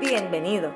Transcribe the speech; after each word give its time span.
Bienvenido. 0.00 0.72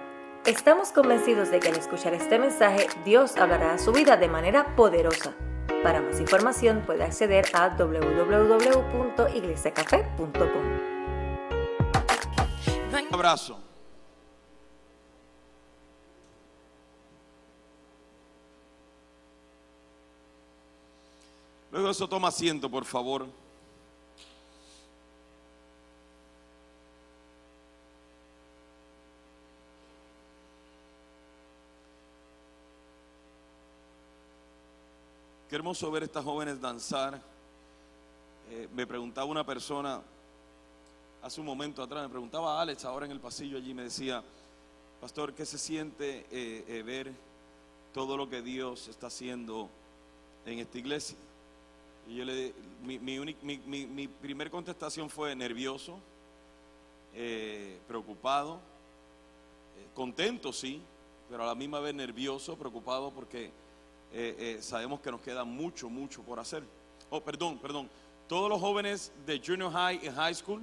Estamos 0.46 0.90
convencidos 0.90 1.52
de 1.52 1.60
que 1.60 1.68
al 1.68 1.76
escuchar 1.76 2.12
este 2.12 2.40
mensaje 2.40 2.88
Dios 3.04 3.36
hablará 3.36 3.74
a 3.74 3.78
su 3.78 3.92
vida 3.92 4.16
de 4.16 4.26
manera 4.26 4.74
poderosa. 4.74 5.36
Para 5.84 6.02
más 6.02 6.18
información 6.18 6.82
puede 6.84 7.04
acceder 7.04 7.44
a 7.54 7.68
www.iglesiacafé.com. 7.68 10.32
Un 12.90 13.14
abrazo. 13.14 13.60
Luego 21.70 21.86
de 21.86 21.92
eso 21.92 22.08
toma 22.08 22.26
asiento, 22.26 22.68
por 22.68 22.84
favor. 22.84 23.28
Qué 35.52 35.56
hermoso 35.56 35.90
ver 35.90 36.02
a 36.02 36.06
estas 36.06 36.24
jóvenes 36.24 36.58
danzar. 36.62 37.20
Eh, 38.50 38.68
me 38.74 38.86
preguntaba 38.86 39.26
una 39.26 39.44
persona 39.44 40.00
hace 41.22 41.40
un 41.42 41.46
momento 41.46 41.82
atrás, 41.82 42.04
me 42.04 42.08
preguntaba 42.08 42.58
Alex 42.58 42.86
ahora 42.86 43.04
en 43.04 43.12
el 43.12 43.20
pasillo 43.20 43.58
allí, 43.58 43.74
me 43.74 43.82
decía, 43.82 44.22
pastor, 44.98 45.34
¿qué 45.34 45.44
se 45.44 45.58
siente 45.58 46.24
eh, 46.30 46.64
eh, 46.66 46.82
ver 46.82 47.12
todo 47.92 48.16
lo 48.16 48.30
que 48.30 48.40
Dios 48.40 48.88
está 48.88 49.08
haciendo 49.08 49.68
en 50.46 50.60
esta 50.60 50.78
iglesia? 50.78 51.18
Y 52.08 52.16
yo 52.16 52.24
le, 52.24 52.54
mi, 52.82 52.98
mi, 52.98 53.36
mi, 53.42 53.86
mi 53.86 54.08
primer 54.08 54.50
contestación 54.50 55.10
fue 55.10 55.36
nervioso, 55.36 55.98
preocupado, 57.86 58.58
contento 59.94 60.50
sí, 60.50 60.80
pero 61.28 61.42
a 61.42 61.46
la 61.48 61.54
misma 61.54 61.78
vez 61.80 61.94
nervioso, 61.94 62.56
preocupado 62.56 63.10
porque 63.10 63.50
eh, 64.12 64.36
eh, 64.38 64.56
sabemos 64.60 65.00
que 65.00 65.10
nos 65.10 65.20
queda 65.20 65.44
mucho, 65.44 65.88
mucho 65.88 66.22
por 66.22 66.38
hacer. 66.38 66.62
Oh, 67.10 67.20
perdón, 67.20 67.58
perdón. 67.58 67.88
Todos 68.28 68.48
los 68.48 68.60
jóvenes 68.60 69.10
de 69.26 69.38
junior 69.38 69.70
high 69.70 70.00
y 70.02 70.08
high 70.08 70.34
school, 70.34 70.62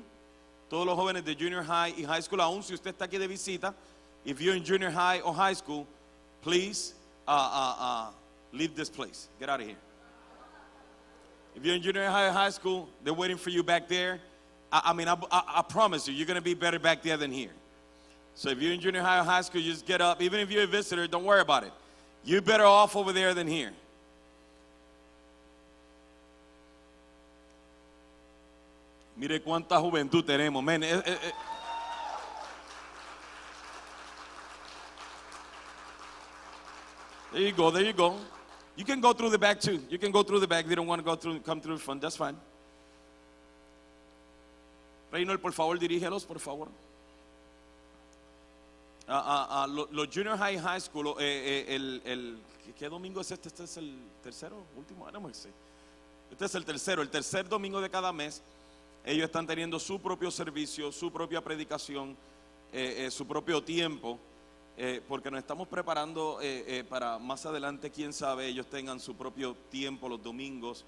todos 0.69 0.85
los 0.85 0.95
jóvenes 0.95 1.23
de 1.23 1.35
junior 1.35 1.63
high 1.63 1.93
y 1.97 2.03
high 2.03 2.21
school, 2.21 2.39
aún 2.41 2.63
si 2.63 2.73
usted 2.73 2.91
está 2.91 3.05
aquí 3.05 3.17
de 3.17 3.27
visita, 3.27 3.73
if 4.25 4.41
you're 4.41 4.55
in 4.55 4.63
junior 4.63 4.91
high 4.91 5.19
or 5.21 5.33
high 5.33 5.53
school, 5.53 5.87
please 6.41 6.93
uh, 7.27 7.31
uh, 7.31 7.75
uh, 7.79 8.11
leave 8.51 8.75
this 8.75 8.89
place. 8.89 9.27
Get 9.39 9.49
out 9.49 9.61
of 9.61 9.67
here. 9.67 9.77
If 11.55 11.65
you're 11.65 11.75
in 11.75 11.81
junior 11.81 12.09
high 12.09 12.27
or 12.27 12.31
high 12.31 12.51
school, 12.51 12.87
they're 13.03 13.13
waiting 13.13 13.37
for 13.37 13.49
you 13.49 13.63
back 13.63 13.87
there. 13.87 14.19
I, 14.71 14.81
I 14.85 14.93
mean, 14.93 15.07
I, 15.07 15.15
I, 15.31 15.43
I 15.57 15.61
promise 15.61 16.07
you, 16.07 16.13
you're 16.13 16.27
going 16.27 16.35
to 16.35 16.41
be 16.41 16.53
better 16.53 16.79
back 16.79 17.01
there 17.03 17.17
than 17.17 17.31
here. 17.31 17.51
So 18.35 18.49
if 18.49 18.61
you're 18.61 18.71
in 18.71 18.79
junior 18.79 19.01
high 19.01 19.19
or 19.19 19.23
high 19.23 19.41
school, 19.41 19.61
you 19.61 19.71
just 19.71 19.85
get 19.85 20.01
up. 20.01 20.21
Even 20.21 20.39
if 20.39 20.49
you're 20.51 20.63
a 20.63 20.67
visitor, 20.67 21.07
don't 21.07 21.25
worry 21.25 21.41
about 21.41 21.63
it. 21.63 21.73
You're 22.23 22.41
better 22.41 22.65
off 22.65 22.95
over 22.95 23.13
there 23.13 23.33
than 23.33 23.47
here. 23.47 23.73
Mire 29.17 29.41
cuánta 29.41 29.77
juventud 29.77 30.23
tenemos, 30.23 30.63
man. 30.63 30.83
Eh, 30.83 31.01
eh, 31.05 31.17
eh. 31.23 31.31
There 37.33 37.41
you 37.41 37.51
go, 37.51 37.69
there 37.69 37.83
you 37.83 37.93
go. 37.93 38.15
You 38.75 38.85
can 38.85 39.01
go 39.01 39.11
through 39.11 39.29
the 39.29 39.37
back 39.37 39.59
too. 39.59 39.83
You 39.89 39.97
can 39.97 40.11
go 40.11 40.23
through 40.23 40.39
the 40.39 40.47
back. 40.47 40.65
They 40.65 40.75
don't 40.75 40.87
want 40.87 40.99
to 40.99 41.05
go 41.05 41.15
through, 41.15 41.41
come 41.41 41.59
through 41.59 41.75
the 41.75 41.83
front. 41.83 42.01
That's 42.01 42.15
fine. 42.15 42.37
Reynolds, 45.11 45.41
por 45.41 45.51
favor, 45.51 45.77
dirígelos, 45.77 46.25
por 46.25 46.39
favor. 46.39 46.69
A, 49.09 49.63
a, 49.63 49.67
los 49.67 50.07
junior 50.13 50.37
high 50.37 50.57
high 50.57 50.79
school, 50.79 51.15
eh, 51.19 51.65
eh, 51.67 52.01
el, 52.05 52.39
¿qué 52.77 52.87
domingo 52.87 53.21
es 53.21 53.31
este? 53.31 53.47
¿Este 53.47 53.63
es 53.63 53.77
el 53.77 53.97
tercero? 54.21 54.63
¿Último? 54.77 55.07
Ah, 55.07 55.11
no 55.11 55.33
sé. 55.33 55.49
Este 56.31 56.45
es 56.45 56.55
el 56.55 56.63
tercero, 56.63 57.01
el 57.01 57.09
tercer 57.09 57.49
domingo 57.49 57.81
de 57.81 57.89
cada 57.89 58.13
mes. 58.13 58.43
Ellos 59.03 59.25
están 59.25 59.47
teniendo 59.47 59.79
su 59.79 59.99
propio 59.99 60.29
servicio, 60.29 60.91
su 60.91 61.11
propia 61.11 61.41
predicación, 61.41 62.15
eh, 62.71 63.09
su 63.09 63.25
propio 63.25 63.63
tiempo, 63.63 64.19
porque 65.09 65.29
nos 65.29 65.39
estamos 65.39 65.67
preparando 65.67 66.39
para 66.87 67.19
más 67.19 67.45
adelante, 67.45 67.91
quién 67.91 68.13
sabe, 68.13 68.47
ellos 68.47 68.65
tengan 68.67 69.01
su 69.01 69.13
propio 69.13 69.53
tiempo 69.69 70.07
los 70.07 70.23
domingos, 70.23 70.85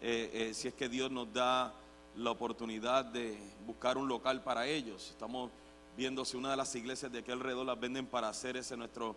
si 0.00 0.68
es 0.68 0.74
que 0.74 0.88
Dios 0.88 1.10
nos 1.10 1.32
da 1.32 1.74
la 2.16 2.30
oportunidad 2.30 3.04
de 3.04 3.36
buscar 3.66 3.98
un 3.98 4.06
local 4.06 4.42
para 4.42 4.66
ellos. 4.68 5.10
Estamos 5.10 5.50
viendo 5.96 6.24
si 6.24 6.36
una 6.36 6.50
de 6.50 6.56
las 6.56 6.74
iglesias 6.74 7.12
de 7.12 7.18
aquí 7.18 7.30
alrededor 7.30 7.66
las 7.66 7.78
venden 7.78 8.06
para 8.06 8.28
hacer 8.28 8.56
ese 8.56 8.76
nuestro 8.76 9.16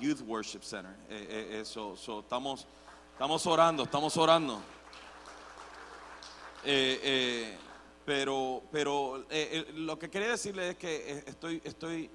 Youth 0.00 0.20
Worship 0.26 0.62
Center. 0.62 0.94
Eh, 1.08 1.26
eh, 1.28 1.60
eso, 1.62 1.94
estamos, 2.20 2.66
estamos 3.12 3.46
orando, 3.46 3.82
estamos 3.84 4.16
orando. 4.16 4.60
Eh, 6.64 7.56
pero 8.04 8.62
pero 8.70 9.24
lo 9.74 9.98
que 9.98 10.10
quería 10.10 10.30
decirle 10.30 10.70
es 10.70 10.76
que 10.76 11.24
estoy, 11.26 11.60
estoy 11.64 12.10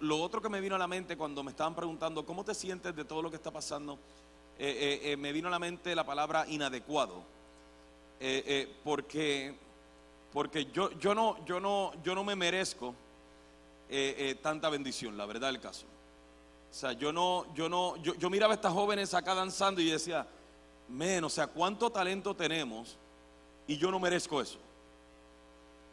lo 0.00 0.20
otro 0.22 0.40
que 0.40 0.48
me 0.48 0.60
vino 0.60 0.74
a 0.74 0.78
la 0.78 0.86
mente 0.86 1.16
cuando 1.16 1.42
me 1.42 1.50
estaban 1.50 1.74
preguntando 1.74 2.24
cómo 2.24 2.44
te 2.44 2.54
sientes 2.54 2.94
de 2.94 3.04
todo 3.04 3.20
lo 3.20 3.30
que 3.30 3.36
está 3.36 3.50
pasando, 3.50 3.98
me 4.58 5.32
vino 5.32 5.48
a 5.48 5.50
la 5.50 5.58
mente 5.58 5.94
la 5.94 6.04
palabra 6.04 6.46
inadecuado. 6.48 7.22
porque 8.84 9.54
porque 10.32 10.66
yo, 10.66 10.90
yo, 10.98 11.14
no, 11.14 11.44
yo, 11.44 11.60
no, 11.60 11.92
yo 12.02 12.14
no 12.14 12.24
me 12.24 12.36
merezco 12.36 12.94
eh, 13.88 14.14
eh, 14.18 14.34
tanta 14.36 14.68
bendición, 14.68 15.16
la 15.16 15.26
verdad 15.26 15.48
del 15.48 15.60
caso. 15.60 15.86
O 16.70 16.74
sea, 16.74 16.92
yo 16.92 17.12
no, 17.12 17.46
yo 17.54 17.68
no, 17.68 17.96
yo, 17.98 18.14
yo 18.14 18.28
miraba 18.28 18.52
a 18.52 18.56
estas 18.56 18.72
jóvenes 18.72 19.14
acá 19.14 19.34
danzando 19.34 19.80
y 19.80 19.90
decía, 19.90 20.26
men, 20.88 21.24
o 21.24 21.30
sea, 21.30 21.46
cuánto 21.46 21.90
talento 21.90 22.34
tenemos 22.34 22.96
y 23.66 23.76
yo 23.76 23.90
no 23.90 23.98
merezco 23.98 24.40
eso. 24.40 24.58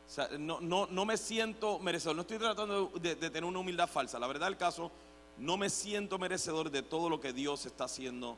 O 0.08 0.10
sea, 0.10 0.30
no, 0.38 0.60
no, 0.60 0.88
no 0.88 1.06
me 1.06 1.18
siento 1.18 1.80
merecedor. 1.80 2.16
No 2.16 2.22
estoy 2.22 2.38
tratando 2.38 2.92
de, 3.02 3.16
tener 3.16 3.46
una 3.46 3.60
humildad 3.60 3.88
falsa. 3.88 4.20
La 4.20 4.28
verdad 4.28 4.48
del 4.48 4.58
caso, 4.58 4.92
no 5.38 5.58
me 5.58 5.70
siento 5.70 6.20
merecedor 6.20 6.70
de 6.70 6.84
todo 6.84 7.10
lo 7.10 7.20
que 7.20 7.34
Dios 7.34 7.66
está 7.66 7.86
haciendo 7.86 8.38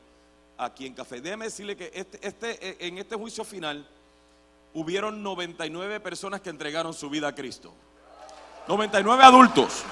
aquí 0.56 0.86
en 0.86 0.94
Café. 0.94 1.20
Déjeme 1.20 1.46
decirle 1.46 1.76
que 1.76 1.90
este, 1.92 2.26
este, 2.26 2.86
en 2.86 2.98
este 2.98 3.16
juicio 3.16 3.44
final, 3.44 3.86
hubieron 4.74 5.22
99 5.22 6.00
personas 6.00 6.40
que 6.40 6.50
entregaron 6.50 6.92
su 6.92 7.08
vida 7.08 7.28
a 7.28 7.34
Cristo. 7.34 7.72
99 8.68 9.22
adultos. 9.22 9.84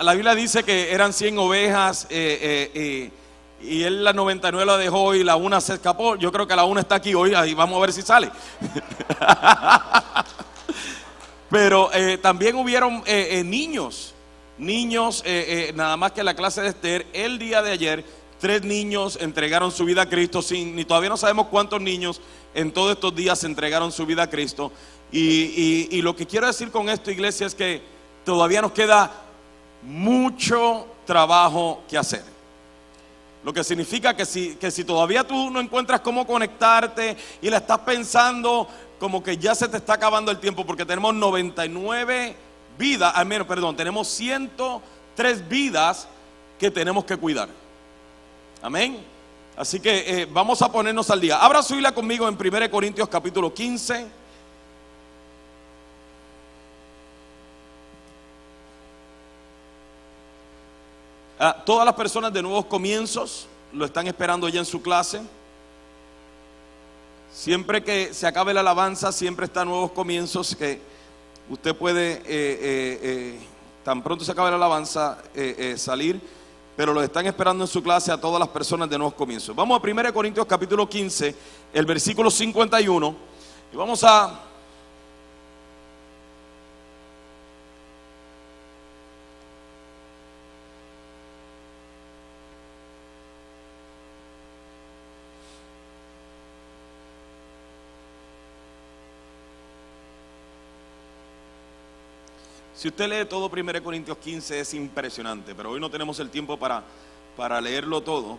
la 0.00 0.14
Biblia 0.14 0.34
dice 0.34 0.64
que 0.64 0.92
eran 0.92 1.12
100 1.12 1.38
ovejas 1.38 2.06
eh, 2.10 2.70
eh, 2.74 3.10
y 3.60 3.84
él 3.84 4.02
la 4.02 4.12
99 4.12 4.66
la 4.66 4.76
dejó 4.76 5.14
y 5.14 5.22
la 5.22 5.36
una 5.36 5.60
se 5.60 5.74
escapó. 5.74 6.16
Yo 6.16 6.32
creo 6.32 6.46
que 6.46 6.56
la 6.56 6.64
una 6.64 6.80
está 6.80 6.96
aquí 6.96 7.14
hoy, 7.14 7.34
ahí 7.34 7.54
vamos 7.54 7.78
a 7.78 7.82
ver 7.82 7.92
si 7.92 8.02
sale. 8.02 8.30
Pero 11.50 11.92
eh, 11.92 12.18
también 12.18 12.56
hubieron 12.56 13.04
niños, 13.44 14.14
niños, 14.56 15.22
nada 15.74 15.96
más 15.96 16.12
que 16.12 16.24
la 16.24 16.34
clase 16.34 16.62
de 16.62 16.68
Esther, 16.68 17.06
el 17.12 17.38
día 17.38 17.62
de 17.62 17.70
ayer 17.70 18.04
Tres 18.42 18.64
niños 18.64 19.18
entregaron 19.20 19.70
su 19.70 19.84
vida 19.84 20.02
a 20.02 20.08
Cristo, 20.08 20.42
sin, 20.42 20.74
ni 20.74 20.84
todavía 20.84 21.10
no 21.10 21.16
sabemos 21.16 21.46
cuántos 21.46 21.80
niños 21.80 22.20
en 22.54 22.72
todos 22.72 22.90
estos 22.90 23.14
días 23.14 23.44
entregaron 23.44 23.92
su 23.92 24.04
vida 24.04 24.24
a 24.24 24.30
Cristo. 24.30 24.72
Y, 25.12 26.02
lo 26.02 26.16
que 26.16 26.26
quiero 26.26 26.48
decir 26.48 26.72
con 26.72 26.88
esto, 26.88 27.12
iglesia, 27.12 27.46
es 27.46 27.54
que 27.54 27.80
todavía 28.24 28.60
nos 28.60 28.72
queda 28.72 29.12
mucho 29.84 30.88
trabajo 31.06 31.84
que 31.88 31.96
hacer. 31.96 32.24
Lo 33.44 33.52
que 33.52 33.62
significa 33.62 34.16
que 34.16 34.26
si, 34.26 34.56
que 34.56 34.72
si 34.72 34.82
todavía 34.82 35.22
tú 35.22 35.48
no 35.48 35.60
encuentras 35.60 36.00
cómo 36.00 36.26
conectarte 36.26 37.16
y 37.40 37.48
la 37.48 37.58
estás 37.58 37.78
pensando 37.78 38.66
como 38.98 39.22
que 39.22 39.36
ya 39.36 39.54
se 39.54 39.68
te 39.68 39.76
está 39.76 39.92
acabando 39.92 40.32
el 40.32 40.40
tiempo, 40.40 40.66
porque 40.66 40.84
tenemos 40.84 41.14
99 41.14 42.34
vidas, 42.76 43.12
al 43.14 43.26
menos, 43.26 43.46
perdón, 43.46 43.76
tenemos 43.76 44.08
103 44.08 45.48
vidas 45.48 46.08
que 46.58 46.72
tenemos 46.72 47.04
que 47.04 47.16
cuidar. 47.16 47.61
Amén. 48.62 49.04
Así 49.56 49.80
que 49.80 50.22
eh, 50.22 50.28
vamos 50.32 50.62
a 50.62 50.70
ponernos 50.70 51.10
al 51.10 51.20
día. 51.20 51.36
Abra 51.36 51.64
su 51.64 51.74
hila 51.74 51.92
conmigo 51.92 52.28
en 52.28 52.38
1 52.40 52.70
Corintios 52.70 53.08
capítulo 53.08 53.52
15. 53.52 54.06
Ah, 61.40 61.60
todas 61.66 61.84
las 61.84 61.94
personas 61.96 62.32
de 62.32 62.40
nuevos 62.40 62.66
comienzos 62.66 63.48
lo 63.72 63.84
están 63.84 64.06
esperando 64.06 64.48
ya 64.48 64.60
en 64.60 64.64
su 64.64 64.80
clase. 64.80 65.20
Siempre 67.32 67.82
que 67.82 68.14
se 68.14 68.28
acabe 68.28 68.54
la 68.54 68.60
alabanza, 68.60 69.10
siempre 69.10 69.46
está 69.46 69.64
nuevos 69.64 69.90
comienzos 69.90 70.54
que 70.54 70.80
usted 71.50 71.74
puede, 71.74 72.12
eh, 72.12 72.22
eh, 72.26 73.40
tan 73.84 74.04
pronto 74.04 74.24
se 74.24 74.30
acabe 74.30 74.50
la 74.50 74.56
alabanza, 74.56 75.18
salir 75.76 76.20
pero 76.82 76.94
lo 76.94 77.00
están 77.00 77.24
esperando 77.26 77.62
en 77.62 77.68
su 77.68 77.80
clase 77.80 78.10
a 78.10 78.20
todas 78.20 78.40
las 78.40 78.48
personas 78.48 78.90
de 78.90 78.98
nuevos 78.98 79.14
comienzos. 79.14 79.54
Vamos 79.54 79.80
a 79.80 79.88
1 79.88 80.12
Corintios 80.12 80.44
capítulo 80.46 80.88
15, 80.88 81.32
el 81.74 81.86
versículo 81.86 82.28
51, 82.28 83.16
y 83.72 83.76
vamos 83.76 84.02
a, 84.02 84.40
Si 102.82 102.88
usted 102.88 103.08
lee 103.08 103.24
todo 103.26 103.48
1 103.48 103.84
Corintios 103.84 104.18
15 104.18 104.58
es 104.58 104.74
impresionante, 104.74 105.54
pero 105.54 105.70
hoy 105.70 105.78
no 105.78 105.88
tenemos 105.88 106.18
el 106.18 106.30
tiempo 106.30 106.56
para, 106.56 106.82
para 107.36 107.60
leerlo 107.60 108.00
todo. 108.00 108.38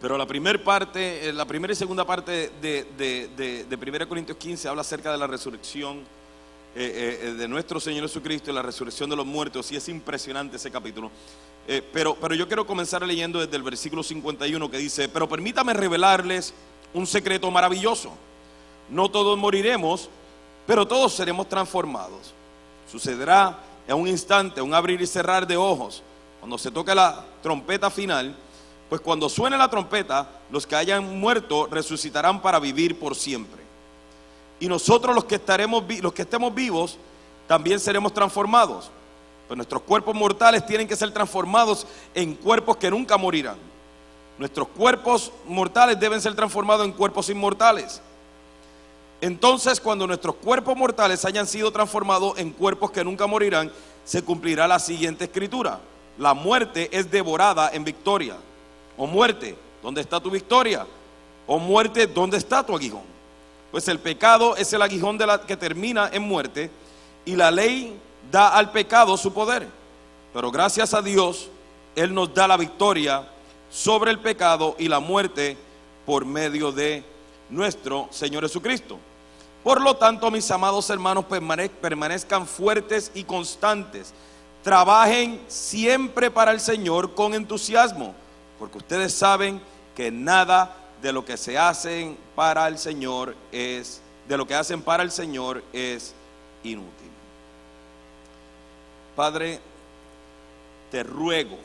Pero 0.00 0.18
la 0.18 0.26
primera 0.26 0.58
parte, 0.58 1.28
eh, 1.28 1.32
la 1.32 1.44
primera 1.44 1.72
y 1.72 1.76
segunda 1.76 2.04
parte 2.04 2.50
de, 2.60 2.88
de, 2.98 3.64
de, 3.68 3.76
1 3.76 4.08
Corintios 4.08 4.36
15 4.36 4.66
habla 4.68 4.80
acerca 4.80 5.12
de 5.12 5.18
la 5.18 5.28
resurrección 5.28 5.98
eh, 6.74 7.20
eh, 7.22 7.34
de 7.34 7.46
nuestro 7.46 7.78
Señor 7.78 8.02
Jesucristo 8.02 8.50
y 8.50 8.54
la 8.54 8.62
resurrección 8.62 9.08
de 9.08 9.14
los 9.14 9.26
muertos. 9.26 9.70
Y 9.70 9.76
es 9.76 9.88
impresionante 9.88 10.56
ese 10.56 10.72
capítulo. 10.72 11.12
pero, 11.92 12.16
pero 12.16 12.34
yo 12.34 12.48
quiero 12.48 12.66
comenzar 12.66 13.06
leyendo 13.06 13.38
desde 13.38 13.54
el 13.54 13.62
versículo 13.62 14.02
51 14.02 14.68
que 14.72 14.78
dice, 14.78 15.08
pero 15.08 15.28
permítame 15.28 15.72
revelarles 15.72 16.52
un 16.92 17.06
secreto 17.06 17.48
maravilloso. 17.48 18.10
No 18.90 19.08
todos 19.08 19.38
moriremos, 19.38 20.10
pero 20.66 20.84
todos 20.88 21.14
seremos 21.14 21.48
transformados. 21.48 22.34
Sucederá 22.90 23.58
en 23.86 23.96
un 23.96 24.08
instante, 24.08 24.60
un 24.60 24.74
abrir 24.74 25.00
y 25.00 25.06
cerrar 25.06 25.46
de 25.46 25.56
ojos, 25.56 26.02
cuando 26.40 26.58
se 26.58 26.70
toque 26.70 26.94
la 26.94 27.24
trompeta 27.42 27.90
final 27.90 28.34
pues 28.88 29.00
cuando 29.00 29.28
suene 29.28 29.56
la 29.58 29.68
trompeta, 29.68 30.26
los 30.50 30.66
que 30.66 30.74
hayan 30.74 31.20
muerto 31.20 31.68
resucitarán 31.70 32.40
para 32.40 32.58
vivir 32.58 32.98
por 32.98 33.14
siempre. 33.14 33.62
Y 34.60 34.66
nosotros 34.66 35.14
los 35.14 35.24
que, 35.24 35.34
estaremos, 35.34 35.84
los 36.00 36.12
que 36.12 36.22
estemos 36.22 36.54
vivos, 36.54 36.96
también 37.46 37.78
seremos 37.78 38.14
transformados. 38.14 38.90
Pues 39.46 39.56
nuestros 39.56 39.82
cuerpos 39.82 40.14
mortales 40.14 40.64
tienen 40.66 40.88
que 40.88 40.96
ser 40.96 41.10
transformados 41.10 41.86
en 42.14 42.34
cuerpos 42.34 42.76
que 42.78 42.90
nunca 42.90 43.16
morirán. 43.18 43.56
Nuestros 44.38 44.68
cuerpos 44.68 45.32
mortales 45.46 45.98
deben 46.00 46.20
ser 46.20 46.34
transformados 46.34 46.86
en 46.86 46.92
cuerpos 46.92 47.28
inmortales. 47.28 48.00
Entonces, 49.20 49.80
cuando 49.80 50.06
nuestros 50.06 50.36
cuerpos 50.36 50.76
mortales 50.76 51.24
hayan 51.24 51.46
sido 51.46 51.72
transformados 51.72 52.38
en 52.38 52.52
cuerpos 52.52 52.90
que 52.90 53.02
nunca 53.02 53.26
morirán, 53.26 53.72
se 54.04 54.22
cumplirá 54.22 54.68
la 54.68 54.78
siguiente 54.78 55.24
escritura. 55.24 55.80
La 56.18 56.34
muerte 56.34 56.88
es 56.92 57.10
devorada 57.10 57.70
en 57.72 57.84
victoria. 57.84 58.36
O 58.96 59.06
muerte, 59.06 59.56
¿dónde 59.82 60.00
está 60.00 60.20
tu 60.20 60.30
victoria? 60.30 60.86
O 61.46 61.58
muerte, 61.58 62.06
¿dónde 62.06 62.36
está 62.36 62.64
tu 62.64 62.74
aguijón? 62.74 63.02
Pues 63.70 63.86
el 63.88 63.98
pecado 63.98 64.56
es 64.56 64.72
el 64.72 64.82
aguijón 64.82 65.18
de 65.18 65.26
la 65.26 65.40
que 65.42 65.56
termina 65.56 66.08
en 66.12 66.22
muerte 66.22 66.70
y 67.24 67.36
la 67.36 67.50
ley 67.50 67.98
da 68.30 68.48
al 68.48 68.70
pecado 68.70 69.16
su 69.16 69.32
poder. 69.32 69.68
Pero 70.32 70.50
gracias 70.50 70.94
a 70.94 71.02
Dios, 71.02 71.48
Él 71.94 72.14
nos 72.14 72.32
da 72.32 72.48
la 72.48 72.56
victoria 72.56 73.28
sobre 73.70 74.10
el 74.10 74.20
pecado 74.20 74.76
y 74.78 74.88
la 74.88 75.00
muerte 75.00 75.56
por 76.06 76.24
medio 76.24 76.72
de 76.72 77.04
nuestro 77.50 78.08
Señor 78.10 78.44
Jesucristo. 78.44 78.98
Por 79.68 79.82
lo 79.82 79.98
tanto, 79.98 80.30
mis 80.30 80.50
amados 80.50 80.88
hermanos, 80.88 81.26
permanezcan 81.26 82.46
fuertes 82.46 83.10
y 83.12 83.24
constantes. 83.24 84.14
Trabajen 84.62 85.42
siempre 85.46 86.30
para 86.30 86.52
el 86.52 86.60
Señor 86.60 87.14
con 87.14 87.34
entusiasmo 87.34 88.14
porque 88.58 88.78
ustedes 88.78 89.12
saben 89.12 89.60
que 89.94 90.10
nada 90.10 90.74
de 91.02 91.12
lo 91.12 91.22
que 91.22 91.36
se 91.36 91.58
hacen 91.58 92.16
para 92.34 92.66
el 92.66 92.78
Señor 92.78 93.36
es, 93.52 94.00
de 94.26 94.38
lo 94.38 94.46
que 94.46 94.54
hacen 94.54 94.80
para 94.80 95.02
el 95.02 95.10
Señor 95.10 95.62
es 95.74 96.14
inútil. 96.64 97.10
Padre, 99.14 99.60
te 100.90 101.02
ruego 101.02 101.58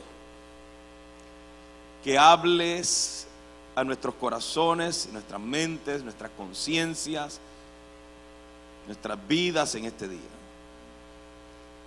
que 2.04 2.18
hables 2.18 3.26
a 3.74 3.82
nuestros 3.82 4.14
corazones, 4.16 5.08
nuestras 5.10 5.40
mentes, 5.40 6.02
nuestras 6.02 6.30
conciencias, 6.36 7.40
nuestras 8.86 9.18
vidas 9.26 9.74
en 9.74 9.84
este 9.84 10.08
día. 10.08 10.20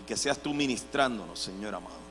Y 0.02 0.06
que 0.06 0.18
seas 0.18 0.38
tú 0.38 0.54
ministrándonos, 0.54 1.40
Señor 1.40 1.76
amado. 1.76 2.08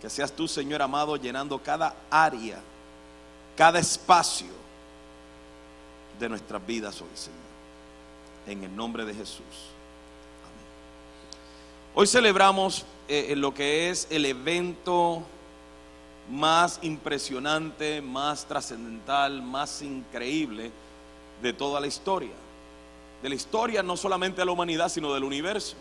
Que 0.00 0.10
seas 0.10 0.32
tú, 0.32 0.46
Señor 0.46 0.82
amado, 0.82 1.16
llenando 1.16 1.62
cada 1.62 1.94
área, 2.10 2.60
cada 3.56 3.78
espacio 3.78 4.52
de 6.18 6.28
nuestras 6.28 6.64
vidas 6.66 7.00
hoy, 7.00 7.08
Señor. 7.14 7.38
En 8.46 8.64
el 8.64 8.74
nombre 8.76 9.04
de 9.04 9.14
Jesús. 9.14 9.40
Amén. 10.44 10.66
Hoy 11.94 12.06
celebramos 12.06 12.84
eh, 13.08 13.34
lo 13.36 13.52
que 13.52 13.90
es 13.90 14.06
el 14.10 14.24
evento 14.24 15.22
más 16.30 16.78
impresionante, 16.82 18.00
más 18.00 18.46
trascendental, 18.46 19.42
más 19.42 19.82
increíble 19.82 20.70
de 21.42 21.52
toda 21.52 21.80
la 21.80 21.86
historia. 21.86 22.32
De 23.26 23.30
la 23.30 23.34
historia 23.34 23.82
no 23.82 23.96
solamente 23.96 24.40
de 24.40 24.44
la 24.44 24.52
humanidad, 24.52 24.88
sino 24.88 25.12
del 25.12 25.24
universo. 25.24 25.74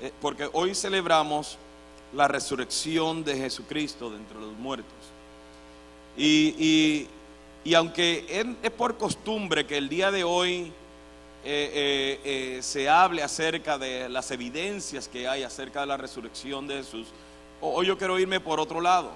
Eh, 0.00 0.12
porque 0.20 0.48
hoy 0.52 0.76
celebramos 0.76 1.58
la 2.12 2.28
resurrección 2.28 3.24
de 3.24 3.36
Jesucristo 3.36 4.10
de 4.10 4.18
entre 4.18 4.38
los 4.38 4.52
muertos. 4.52 4.94
Y, 6.16 7.08
aunque 7.74 8.54
es, 8.62 8.70
por 8.70 8.96
costumbre 8.96 9.66
que 9.66 9.76
el 9.76 9.88
día 9.88 10.12
de 10.12 10.22
hoy 10.22 10.70
eh, 11.44 12.20
eh, 12.24 12.58
se 12.62 12.88
hable 12.88 13.24
acerca 13.24 13.76
de 13.76 14.08
las 14.08 14.30
evidencias 14.30 15.08
que 15.08 15.26
hay 15.26 15.42
acerca 15.42 15.80
de 15.80 15.86
la 15.86 15.96
resurrección 15.96 16.68
de 16.68 16.76
Jesús, 16.76 17.08
hoy 17.60 17.88
yo 17.88 17.98
quiero 17.98 18.20
irme 18.20 18.38
por 18.38 18.60
otro 18.60 18.80
lado. 18.80 19.10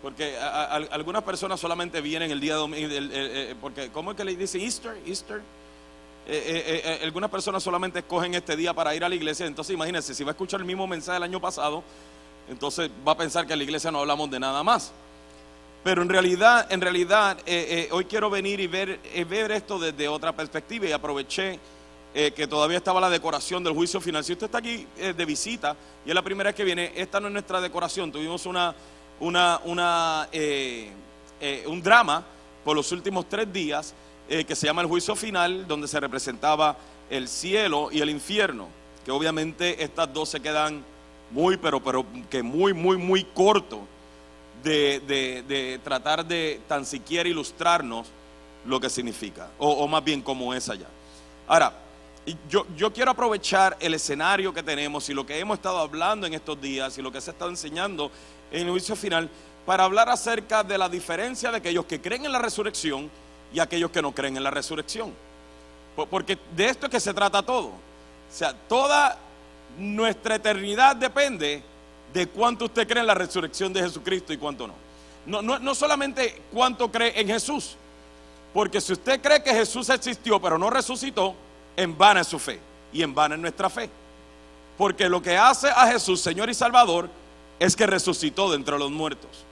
Porque 0.00 0.38
algunas 0.38 1.24
personas 1.24 1.60
solamente 1.60 2.00
vienen 2.00 2.30
el 2.30 2.40
día 2.40 2.54
domingo, 2.54 2.88
porque 3.60 3.90
¿cómo 3.90 4.12
es 4.12 4.16
que 4.16 4.24
le 4.24 4.34
dicen 4.34 4.62
Easter? 4.62 4.96
Easter. 5.06 5.42
Algunas 7.02 7.30
personas 7.30 7.62
solamente 7.62 8.00
escogen 8.00 8.34
este 8.34 8.54
día 8.56 8.74
para 8.74 8.94
ir 8.94 9.02
a 9.04 9.08
la 9.08 9.14
iglesia. 9.14 9.46
Entonces, 9.46 9.74
imagínense, 9.74 10.14
si 10.14 10.24
va 10.24 10.30
a 10.30 10.32
escuchar 10.32 10.60
el 10.60 10.66
mismo 10.66 10.86
mensaje 10.86 11.14
del 11.14 11.22
año 11.22 11.40
pasado, 11.40 11.82
entonces 12.48 12.90
va 13.06 13.12
a 13.12 13.16
pensar 13.16 13.46
que 13.46 13.52
en 13.52 13.58
la 13.58 13.64
iglesia 13.64 13.90
no 13.90 14.00
hablamos 14.00 14.30
de 14.30 14.40
nada 14.40 14.62
más. 14.62 14.92
Pero 15.84 16.02
en 16.02 16.08
realidad, 16.08 16.66
en 16.70 16.80
realidad, 16.80 17.38
eh, 17.46 17.86
eh, 17.86 17.88
hoy 17.92 18.04
quiero 18.04 18.30
venir 18.30 18.60
y 18.60 18.66
ver, 18.66 19.00
eh, 19.04 19.24
ver 19.24 19.52
esto 19.52 19.78
desde 19.78 20.08
otra 20.08 20.34
perspectiva 20.34 20.86
y 20.86 20.92
aproveché 20.92 21.58
que 22.34 22.48
todavía 22.48 22.78
estaba 22.78 23.00
la 23.00 23.10
decoración 23.10 23.62
del 23.62 23.74
juicio 23.74 24.00
final. 24.00 24.24
Si 24.24 24.32
usted 24.32 24.46
está 24.46 24.58
aquí 24.58 24.84
de 24.96 25.24
visita 25.24 25.76
y 26.04 26.08
es 26.08 26.14
la 26.14 26.22
primera 26.22 26.48
vez 26.48 26.56
que 26.56 26.64
viene, 26.64 26.90
esta 26.96 27.20
no 27.20 27.28
es 27.28 27.32
nuestra 27.32 27.60
decoración. 27.60 28.10
Tuvimos 28.10 28.44
una, 28.44 28.74
una, 29.20 29.60
una 29.64 30.28
un 31.66 31.82
drama 31.82 32.24
por 32.64 32.74
los 32.74 32.90
últimos 32.90 33.28
tres 33.28 33.52
días 33.52 33.94
que 34.28 34.54
se 34.54 34.66
llama 34.66 34.82
el 34.82 34.88
juicio 34.88 35.16
final, 35.16 35.66
donde 35.66 35.88
se 35.88 35.98
representaba 35.98 36.76
el 37.10 37.28
cielo 37.28 37.88
y 37.90 38.00
el 38.00 38.10
infierno, 38.10 38.68
que 39.04 39.10
obviamente 39.10 39.82
estas 39.82 40.12
dos 40.12 40.28
se 40.28 40.40
quedan 40.40 40.84
muy, 41.30 41.56
pero, 41.56 41.82
pero 41.82 42.04
que 42.30 42.42
muy, 42.42 42.72
muy, 42.72 42.96
muy 42.96 43.24
corto 43.24 43.86
de, 44.62 45.80
tratar 45.82 46.24
de 46.24 46.60
tan 46.68 46.84
siquiera 46.84 47.28
ilustrarnos 47.28 48.08
lo 48.66 48.80
que 48.80 48.90
significa, 48.90 49.48
o, 49.58 49.86
más 49.88 50.04
bien 50.04 50.20
cómo 50.20 50.52
es 50.52 50.68
allá. 50.68 50.88
Ahora, 51.46 51.72
yo, 52.50 52.66
yo, 52.76 52.92
quiero 52.92 53.10
aprovechar 53.10 53.76
el 53.80 53.94
escenario 53.94 54.52
que 54.52 54.62
tenemos 54.62 55.08
y 55.08 55.14
lo 55.14 55.24
que 55.24 55.38
hemos 55.38 55.56
estado 55.56 55.78
hablando 55.78 56.26
en 56.26 56.34
estos 56.34 56.60
días 56.60 56.98
y 56.98 57.02
lo 57.02 57.10
que 57.10 57.22
se 57.22 57.30
ha 57.30 57.32
estado 57.32 57.50
enseñando 57.50 58.10
en 58.50 58.66
el 58.66 58.70
juicio 58.70 58.94
final 58.96 59.30
para 59.64 59.84
hablar 59.84 60.10
acerca 60.10 60.62
de 60.62 60.76
la 60.76 60.90
diferencia 60.90 61.50
de 61.50 61.58
aquellos 61.58 61.86
que 61.86 62.00
creen 62.00 62.26
en 62.26 62.32
la 62.32 62.38
resurrección 62.38 63.10
y 63.52 63.60
aquellos 63.60 63.90
que 63.90 64.02
no 64.02 64.12
creen 64.12 64.36
en 64.36 64.44
la 64.44 64.50
resurrección. 64.50 65.12
Porque 66.10 66.38
de 66.54 66.68
esto 66.68 66.86
es 66.86 66.92
que 66.92 67.00
se 67.00 67.12
trata 67.12 67.42
todo. 67.42 67.68
O 67.68 68.32
sea, 68.32 68.52
toda 68.68 69.18
nuestra 69.78 70.36
eternidad 70.36 70.96
depende 70.96 71.62
de 72.12 72.26
cuánto 72.26 72.66
usted 72.66 72.86
cree 72.86 73.00
en 73.00 73.06
la 73.06 73.14
resurrección 73.14 73.72
de 73.72 73.82
Jesucristo 73.82 74.32
y 74.32 74.36
cuánto 74.36 74.66
no. 74.66 74.74
No, 75.26 75.42
no. 75.42 75.58
no 75.58 75.74
solamente 75.74 76.42
cuánto 76.52 76.90
cree 76.90 77.20
en 77.20 77.28
Jesús, 77.28 77.76
porque 78.54 78.80
si 78.80 78.92
usted 78.92 79.20
cree 79.20 79.42
que 79.42 79.52
Jesús 79.52 79.88
existió 79.90 80.40
pero 80.40 80.56
no 80.56 80.70
resucitó, 80.70 81.34
en 81.76 81.96
vana 81.96 82.20
es 82.20 82.26
su 82.26 82.38
fe 82.38 82.58
y 82.92 83.02
en 83.02 83.14
vana 83.14 83.34
es 83.34 83.40
nuestra 83.40 83.68
fe. 83.68 83.90
Porque 84.76 85.08
lo 85.08 85.20
que 85.20 85.36
hace 85.36 85.68
a 85.68 85.86
Jesús 85.88 86.20
Señor 86.20 86.48
y 86.48 86.54
Salvador 86.54 87.10
es 87.58 87.74
que 87.76 87.86
resucitó 87.86 88.50
de 88.50 88.56
entre 88.56 88.78
los 88.78 88.90
muertos. 88.90 89.44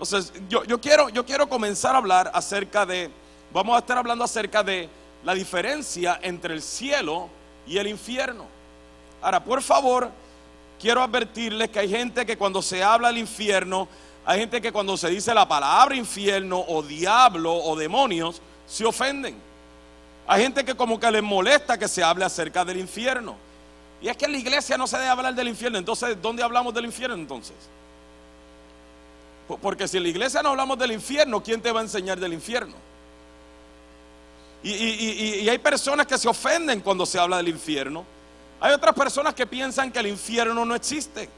Entonces, 0.00 0.32
yo, 0.48 0.62
yo, 0.62 0.80
quiero, 0.80 1.08
yo 1.08 1.26
quiero 1.26 1.48
comenzar 1.48 1.96
a 1.96 1.98
hablar 1.98 2.30
acerca 2.32 2.86
de, 2.86 3.10
vamos 3.52 3.74
a 3.74 3.80
estar 3.80 3.98
hablando 3.98 4.22
acerca 4.22 4.62
de 4.62 4.88
la 5.24 5.34
diferencia 5.34 6.20
entre 6.22 6.54
el 6.54 6.62
cielo 6.62 7.28
y 7.66 7.78
el 7.78 7.88
infierno. 7.88 8.46
Ahora, 9.20 9.42
por 9.42 9.60
favor, 9.60 10.08
quiero 10.80 11.02
advertirles 11.02 11.70
que 11.70 11.80
hay 11.80 11.88
gente 11.88 12.24
que 12.24 12.38
cuando 12.38 12.62
se 12.62 12.80
habla 12.80 13.08
del 13.08 13.18
infierno, 13.18 13.88
hay 14.24 14.38
gente 14.38 14.60
que 14.60 14.70
cuando 14.70 14.96
se 14.96 15.08
dice 15.10 15.34
la 15.34 15.48
palabra 15.48 15.96
infierno 15.96 16.64
o 16.68 16.80
diablo 16.80 17.52
o 17.52 17.74
demonios, 17.74 18.40
se 18.68 18.84
ofenden. 18.84 19.36
Hay 20.28 20.42
gente 20.44 20.64
que 20.64 20.76
como 20.76 21.00
que 21.00 21.10
les 21.10 21.24
molesta 21.24 21.76
que 21.76 21.88
se 21.88 22.04
hable 22.04 22.24
acerca 22.24 22.64
del 22.64 22.76
infierno. 22.76 23.34
Y 24.00 24.06
es 24.06 24.16
que 24.16 24.26
en 24.26 24.32
la 24.32 24.38
iglesia 24.38 24.78
no 24.78 24.86
se 24.86 24.96
debe 24.96 25.08
hablar 25.08 25.34
del 25.34 25.48
infierno. 25.48 25.76
Entonces, 25.76 26.16
¿dónde 26.22 26.44
hablamos 26.44 26.72
del 26.72 26.84
infierno 26.84 27.16
entonces? 27.16 27.56
Porque 29.48 29.88
si 29.88 29.96
en 29.96 30.02
la 30.02 30.08
iglesia 30.10 30.42
no 30.42 30.50
hablamos 30.50 30.78
del 30.78 30.92
infierno, 30.92 31.42
¿quién 31.42 31.60
te 31.62 31.72
va 31.72 31.80
a 31.80 31.82
enseñar 31.82 32.20
del 32.20 32.34
infierno? 32.34 32.74
Y, 34.62 34.70
y 34.70 35.48
hay 35.48 35.58
personas 35.58 36.06
que 36.06 36.18
se 36.18 36.28
ofenden 36.28 36.80
cuando 36.80 37.06
se 37.06 37.18
habla 37.18 37.38
del 37.38 37.48
infierno. 37.48 38.04
Hay 38.60 38.72
otras 38.72 38.94
personas 38.94 39.34
que 39.34 39.46
piensan 39.46 39.92
que 39.92 40.00
el 40.00 40.08
infierno 40.08 40.64
no 40.64 40.74
existe. 40.74 41.28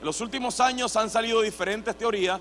En 0.00 0.06
los 0.06 0.20
últimos 0.20 0.58
años 0.58 0.96
han 0.96 1.10
salido 1.10 1.42
diferentes 1.42 1.96
teorías 1.96 2.40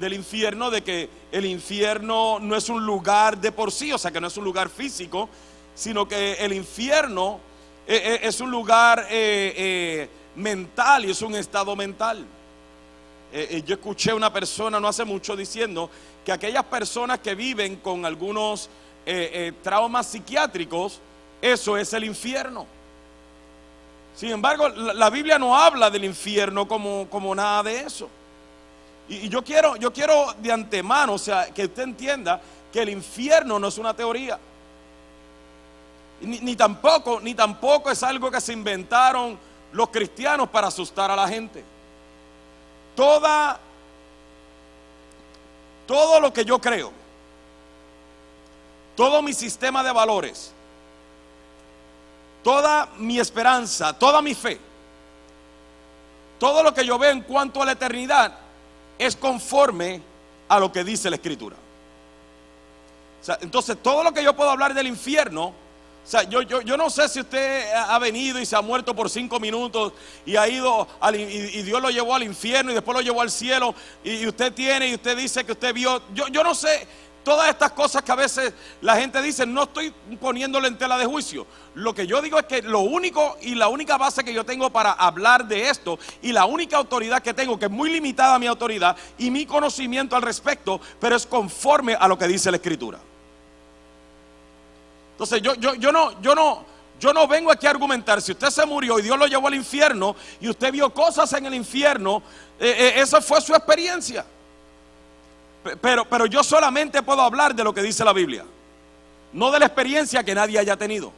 del 0.00 0.12
infierno, 0.14 0.70
de 0.70 0.82
que 0.82 1.08
el 1.32 1.46
infierno 1.46 2.38
no 2.40 2.56
es 2.56 2.68
un 2.68 2.84
lugar 2.84 3.38
de 3.38 3.52
por 3.52 3.70
sí, 3.70 3.92
o 3.92 3.98
sea, 3.98 4.10
que 4.10 4.20
no 4.20 4.26
es 4.26 4.36
un 4.36 4.44
lugar 4.44 4.68
físico, 4.68 5.28
sino 5.74 6.08
que 6.08 6.34
el 6.34 6.52
infierno 6.52 7.40
eh, 7.86 8.02
eh, 8.04 8.20
es 8.22 8.40
un 8.40 8.50
lugar 8.50 9.06
eh, 9.10 10.08
mental 10.34 11.04
y 11.04 11.10
es 11.10 11.22
un 11.22 11.34
estado 11.34 11.76
mental. 11.76 12.24
Yo 13.32 13.74
escuché 13.74 14.12
una 14.12 14.32
persona 14.32 14.80
no 14.80 14.88
hace 14.88 15.04
mucho 15.04 15.36
diciendo 15.36 15.90
que 16.24 16.32
aquellas 16.32 16.64
personas 16.64 17.18
que 17.18 17.34
viven 17.34 17.76
con 17.76 18.06
algunos 18.06 18.70
traumas 19.62 20.06
psiquiátricos, 20.06 21.00
eso 21.42 21.76
es 21.76 21.92
el 21.92 22.04
infierno. 22.04 22.66
Sin 24.16 24.30
embargo, 24.30 24.70
la, 24.70 25.10
Biblia 25.10 25.38
no 25.38 25.54
habla 25.54 25.90
del 25.90 26.04
infierno 26.04 26.66
como, 26.66 27.06
como 27.10 27.34
nada 27.34 27.62
de 27.64 27.80
eso. 27.80 28.08
Y, 29.10 29.28
yo, 29.28 29.44
quiero, 29.44 29.76
yo 29.76 29.92
quiero 29.92 30.32
de 30.38 30.50
antemano, 30.50 31.12
o 31.12 31.18
sea, 31.18 31.52
que 31.52 31.66
usted 31.66 31.82
entienda 31.82 32.40
que 32.72 32.80
el 32.80 32.88
infierno 32.88 33.58
no 33.58 33.68
es 33.68 33.76
una 33.76 33.94
teoría. 33.94 34.38
Ni, 36.22 36.56
tampoco, 36.56 37.20
ni 37.20 37.34
tampoco 37.34 37.90
es 37.90 38.02
algo 38.02 38.30
que 38.30 38.40
se 38.40 38.54
inventaron 38.54 39.38
los 39.72 39.90
cristianos 39.90 40.48
para 40.48 40.68
asustar 40.68 41.10
a 41.10 41.16
la 41.16 41.28
gente. 41.28 41.62
Toda, 42.96 43.60
todo 45.86 46.18
lo 46.18 46.32
que 46.32 46.44
yo 46.44 46.58
creo, 46.58 46.90
todo 48.96 49.20
mi 49.22 49.34
sistema 49.34 49.84
de 49.84 49.92
valores, 49.92 50.52
toda 52.42 52.88
mi 52.96 53.20
esperanza, 53.20 53.92
toda 53.92 54.22
mi 54.22 54.34
fe, 54.34 54.58
todo 56.38 56.62
lo 56.62 56.72
que 56.72 56.84
yo 56.84 56.98
veo 56.98 57.10
en 57.10 57.20
cuanto 57.22 57.62
a 57.62 57.66
la 57.66 57.72
eternidad 57.72 58.38
es 58.98 59.14
conforme 59.14 60.00
a 60.48 60.58
lo 60.58 60.72
que 60.72 60.82
dice 60.82 61.10
la 61.10 61.16
escritura. 61.16 61.56
entonces, 63.40 63.76
todo 63.82 64.02
lo 64.02 64.12
que 64.12 64.22
yo 64.24 64.34
puedo 64.34 64.50
hablar 64.50 64.72
del 64.72 64.86
infierno, 64.86 65.52
o 66.06 66.08
sea, 66.08 66.22
yo, 66.22 66.40
yo, 66.42 66.60
yo, 66.60 66.76
no 66.76 66.88
sé 66.88 67.08
si 67.08 67.18
usted 67.18 67.72
ha 67.74 67.98
venido 67.98 68.38
y 68.38 68.46
se 68.46 68.54
ha 68.54 68.60
muerto 68.60 68.94
por 68.94 69.10
cinco 69.10 69.40
minutos 69.40 69.92
y 70.24 70.36
ha 70.36 70.46
ido 70.46 70.86
y, 71.12 71.62
Dios 71.62 71.82
lo 71.82 71.90
llevó 71.90 72.14
al 72.14 72.22
infierno 72.22 72.70
y 72.70 72.74
después 72.74 72.96
lo 72.96 73.02
llevó 73.02 73.22
al 73.22 73.30
cielo 73.30 73.74
y, 74.04 74.24
usted 74.24 74.52
tiene 74.52 74.86
y 74.86 74.94
usted 74.94 75.16
dice 75.16 75.44
que 75.44 75.50
usted 75.50 75.74
vio. 75.74 76.00
Yo, 76.14 76.28
yo 76.28 76.44
no 76.44 76.54
sé 76.54 76.86
todas 77.24 77.48
estas 77.48 77.72
cosas 77.72 78.04
que 78.04 78.12
a 78.12 78.14
veces 78.14 78.54
la 78.82 78.94
gente 78.94 79.20
dice, 79.20 79.44
no 79.46 79.64
estoy 79.64 79.92
poniéndole 80.20 80.68
en 80.68 80.78
tela 80.78 80.96
de 80.96 81.06
juicio. 81.06 81.44
Lo 81.74 81.92
que 81.92 82.06
yo 82.06 82.22
digo 82.22 82.38
es 82.38 82.46
que 82.46 82.62
lo 82.62 82.82
único 82.82 83.36
y 83.42 83.56
la 83.56 83.66
única 83.66 83.98
base 83.98 84.22
que 84.22 84.32
yo 84.32 84.44
tengo 84.44 84.70
para 84.70 84.92
hablar 84.92 85.48
de 85.48 85.68
esto 85.68 85.98
y 86.22 86.30
la 86.30 86.44
única 86.44 86.76
autoridad 86.76 87.20
que 87.20 87.34
tengo, 87.34 87.58
que 87.58 87.64
es 87.64 87.70
muy 87.72 87.90
limitada 87.90 88.38
mi 88.38 88.46
autoridad 88.46 88.96
y 89.18 89.32
mi 89.32 89.44
conocimiento 89.44 90.14
al 90.14 90.22
respecto, 90.22 90.80
pero 91.00 91.16
es 91.16 91.26
conforme 91.26 91.96
a 91.96 92.06
lo 92.06 92.16
que 92.16 92.28
dice 92.28 92.48
la 92.52 92.58
escritura. 92.58 93.00
Entonces 95.16 95.40
yo, 95.40 95.54
yo, 95.54 95.74
yo 95.76 95.90
no, 95.90 96.20
yo 96.20 96.34
no, 96.34 96.62
yo 97.00 97.14
no 97.14 97.26
vengo 97.26 97.50
aquí 97.50 97.66
a 97.66 97.70
argumentar, 97.70 98.20
si 98.20 98.32
usted 98.32 98.50
se 98.50 98.66
murió 98.66 98.98
y 98.98 99.02
Dios 99.02 99.18
lo 99.18 99.26
llevó 99.26 99.48
al 99.48 99.54
infierno 99.54 100.14
y 100.42 100.50
usted 100.50 100.70
vio 100.70 100.92
cosas 100.92 101.32
en 101.32 101.46
el 101.46 101.54
infierno, 101.54 102.22
eh, 102.60 102.92
eh, 102.96 103.00
esa 103.00 103.22
fue 103.22 103.40
su 103.40 103.54
experiencia. 103.54 104.26
Pero, 105.80 106.04
pero 106.04 106.26
yo 106.26 106.44
solamente 106.44 107.02
puedo 107.02 107.22
hablar 107.22 107.54
de 107.54 107.64
lo 107.64 107.72
que 107.72 107.80
dice 107.80 108.04
la 108.04 108.12
Biblia, 108.12 108.44
no 109.32 109.50
de 109.50 109.58
la 109.58 109.64
experiencia 109.66 110.22
que 110.22 110.34
nadie 110.34 110.58
haya 110.58 110.76
tenido. 110.76 111.12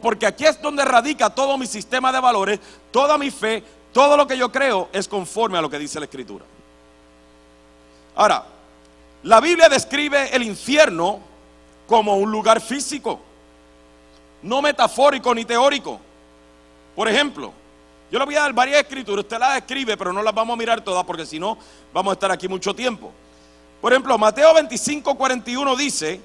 Porque 0.00 0.24
aquí 0.24 0.44
es 0.46 0.62
donde 0.62 0.84
radica 0.84 1.30
todo 1.30 1.58
mi 1.58 1.66
sistema 1.66 2.12
de 2.12 2.20
valores, 2.20 2.60
toda 2.92 3.18
mi 3.18 3.32
fe, 3.32 3.64
todo 3.92 4.16
lo 4.16 4.28
que 4.28 4.38
yo 4.38 4.52
creo 4.52 4.88
es 4.92 5.08
conforme 5.08 5.58
a 5.58 5.60
lo 5.60 5.68
que 5.68 5.80
dice 5.80 5.98
la 5.98 6.04
Escritura. 6.04 6.44
Ahora, 8.14 8.44
la 9.24 9.40
Biblia 9.40 9.68
describe 9.68 10.34
el 10.34 10.44
infierno 10.44 11.31
como 11.86 12.16
un 12.16 12.30
lugar 12.30 12.60
físico, 12.60 13.20
no 14.42 14.62
metafórico 14.62 15.34
ni 15.34 15.44
teórico. 15.44 16.00
Por 16.94 17.08
ejemplo, 17.08 17.52
yo 18.10 18.18
le 18.18 18.24
voy 18.24 18.34
a 18.34 18.42
dar 18.42 18.52
varias 18.52 18.80
escrituras, 18.80 19.24
usted 19.24 19.38
las 19.38 19.56
escribe, 19.56 19.96
pero 19.96 20.12
no 20.12 20.22
las 20.22 20.34
vamos 20.34 20.54
a 20.54 20.56
mirar 20.58 20.80
todas 20.82 21.04
porque 21.04 21.24
si 21.24 21.38
no 21.38 21.56
vamos 21.92 22.10
a 22.10 22.14
estar 22.14 22.30
aquí 22.30 22.48
mucho 22.48 22.74
tiempo. 22.74 23.10
Por 23.80 23.92
ejemplo, 23.92 24.16
Mateo 24.18 24.52
25, 24.54 25.14
41 25.14 25.76
dice 25.76 26.20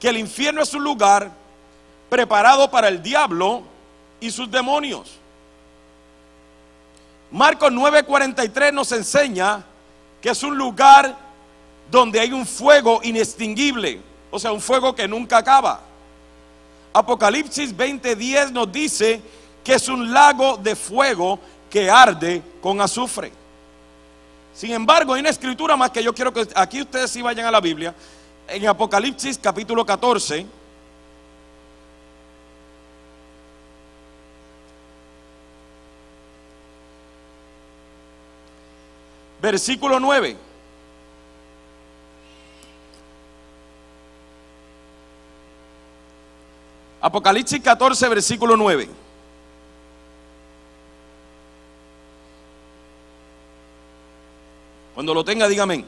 que 0.00 0.08
el 0.08 0.18
infierno 0.18 0.62
es 0.62 0.72
un 0.74 0.82
lugar 0.82 1.30
preparado 2.08 2.70
para 2.70 2.88
el 2.88 3.02
diablo 3.02 3.62
y 4.20 4.30
sus 4.30 4.50
demonios. 4.50 5.18
Marcos 7.30 7.72
9:43 7.72 8.72
nos 8.72 8.92
enseña 8.92 9.64
que 10.22 10.30
es 10.30 10.42
un 10.42 10.56
lugar 10.56 11.16
donde 11.90 12.20
hay 12.20 12.32
un 12.32 12.46
fuego 12.46 13.00
inextinguible, 13.02 14.00
o 14.34 14.38
sea, 14.40 14.50
un 14.50 14.60
fuego 14.60 14.92
que 14.96 15.06
nunca 15.06 15.38
acaba. 15.38 15.80
Apocalipsis 16.92 17.72
20:10 17.72 18.50
nos 18.50 18.72
dice 18.72 19.22
que 19.62 19.74
es 19.74 19.88
un 19.88 20.12
lago 20.12 20.56
de 20.56 20.74
fuego 20.74 21.38
que 21.70 21.88
arde 21.88 22.42
con 22.60 22.80
azufre. 22.80 23.30
Sin 24.52 24.72
embargo, 24.72 25.14
hay 25.14 25.20
una 25.20 25.30
escritura 25.30 25.76
más 25.76 25.90
que 25.90 26.02
yo 26.02 26.12
quiero 26.12 26.32
que 26.32 26.48
aquí 26.56 26.82
ustedes 26.82 27.12
sí 27.12 27.22
vayan 27.22 27.46
a 27.46 27.50
la 27.52 27.60
Biblia. 27.60 27.94
En 28.48 28.66
Apocalipsis 28.66 29.38
capítulo 29.38 29.86
14. 29.86 30.44
Versículo 39.40 40.00
9. 40.00 40.43
Apocalipsis 47.04 47.60
14, 47.60 48.08
versículo 48.08 48.56
9. 48.56 48.88
Cuando 54.94 55.12
lo 55.12 55.22
tenga, 55.22 55.46
dígame. 55.46 55.84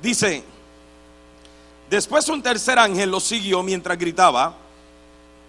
Dice, 0.00 0.42
después 1.90 2.26
un 2.30 2.42
tercer 2.42 2.78
ángel 2.78 3.10
lo 3.10 3.20
siguió 3.20 3.62
mientras 3.62 3.98
gritaba, 3.98 4.54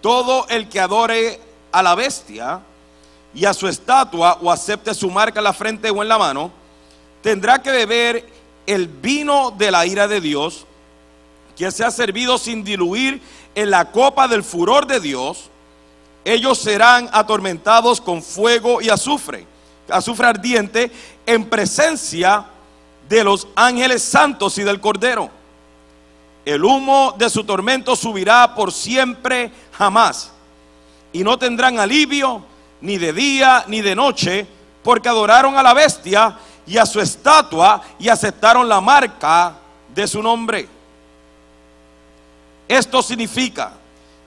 todo 0.02 0.46
el 0.50 0.68
que 0.68 0.80
adore 0.80 1.40
a 1.72 1.82
la 1.82 1.94
bestia 1.94 2.60
y 3.32 3.46
a 3.46 3.54
su 3.54 3.66
estatua 3.66 4.36
o 4.42 4.50
acepte 4.50 4.92
su 4.92 5.10
marca 5.10 5.40
en 5.40 5.44
la 5.44 5.54
frente 5.54 5.88
o 5.88 6.02
en 6.02 6.08
la 6.10 6.18
mano, 6.18 6.65
tendrá 7.26 7.60
que 7.60 7.72
beber 7.72 8.24
el 8.68 8.86
vino 8.86 9.50
de 9.50 9.72
la 9.72 9.84
ira 9.84 10.06
de 10.06 10.20
Dios, 10.20 10.64
que 11.56 11.72
se 11.72 11.84
ha 11.84 11.90
servido 11.90 12.38
sin 12.38 12.62
diluir 12.62 13.20
en 13.56 13.68
la 13.68 13.90
copa 13.90 14.28
del 14.28 14.44
furor 14.44 14.86
de 14.86 15.00
Dios 15.00 15.50
ellos 16.24 16.58
serán 16.58 17.08
atormentados 17.12 18.00
con 18.00 18.22
fuego 18.22 18.80
y 18.80 18.90
azufre, 18.90 19.44
azufre 19.88 20.28
ardiente, 20.28 20.92
en 21.26 21.44
presencia 21.46 22.44
de 23.08 23.24
los 23.24 23.48
ángeles 23.56 24.04
santos 24.04 24.56
y 24.58 24.62
del 24.62 24.80
Cordero. 24.80 25.28
El 26.44 26.64
humo 26.64 27.12
de 27.18 27.28
su 27.28 27.42
tormento 27.42 27.96
subirá 27.96 28.54
por 28.54 28.72
siempre 28.72 29.50
jamás. 29.72 30.30
Y 31.12 31.24
no 31.24 31.36
tendrán 31.40 31.80
alivio 31.80 32.44
ni 32.80 32.98
de 32.98 33.12
día 33.12 33.64
ni 33.66 33.80
de 33.80 33.96
noche, 33.96 34.46
porque 34.84 35.08
adoraron 35.08 35.56
a 35.56 35.62
la 35.64 35.74
bestia 35.74 36.38
y 36.66 36.78
a 36.78 36.86
su 36.86 37.00
estatua 37.00 37.82
y 37.98 38.08
aceptaron 38.08 38.68
la 38.68 38.80
marca 38.80 39.54
de 39.94 40.06
su 40.06 40.22
nombre. 40.22 40.68
Esto 42.68 43.02
significa 43.02 43.72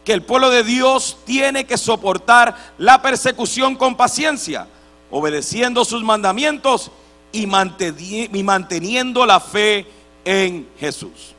que 0.06 0.14
el 0.14 0.24
pueblo 0.24 0.50
de 0.50 0.64
Dios 0.64 1.18
tiene 1.26 1.66
que 1.66 1.78
soportar 1.78 2.56
la 2.78 3.02
persecución 3.02 3.76
con 3.76 3.96
paciencia, 3.96 4.68
obedeciendo 5.12 5.84
sus 5.84 6.04
mandamientos 6.04 6.92
y, 7.32 7.46
manteniendo 7.46 9.26
la 9.26 9.40
fe 9.40 9.86
en 10.24 10.68
Jesús. 10.80 11.36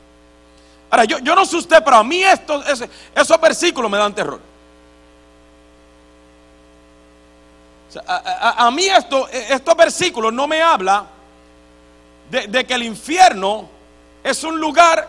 Ahora, 0.89 1.05
yo, 1.05 1.19
no 1.19 1.45
sé 1.45 1.57
usted, 1.57 1.81
pero 1.83 1.97
a 1.97 2.03
mí 2.03 2.21
esto, 2.21 2.63
esos 3.15 3.41
versículos 3.41 3.89
me 3.89 3.97
dan 3.97 4.13
terror. 4.13 4.50
A, 8.07 8.71
mí 8.71 8.85
esto, 8.85 9.27
estos 9.29 9.75
versículos 9.75 10.31
no 10.33 10.47
me 10.47 10.61
habla 10.61 11.05
de, 12.29 12.65
que 12.65 12.73
el 12.73 12.83
infierno 12.83 13.67
es 14.23 14.43
un 14.43 14.59
lugar 14.59 15.07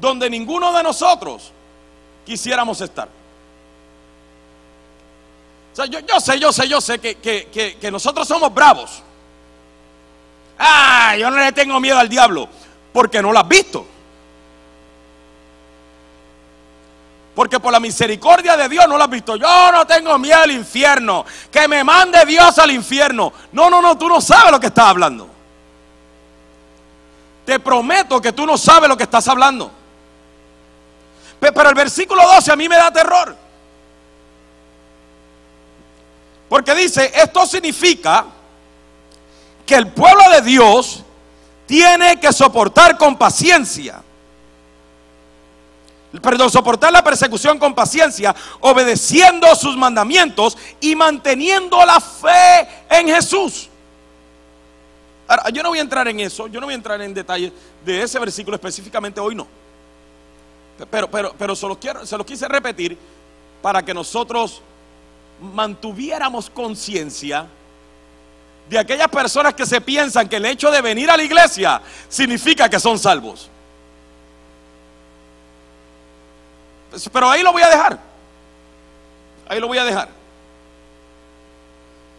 donde 0.00 0.28
ninguno 0.28 0.72
de 0.72 0.82
nosotros 0.82 1.52
quisiéramos 2.26 2.80
estar. 2.80 3.08
O 5.72 5.76
sea, 5.76 5.86
yo, 5.86 6.00
yo 6.00 6.20
sé, 6.20 6.38
yo 6.38 6.52
sé, 6.52 6.68
yo 6.68 6.80
sé 6.80 6.98
que, 6.98 7.16
que, 7.16 7.90
nosotros 7.90 8.26
somos 8.26 8.52
bravos. 8.52 9.02
Ah, 10.58 11.16
yo 11.16 11.30
no 11.30 11.38
le 11.38 11.52
tengo 11.52 11.78
miedo 11.80 11.98
al 11.98 12.08
diablo. 12.08 12.48
porque 12.92 13.22
no 13.22 13.32
lo 13.32 13.38
has 13.38 13.48
visto. 13.48 13.86
Porque 17.38 17.60
por 17.60 17.70
la 17.70 17.78
misericordia 17.78 18.56
de 18.56 18.68
Dios 18.68 18.88
no 18.88 18.98
lo 18.98 19.04
has 19.04 19.10
visto. 19.10 19.36
Yo 19.36 19.70
no 19.70 19.86
tengo 19.86 20.18
miedo 20.18 20.42
al 20.42 20.50
infierno. 20.50 21.24
Que 21.52 21.68
me 21.68 21.84
mande 21.84 22.26
Dios 22.26 22.58
al 22.58 22.72
infierno. 22.72 23.32
No, 23.52 23.70
no, 23.70 23.80
no, 23.80 23.96
tú 23.96 24.08
no 24.08 24.20
sabes 24.20 24.50
lo 24.50 24.58
que 24.58 24.66
estás 24.66 24.86
hablando. 24.86 25.30
Te 27.46 27.60
prometo 27.60 28.20
que 28.20 28.32
tú 28.32 28.44
no 28.44 28.58
sabes 28.58 28.88
lo 28.88 28.96
que 28.96 29.04
estás 29.04 29.28
hablando. 29.28 29.70
Pero 31.38 31.68
el 31.68 31.76
versículo 31.76 32.26
12 32.26 32.50
a 32.50 32.56
mí 32.56 32.68
me 32.68 32.74
da 32.74 32.90
terror. 32.90 33.36
Porque 36.48 36.74
dice, 36.74 37.12
esto 37.14 37.46
significa 37.46 38.26
que 39.64 39.76
el 39.76 39.92
pueblo 39.92 40.28
de 40.30 40.40
Dios 40.40 41.04
tiene 41.66 42.18
que 42.18 42.32
soportar 42.32 42.98
con 42.98 43.16
paciencia 43.16 44.02
perdón, 46.22 46.50
soportar 46.50 46.92
la 46.92 47.04
persecución 47.04 47.58
con 47.58 47.74
paciencia, 47.74 48.34
obedeciendo 48.60 49.54
sus 49.54 49.76
mandamientos 49.76 50.56
y 50.80 50.94
manteniendo 50.94 51.84
la 51.84 52.00
fe 52.00 52.68
en 52.88 53.08
Jesús. 53.08 53.68
Ahora, 55.26 55.50
yo 55.50 55.62
no 55.62 55.68
voy 55.68 55.78
a 55.78 55.82
entrar 55.82 56.08
en 56.08 56.20
eso, 56.20 56.46
yo 56.46 56.58
no 56.60 56.66
voy 56.66 56.72
a 56.72 56.76
entrar 56.76 57.00
en 57.02 57.12
detalles 57.12 57.52
de 57.84 58.02
ese 58.02 58.18
versículo 58.18 58.54
específicamente 58.54 59.20
hoy 59.20 59.34
no. 59.34 59.46
Pero, 60.90 61.10
pero, 61.10 61.34
pero 61.36 61.54
se, 61.54 61.66
lo 61.68 61.78
quiero, 61.78 62.06
se 62.06 62.16
lo 62.16 62.24
quise 62.24 62.48
repetir 62.48 62.96
para 63.60 63.84
que 63.84 63.92
nosotros 63.92 64.62
mantuviéramos 65.40 66.48
conciencia 66.48 67.46
de 68.70 68.78
aquellas 68.78 69.08
personas 69.08 69.54
que 69.54 69.66
se 69.66 69.80
piensan 69.80 70.28
que 70.28 70.36
el 70.36 70.46
hecho 70.46 70.70
de 70.70 70.80
venir 70.80 71.10
a 71.10 71.16
la 71.16 71.22
iglesia 71.22 71.82
significa 72.08 72.68
que 72.68 72.78
son 72.78 72.98
salvos. 72.98 73.50
Pero 77.12 77.30
ahí 77.30 77.42
lo 77.42 77.52
voy 77.52 77.62
a 77.62 77.68
dejar. 77.68 77.98
Ahí 79.48 79.60
lo 79.60 79.68
voy 79.68 79.78
a 79.78 79.84
dejar. 79.84 80.08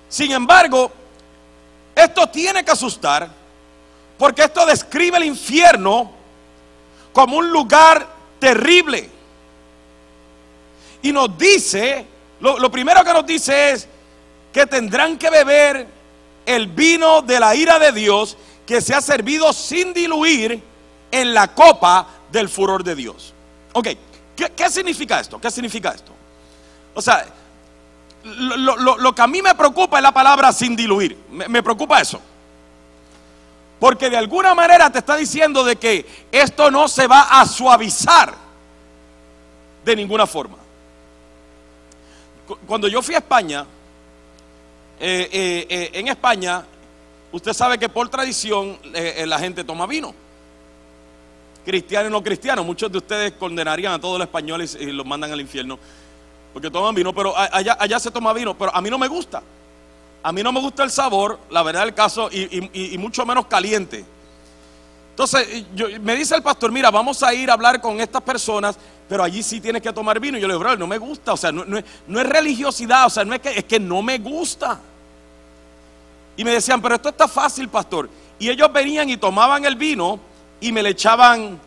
Sin 0.08 0.32
embargo, 0.32 0.92
esto 1.96 2.28
tiene 2.28 2.64
que 2.64 2.72
asustar 2.72 3.30
porque 4.18 4.44
esto 4.44 4.66
describe 4.66 5.18
el 5.18 5.24
infierno 5.24 6.12
como 7.14 7.38
un 7.38 7.50
lugar 7.50 8.08
terrible. 8.40 9.10
Y 11.02 11.12
nos 11.14 11.38
dice, 11.38 12.06
lo, 12.42 12.70
primero 12.70 13.04
que 13.04 13.14
nos 13.14 13.26
dice 13.26 13.72
es 13.72 13.88
que 14.52 14.66
tendrán 14.66 15.18
que 15.18 15.30
beber 15.30 15.88
el 16.46 16.68
vino 16.68 17.22
de 17.22 17.40
la 17.40 17.56
ira 17.56 17.80
de 17.80 17.92
Dios 17.92 18.38
que 18.66 18.82
se 18.82 18.94
ha 18.94 19.02
servido 19.02 19.54
sin 19.54 19.94
diluir 19.94 20.62
en 21.12 21.34
la 21.34 21.54
copa 21.56 22.08
del 22.32 22.50
furor 22.50 22.84
de 22.84 22.96
Dios. 22.96 23.34
Ok, 23.74 23.88
¿Qué, 24.48 24.70
significa 24.70 25.20
esto? 25.20 25.40
¿Qué 25.40 25.52
significa 25.52 25.92
esto? 25.92 26.14
O 26.94 27.02
sea, 27.02 27.26
lo, 28.24 29.14
que 29.14 29.22
a 29.22 29.28
mí 29.28 29.42
me 29.42 29.54
preocupa 29.56 29.98
es 29.98 30.04
la 30.04 30.14
palabra 30.14 30.52
sin 30.54 30.76
diluir. 30.76 31.18
Me, 31.30 31.62
preocupa 31.62 32.00
eso. 32.00 32.22
Porque 33.80 34.10
de 34.10 34.18
alguna 34.18 34.54
manera 34.54 34.90
te 34.90 35.00
está 35.00 35.16
diciendo 35.16 35.64
de 35.64 35.76
que 35.76 36.06
esto 36.32 36.72
no 36.72 36.88
se 36.88 37.08
va 37.08 37.40
a 37.40 37.46
suavizar 37.46 38.34
de 39.84 39.96
ninguna 39.96 40.28
forma. 40.28 40.58
Cuando 42.66 42.88
yo 42.88 43.02
fui 43.02 43.16
a 43.16 43.20
España, 43.20 43.66
eh, 45.00 45.30
eh, 45.32 45.68
eh, 45.70 45.90
en 45.94 46.08
España, 46.08 46.66
usted 47.32 47.54
sabe 47.54 47.78
que 47.78 47.90
por 47.90 48.10
tradición 48.10 48.80
la 49.26 49.40
gente 49.40 49.64
toma 49.64 49.86
vino 49.86 50.14
cristiano 51.66 52.10
y 52.10 52.12
no 52.12 52.24
cristiano. 52.24 52.64
Muchos 52.64 52.92
de 52.92 52.98
ustedes 52.98 53.34
condenarían 53.34 53.94
a 53.94 54.00
todos 54.00 54.18
los 54.18 54.28
españoles 54.28 54.78
y 54.80 54.92
los 54.92 55.06
mandan 55.06 55.32
al 55.32 55.42
infierno 55.42 55.80
porque 56.54 56.72
toman 56.72 56.96
vino, 56.96 57.14
pero 57.14 57.34
allá, 57.38 57.78
allá 57.80 58.00
se 58.00 58.12
toma 58.12 58.34
vino, 58.34 58.58
pero 58.58 58.76
a 58.76 58.82
mí 58.82 58.90
no 58.90 58.98
me 58.98 59.08
gusta. 59.08 59.42
A 60.22 60.32
mí 60.32 60.44
no 60.44 60.52
me 60.52 60.60
gusta 60.60 60.84
el 60.84 60.92
sabor, 60.92 61.40
la 61.50 61.64
verdad 61.64 61.86
del 61.86 61.94
caso, 61.94 62.30
y, 62.32 62.98
mucho 62.98 63.26
menos 63.26 63.46
caliente. 63.46 64.04
Entonces, 65.12 65.66
me 66.02 66.16
dice 66.16 66.36
el 66.36 66.42
pastor, 66.42 66.72
mira, 66.72 66.92
vamos 66.92 67.24
a 67.24 67.34
ir 67.34 67.50
a 67.50 67.54
hablar 67.54 67.80
con 67.82 68.00
estas 68.00 68.22
personas, 68.22 68.78
pero 69.08 69.24
allí 69.24 69.44
sí 69.44 69.62
tienes 69.62 69.82
que 69.82 69.94
tomar 69.94 70.20
vino. 70.20 70.38
Y 70.38 70.42
yo 70.42 70.48
le 70.48 70.54
digo, 70.54 70.60
bro, 70.60 70.76
no 70.76 70.88
me 70.88 70.98
gusta, 70.98 71.34
o 71.34 71.38
sea, 71.38 71.52
no, 71.52 71.78
es, 71.78 71.86
no, 72.08 72.20
es, 72.20 72.28
religiosidad, 72.28 73.06
o 73.06 73.10
sea, 73.10 73.24
no 73.24 73.34
es 73.34 73.42
que, 73.42 73.50
es 73.50 73.64
que 73.66 73.80
no 73.80 74.02
me 74.02 74.18
gusta. 74.18 74.80
Y 76.36 76.44
me 76.44 76.52
decían, 76.52 76.82
pero 76.82 76.96
esto 76.96 77.10
está 77.10 77.28
fácil, 77.28 77.70
pastor. 77.70 78.10
Y 78.40 78.50
ellos 78.50 78.72
venían 78.72 79.10
y 79.10 79.18
tomaban 79.18 79.66
el 79.66 79.76
vino 79.76 80.20
y 80.62 80.72
me 80.72 80.84
le 80.84 80.90
echaban 80.90 81.60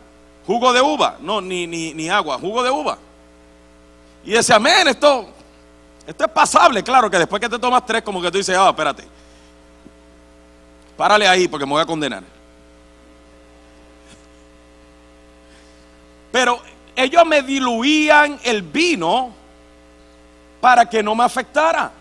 jugo 0.45 0.73
de 0.73 0.81
uva, 0.81 1.17
no, 1.19 1.41
ni, 1.41 1.67
ni, 1.67 2.09
agua, 2.09 2.37
jugo 2.37 2.63
de 2.63 2.69
uva. 2.69 2.97
Y 4.25 4.31
decía, 4.31 4.57
amén, 4.57 4.87
esto, 4.87 5.27
esto 6.05 6.25
es 6.25 6.31
pasable, 6.31 6.83
claro, 6.83 7.09
que 7.09 7.17
después 7.17 7.41
que 7.41 7.49
te 7.49 7.59
tomas 7.59 7.85
tres, 7.85 8.01
como 8.01 8.21
que 8.21 8.31
tú 8.31 8.37
dices, 8.37 8.55
ah, 8.57 8.69
espérate, 8.69 9.03
párale 10.97 11.27
ahí 11.27 11.47
porque 11.47 11.65
me 11.65 11.71
voy 11.71 11.81
a 11.81 11.85
condenar. 11.85 12.23
Pero 16.31 16.61
ellos 16.95 17.25
me 17.25 17.41
diluían 17.41 18.39
el 18.43 18.63
vino 18.63 19.31
para 20.59 20.89
que 20.89 21.03
no 21.03 21.13
me 21.15 21.23
afectara. 21.23 21.91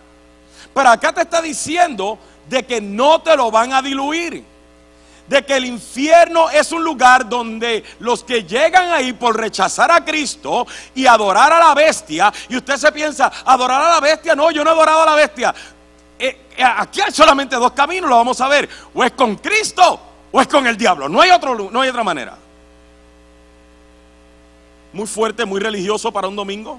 Pero 0.72 0.88
acá 0.88 1.12
te 1.12 1.22
está 1.22 1.42
diciendo 1.42 2.18
de 2.48 2.62
que 2.64 2.80
no 2.80 3.20
te 3.20 3.36
lo 3.36 3.50
van 3.50 3.72
a 3.72 3.82
diluir 3.82 4.51
de 5.32 5.44
que 5.44 5.56
el 5.56 5.64
infierno 5.64 6.50
es 6.50 6.72
un 6.72 6.84
lugar 6.84 7.26
donde 7.26 7.82
los 8.00 8.22
que 8.22 8.44
llegan 8.44 8.90
ahí 8.92 9.14
por 9.14 9.34
rechazar 9.34 9.90
a 9.90 10.04
Cristo 10.04 10.66
y 10.94 11.06
adorar 11.06 11.52
a 11.54 11.58
la 11.58 11.74
bestia, 11.74 12.30
y 12.50 12.56
usted 12.56 12.76
se 12.76 12.92
piensa, 12.92 13.32
adorar 13.46 13.82
a 13.82 13.88
la 13.88 14.00
bestia, 14.00 14.34
no, 14.34 14.50
yo 14.50 14.62
no 14.62 14.70
he 14.70 14.74
adorado 14.74 15.02
a 15.02 15.06
la 15.06 15.14
bestia. 15.14 15.54
Eh, 16.18 16.48
eh, 16.54 16.62
aquí 16.62 17.00
hay 17.00 17.10
solamente 17.12 17.56
dos 17.56 17.72
caminos, 17.72 18.10
lo 18.10 18.16
vamos 18.16 18.40
a 18.42 18.48
ver, 18.48 18.68
o 18.92 19.02
es 19.02 19.12
con 19.12 19.36
Cristo 19.36 20.00
o 20.30 20.40
es 20.40 20.46
con 20.46 20.66
el 20.66 20.76
diablo, 20.76 21.08
no 21.08 21.22
hay, 21.22 21.30
otro, 21.30 21.70
no 21.70 21.80
hay 21.80 21.88
otra 21.88 22.04
manera. 22.04 22.36
Muy 24.92 25.06
fuerte, 25.06 25.46
muy 25.46 25.60
religioso 25.60 26.12
para 26.12 26.28
un 26.28 26.36
domingo. 26.36 26.78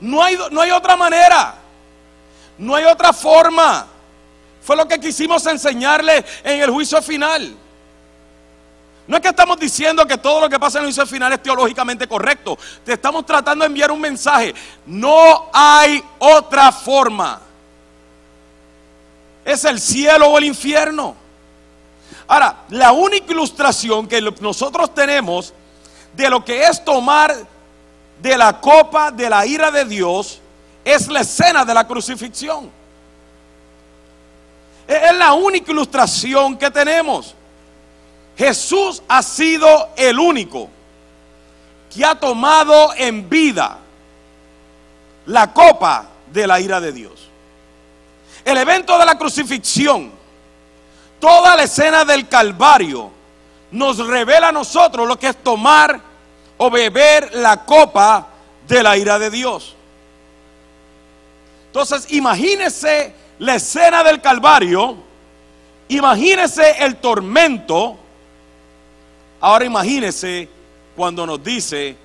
No 0.00 0.22
hay, 0.22 0.38
no 0.50 0.62
hay 0.62 0.70
otra 0.70 0.96
manera, 0.96 1.56
no 2.56 2.74
hay 2.74 2.84
otra 2.86 3.12
forma. 3.12 3.88
Fue 4.64 4.76
lo 4.76 4.88
que 4.88 4.98
quisimos 4.98 5.44
enseñarle 5.46 6.24
en 6.42 6.62
el 6.62 6.70
juicio 6.70 7.02
final. 7.02 7.54
No 9.06 9.16
es 9.16 9.22
que 9.22 9.28
estamos 9.28 9.58
diciendo 9.58 10.06
que 10.06 10.16
todo 10.16 10.40
lo 10.40 10.48
que 10.48 10.58
pasa 10.58 10.78
en 10.78 10.84
el 10.84 10.86
juicio 10.86 11.06
final 11.06 11.30
es 11.34 11.42
teológicamente 11.42 12.08
correcto. 12.08 12.56
Te 12.82 12.94
estamos 12.94 13.26
tratando 13.26 13.64
de 13.64 13.66
enviar 13.66 13.90
un 13.90 14.00
mensaje. 14.00 14.54
No 14.86 15.50
hay 15.52 16.02
otra 16.18 16.72
forma. 16.72 17.42
Es 19.44 19.66
el 19.66 19.78
cielo 19.78 20.28
o 20.28 20.38
el 20.38 20.44
infierno. 20.44 21.14
Ahora, 22.26 22.64
la 22.70 22.92
única 22.92 23.30
ilustración 23.30 24.08
que 24.08 24.22
nosotros 24.40 24.94
tenemos 24.94 25.52
de 26.14 26.30
lo 26.30 26.42
que 26.42 26.64
es 26.64 26.82
tomar 26.82 27.36
de 28.22 28.38
la 28.38 28.58
copa 28.58 29.10
de 29.10 29.28
la 29.28 29.44
ira 29.44 29.70
de 29.70 29.84
Dios 29.84 30.40
es 30.82 31.08
la 31.08 31.20
escena 31.20 31.66
de 31.66 31.74
la 31.74 31.86
crucifixión. 31.86 32.83
Es 34.86 35.14
la 35.16 35.32
única 35.32 35.72
ilustración 35.72 36.56
que 36.58 36.70
tenemos. 36.70 37.34
Jesús 38.36 39.02
ha 39.08 39.22
sido 39.22 39.90
el 39.96 40.18
único 40.18 40.68
que 41.94 42.04
ha 42.04 42.14
tomado 42.14 42.92
en 42.96 43.28
vida 43.28 43.78
la 45.26 45.52
copa 45.52 46.06
de 46.32 46.46
la 46.46 46.60
ira 46.60 46.80
de 46.80 46.92
Dios. 46.92 47.28
El 48.44 48.58
evento 48.58 48.98
de 48.98 49.06
la 49.06 49.16
crucifixión, 49.16 50.10
toda 51.18 51.56
la 51.56 51.62
escena 51.62 52.04
del 52.04 52.28
Calvario, 52.28 53.10
nos 53.70 53.98
revela 54.06 54.48
a 54.48 54.52
nosotros 54.52 55.08
lo 55.08 55.18
que 55.18 55.28
es 55.28 55.42
tomar 55.42 56.00
o 56.58 56.70
beber 56.70 57.34
la 57.36 57.64
copa 57.64 58.28
de 58.68 58.82
la 58.82 58.96
ira 58.96 59.18
de 59.18 59.30
Dios. 59.30 59.74
Entonces, 61.66 62.12
imagínese 62.12 63.14
la 63.38 63.56
escena 63.56 64.04
del 64.04 64.20
Calvario, 64.20 64.96
imagínese 65.88 66.84
el 66.84 66.96
tormento. 66.96 67.96
Ahora 69.40 69.64
imagínese 69.64 70.48
cuando 70.96 71.26
nos 71.26 71.42
dice 71.42 71.96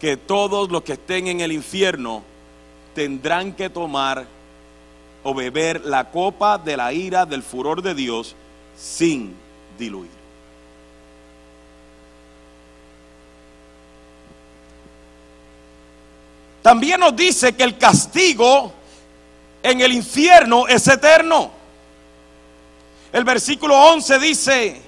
que 0.00 0.16
todos 0.16 0.70
los 0.70 0.82
que 0.82 0.92
estén 0.92 1.28
en 1.28 1.40
el 1.40 1.52
infierno 1.52 2.22
tendrán 2.94 3.52
que 3.52 3.70
tomar 3.70 4.26
o 5.22 5.34
beber 5.34 5.84
la 5.86 6.10
copa 6.10 6.58
de 6.58 6.76
la 6.76 6.92
ira 6.92 7.24
del 7.24 7.42
furor 7.42 7.82
de 7.82 7.94
Dios 7.94 8.36
sin 8.76 9.34
diluir. 9.78 10.10
También 16.62 17.00
nos 17.00 17.14
dice 17.14 17.54
que 17.54 17.62
el 17.62 17.76
castigo 17.76 18.72
en 19.64 19.80
el 19.80 19.92
infierno 19.92 20.68
es 20.68 20.86
eterno. 20.86 21.50
El 23.12 23.24
versículo 23.24 23.76
11 23.76 24.18
dice 24.18 24.82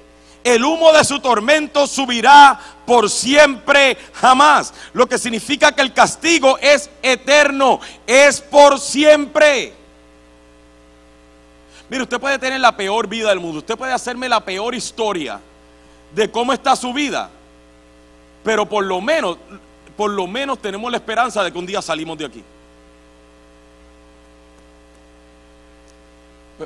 el 0.45 0.65
humo 0.65 0.93
de 0.93 1.03
su 1.03 1.19
tormento 1.19 1.89
subirá 1.89 2.61
por 2.85 3.11
siempre 3.11 3.97
jamás. 4.13 4.73
Lo 4.93 5.09
que 5.09 5.19
significa 5.19 5.73
que 5.73 5.81
el 5.81 5.93
castigo 5.93 6.59
es 6.59 6.89
eterno, 7.03 7.81
es 8.07 8.41
por 8.41 8.79
siempre. 8.79 9.73
Mire, 11.89 12.03
usted 12.03 12.21
puede 12.21 12.39
tener 12.39 12.61
la 12.61 12.77
peor 12.77 13.09
vida 13.09 13.31
del 13.31 13.41
mundo, 13.41 13.59
usted 13.59 13.77
puede 13.77 13.93
hacerme 13.93 14.29
la 14.29 14.45
peor 14.45 14.75
historia 14.75 15.41
de 16.15 16.31
cómo 16.31 16.53
está 16.53 16.77
su 16.77 16.93
vida, 16.93 17.31
pero 18.45 18.67
por 18.67 18.85
lo 18.85 19.01
menos, 19.01 19.39
por 19.97 20.11
lo 20.11 20.27
menos 20.27 20.61
tenemos 20.61 20.91
la 20.91 20.99
esperanza 20.99 21.43
de 21.43 21.51
que 21.51 21.59
un 21.59 21.67
día 21.67 21.81
salimos 21.81 22.19
de 22.19 22.27
aquí. 22.27 22.45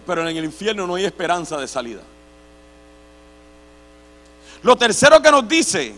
Pero 0.06 0.28
en 0.28 0.36
el 0.36 0.44
infierno 0.44 0.86
no 0.86 0.94
hay 0.94 1.04
esperanza 1.04 1.56
de 1.56 1.66
salida. 1.66 2.02
Lo 4.62 4.76
tercero 4.76 5.20
que 5.20 5.30
nos 5.30 5.48
dice 5.48 5.94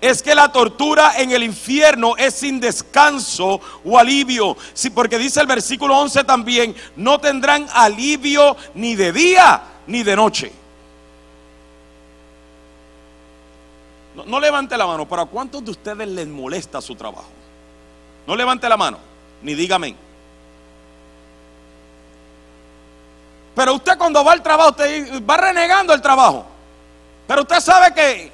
es 0.00 0.22
que 0.22 0.34
la 0.34 0.52
tortura 0.52 1.18
en 1.18 1.32
el 1.32 1.42
infierno 1.42 2.16
es 2.16 2.34
sin 2.34 2.60
descanso 2.60 3.60
o 3.84 3.98
alivio. 3.98 4.56
Porque 4.94 5.18
dice 5.18 5.40
el 5.40 5.46
versículo 5.46 5.98
11 5.98 6.24
también, 6.24 6.74
no 6.96 7.18
tendrán 7.18 7.66
alivio 7.72 8.56
ni 8.74 8.94
de 8.94 9.12
día 9.12 9.62
ni 9.86 10.02
de 10.02 10.14
noche. 10.14 10.52
No, 14.14 14.24
no 14.24 14.40
levante 14.40 14.76
la 14.76 14.86
mano, 14.86 15.08
pero 15.08 15.22
¿a 15.22 15.26
cuántos 15.26 15.64
de 15.64 15.70
ustedes 15.70 16.08
les 16.08 16.26
molesta 16.28 16.80
su 16.80 16.94
trabajo? 16.94 17.30
No 18.26 18.36
levante 18.36 18.68
la 18.68 18.76
mano, 18.76 18.98
ni 19.42 19.54
dígame. 19.54 20.07
Pero 23.58 23.74
usted 23.74 23.98
cuando 23.98 24.22
va 24.22 24.34
al 24.34 24.40
trabajo, 24.40 24.70
usted 24.70 25.20
va 25.28 25.36
renegando 25.36 25.92
el 25.92 26.00
trabajo. 26.00 26.46
Pero 27.26 27.42
usted 27.42 27.58
sabe 27.58 27.92
que, 27.92 28.30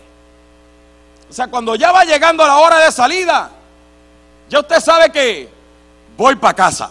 o 1.30 1.32
sea, 1.32 1.46
cuando 1.46 1.74
ya 1.76 1.92
va 1.92 2.04
llegando 2.04 2.46
la 2.46 2.58
hora 2.58 2.80
de 2.80 2.92
salida, 2.92 3.50
ya 4.50 4.60
usted 4.60 4.80
sabe 4.80 5.10
que 5.10 5.48
voy 6.14 6.37
para 6.37 6.52
casa. 6.52 6.90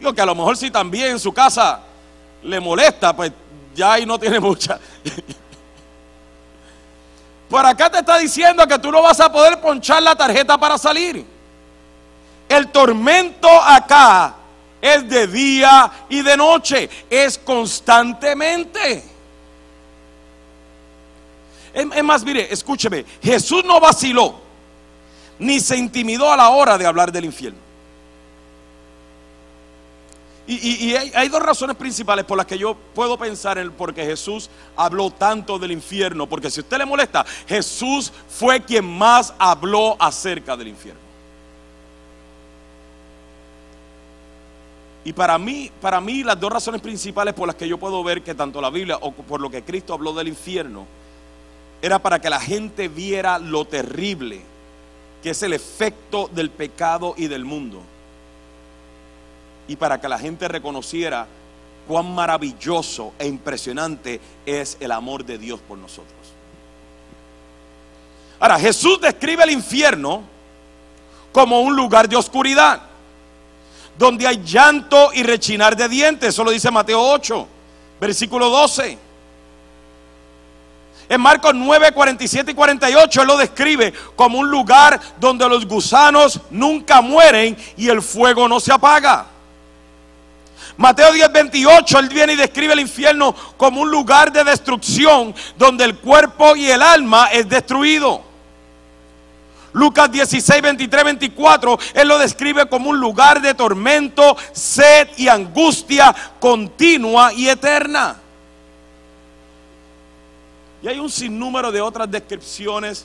Digo 0.00 0.12
que 0.12 0.20
a 0.20 0.26
lo 0.26 0.34
mejor 0.34 0.56
si 0.56 0.68
también 0.68 1.12
en 1.12 1.20
su 1.20 1.32
casa 1.32 1.78
le 2.42 2.58
molesta, 2.58 3.14
pues 3.14 3.30
ya 3.72 3.92
ahí 3.92 4.04
no 4.04 4.18
tiene 4.18 4.40
mucha. 4.50 4.80
Por 7.48 7.64
acá 7.64 7.88
te 7.88 7.98
está 7.98 8.18
diciendo 8.18 8.66
que 8.66 8.80
tú 8.80 8.90
no 8.90 9.00
vas 9.00 9.20
a 9.20 9.30
poder 9.30 9.60
ponchar 9.60 10.02
la 10.02 10.16
tarjeta 10.16 10.58
para 10.58 10.76
salir. 10.76 11.24
El 12.48 12.66
tormento 12.72 13.48
acá 13.62 14.34
es 14.80 15.08
de 15.08 15.26
día 15.26 16.06
y 16.08 16.22
de 16.22 16.36
noche, 16.36 16.88
es 17.10 17.38
constantemente. 17.38 19.02
Es, 21.72 22.04
más, 22.04 22.24
mire, 22.24 22.50
escúcheme, 22.50 23.04
Jesús 23.22 23.64
no 23.64 23.78
vaciló, 23.78 24.34
ni 25.38 25.60
se 25.60 25.76
intimidó 25.76 26.32
a 26.32 26.36
la 26.36 26.48
hora 26.48 26.78
de 26.78 26.86
hablar 26.86 27.12
del 27.12 27.26
infierno. 27.26 27.58
Y, 30.48 30.94
hay, 30.94 31.10
hay, 31.12 31.28
dos 31.28 31.42
razones 31.42 31.74
principales 31.74 32.24
por 32.24 32.36
las 32.36 32.46
que 32.46 32.56
yo 32.56 32.76
puedo 32.94 33.18
pensar 33.18 33.58
en 33.58 33.72
por 33.72 33.92
qué 33.92 34.04
Jesús 34.04 34.48
habló 34.76 35.10
tanto 35.10 35.58
del 35.58 35.72
infierno. 35.72 36.28
Porque 36.28 36.52
si 36.52 36.60
usted 36.60 36.78
le 36.78 36.86
molesta, 36.86 37.26
Jesús 37.48 38.12
fue 38.28 38.62
quien 38.62 38.84
más 38.84 39.34
habló 39.40 39.96
acerca 39.98 40.56
del 40.56 40.68
infierno. 40.68 41.05
Y 45.06 45.12
para 45.12 45.38
mí, 45.38 45.70
para 45.80 46.00
mí 46.00 46.24
las 46.24 46.40
dos 46.40 46.50
razones 46.50 46.80
principales 46.80 47.32
por 47.32 47.46
las 47.46 47.54
que 47.54 47.68
yo 47.68 47.78
puedo 47.78 48.02
ver 48.02 48.22
que 48.22 48.34
tanto 48.34 48.60
la 48.60 48.70
Biblia 48.70 48.98
o 49.00 49.12
por 49.12 49.40
lo 49.40 49.48
que 49.48 49.62
Cristo 49.62 49.94
habló 49.94 50.12
del 50.12 50.26
infierno 50.26 50.84
era 51.80 52.00
para 52.00 52.20
que 52.20 52.28
la 52.28 52.40
gente 52.40 52.88
viera 52.88 53.38
lo 53.38 53.64
terrible 53.66 54.40
que 55.22 55.30
es 55.30 55.40
el 55.44 55.52
efecto 55.52 56.28
del 56.32 56.50
pecado 56.50 57.14
y 57.16 57.28
del 57.28 57.44
mundo. 57.44 57.82
Y 59.68 59.76
para 59.76 60.00
que 60.00 60.08
la 60.08 60.18
gente 60.18 60.48
reconociera 60.48 61.28
cuán 61.86 62.12
maravilloso 62.12 63.12
e 63.16 63.28
impresionante 63.28 64.20
es 64.44 64.76
el 64.80 64.90
amor 64.90 65.24
de 65.24 65.38
Dios 65.38 65.60
por 65.60 65.78
nosotros. 65.78 66.16
Ahora, 68.40 68.58
Jesús 68.58 69.00
describe 69.00 69.44
el 69.44 69.50
infierno 69.50 70.24
como 71.30 71.60
un 71.60 71.76
lugar 71.76 72.08
de 72.08 72.16
oscuridad 72.16 72.95
donde 73.98 74.26
hay 74.26 74.42
llanto 74.44 75.10
y 75.12 75.22
rechinar 75.22 75.76
de 75.76 75.88
dientes. 75.88 76.30
Eso 76.30 76.44
lo 76.44 76.50
dice 76.50 76.70
Mateo 76.70 77.00
8, 77.00 77.48
versículo 78.00 78.48
12. 78.50 78.98
En 81.08 81.20
Marcos 81.20 81.54
9, 81.54 81.92
47 81.92 82.50
y 82.50 82.54
48 82.54 83.22
él 83.22 83.28
lo 83.28 83.36
describe 83.36 83.92
como 84.16 84.38
un 84.38 84.50
lugar 84.50 85.00
donde 85.20 85.48
los 85.48 85.64
gusanos 85.66 86.40
nunca 86.50 87.00
mueren 87.00 87.56
y 87.76 87.88
el 87.88 88.02
fuego 88.02 88.48
no 88.48 88.58
se 88.58 88.72
apaga. 88.72 89.26
Mateo 90.76 91.12
10, 91.12 91.32
28, 91.32 91.98
él 92.00 92.08
viene 92.08 92.32
y 92.34 92.36
describe 92.36 92.74
el 92.74 92.80
infierno 92.80 93.34
como 93.56 93.80
un 93.80 93.90
lugar 93.90 94.32
de 94.32 94.44
destrucción 94.44 95.34
donde 95.56 95.84
el 95.84 95.96
cuerpo 95.96 96.54
y 96.56 96.66
el 96.66 96.82
alma 96.82 97.28
es 97.32 97.48
destruido. 97.48 98.25
Lucas 99.76 100.10
16, 100.10 100.62
23, 100.62 101.04
24, 101.04 101.78
Él 101.92 102.08
lo 102.08 102.18
describe 102.18 102.66
como 102.66 102.88
un 102.88 102.98
lugar 102.98 103.42
de 103.42 103.52
tormento, 103.52 104.34
sed 104.52 105.06
y 105.18 105.28
angustia 105.28 106.16
continua 106.40 107.30
y 107.34 107.50
eterna. 107.50 108.16
Y 110.82 110.88
hay 110.88 110.98
un 110.98 111.10
sinnúmero 111.10 111.70
de 111.70 111.82
otras 111.82 112.10
descripciones 112.10 113.04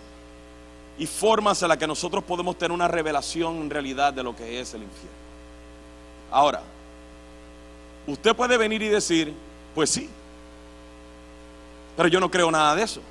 y 0.97 1.05
formas 1.05 1.61
en 1.61 1.67
las 1.67 1.77
que 1.77 1.85
nosotros 1.85 2.23
podemos 2.23 2.57
tener 2.57 2.71
una 2.71 2.87
revelación 2.87 3.57
en 3.57 3.69
realidad 3.69 4.13
de 4.13 4.23
lo 4.23 4.33
que 4.33 4.61
es 4.61 4.73
el 4.73 4.83
infierno. 4.83 5.11
Ahora, 6.31 6.61
usted 8.07 8.33
puede 8.33 8.55
venir 8.55 8.81
y 8.81 8.87
decir, 8.87 9.33
pues 9.75 9.89
sí, 9.89 10.09
pero 11.97 12.07
yo 12.07 12.21
no 12.21 12.31
creo 12.31 12.49
nada 12.49 12.75
de 12.77 12.83
eso. 12.83 13.01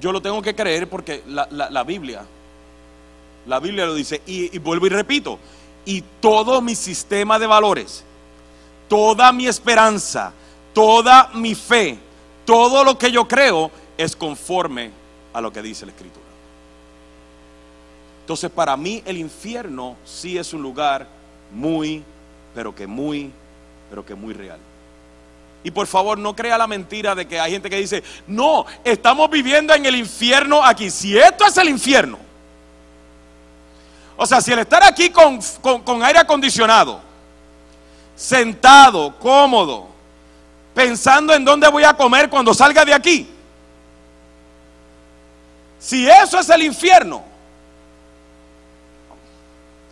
Yo 0.00 0.12
lo 0.12 0.20
tengo 0.20 0.40
que 0.42 0.54
creer 0.54 0.88
porque 0.88 1.22
la, 1.26 1.82
Biblia, 1.84 2.24
la 3.46 3.60
Biblia 3.60 3.86
lo 3.86 3.94
dice. 3.94 4.22
Y, 4.26 4.54
y 4.54 4.58
vuelvo 4.58 4.86
y 4.86 4.90
repito, 4.90 5.38
y 5.84 6.02
todo 6.20 6.60
mi 6.60 6.74
sistema 6.74 7.38
de 7.38 7.46
valores, 7.46 8.04
toda 8.88 9.32
mi 9.32 9.46
esperanza, 9.46 10.32
toda 10.72 11.30
mi 11.34 11.54
fe, 11.54 11.98
todo 12.44 12.84
lo 12.84 12.98
que 12.98 13.10
yo 13.10 13.26
creo 13.26 13.70
es 13.96 14.16
conforme 14.16 14.90
a 15.32 15.40
lo 15.40 15.52
que 15.52 15.62
dice 15.62 15.86
la 15.86 15.92
Escritura. 15.92 16.24
Entonces 18.24 18.50
para 18.50 18.76
mí 18.76 19.02
el 19.04 19.18
infierno 19.18 19.96
sí 20.04 20.38
es 20.38 20.54
un 20.54 20.62
lugar 20.62 21.06
muy, 21.52 22.02
pero 22.54 22.74
que 22.74 22.86
muy, 22.86 23.30
pero 23.90 24.04
que 24.04 24.14
muy 24.14 24.32
real. 24.32 24.58
Y 25.64 25.70
por 25.70 25.86
favor, 25.86 26.18
no 26.18 26.36
crea 26.36 26.58
la 26.58 26.66
mentira 26.66 27.14
de 27.14 27.26
que 27.26 27.40
hay 27.40 27.52
gente 27.52 27.70
que 27.70 27.78
dice, 27.78 28.04
no, 28.26 28.66
estamos 28.84 29.30
viviendo 29.30 29.72
en 29.72 29.86
el 29.86 29.96
infierno 29.96 30.62
aquí. 30.62 30.90
Si 30.90 31.16
esto 31.16 31.46
es 31.46 31.56
el 31.56 31.70
infierno. 31.70 32.18
O 34.14 34.26
sea, 34.26 34.42
si 34.42 34.52
el 34.52 34.58
estar 34.58 34.84
aquí 34.84 35.08
con, 35.08 35.40
aire 36.02 36.18
acondicionado, 36.18 37.00
sentado, 38.14 39.18
cómodo, 39.18 39.88
pensando 40.74 41.32
en 41.32 41.42
dónde 41.46 41.66
voy 41.68 41.84
a 41.84 41.94
comer 41.94 42.28
cuando 42.28 42.52
salga 42.52 42.84
de 42.84 42.92
aquí. 42.92 43.30
Si 45.78 46.06
eso 46.06 46.38
es 46.38 46.48
el 46.50 46.62
infierno, 46.62 47.24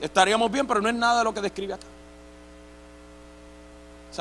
estaríamos 0.03 0.53
bien, 0.53 0.67
pero 0.67 0.83
no 0.83 0.89
es 0.91 0.95
nada 0.95 1.21
de 1.21 1.25
lo 1.25 1.33
que 1.33 1.41
describe 1.41 1.73
acá 1.73 1.87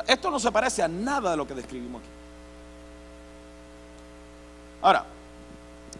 esto 0.07 0.31
no 0.31 0.39
se 0.39 0.51
parece 0.51 0.81
a 0.83 0.87
nada 0.87 1.31
de 1.31 1.37
lo 1.37 1.47
que 1.47 1.53
describimos 1.53 2.01
aquí. 2.01 2.09
Ahora, 4.81 5.05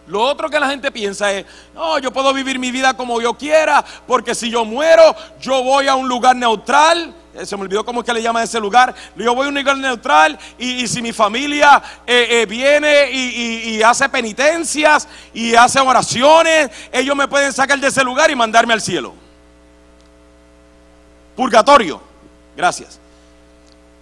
lo 0.08 0.22
otro 0.22 0.50
que 0.50 0.60
la 0.60 0.70
gente 0.70 0.92
piensa 0.92 1.32
es, 1.32 1.46
no, 1.74 2.00
yo 2.00 2.12
puedo 2.12 2.34
vivir 2.34 2.58
mi 2.58 2.72
vida 2.72 2.96
como 2.96 3.22
yo 3.22 3.34
quiera, 3.36 3.84
porque 4.08 4.34
si 4.34 4.50
yo 4.50 4.66
muero, 4.66 5.16
yo 5.40 5.64
voy 5.64 5.88
a 5.88 5.96
un 5.96 6.08
lugar 6.08 6.36
neutral. 6.36 7.14
Eh, 7.34 7.46
se 7.46 7.56
me 7.56 7.64
olvidó 7.64 7.86
cómo 7.86 8.02
es 8.02 8.06
que 8.06 8.14
le 8.14 8.22
llaman 8.22 8.44
ese 8.44 8.60
lugar. 8.60 8.94
Yo 9.16 9.36
voy 9.36 9.46
a 9.46 9.50
un 9.50 9.56
lugar 9.56 9.78
neutral 9.78 10.38
y, 10.58 10.88
si 10.88 11.02
mi 11.02 11.14
familia 11.14 11.82
eh, 12.06 12.42
eh, 12.42 12.46
viene 12.46 13.12
y, 13.12 13.76
y 13.76 13.84
hace 13.84 14.10
penitencias 14.10 15.08
y 15.34 15.56
hace 15.56 15.80
oraciones, 15.80 16.72
ellos 16.92 17.16
me 17.16 17.28
pueden 17.28 17.54
sacar 17.54 17.80
de 17.80 17.88
ese 17.88 18.04
lugar 18.04 18.32
y 18.32 18.36
mandarme 18.36 18.74
al 18.74 18.82
cielo. 18.82 19.14
Purgatorio. 21.36 22.02
Gracias. 22.56 23.01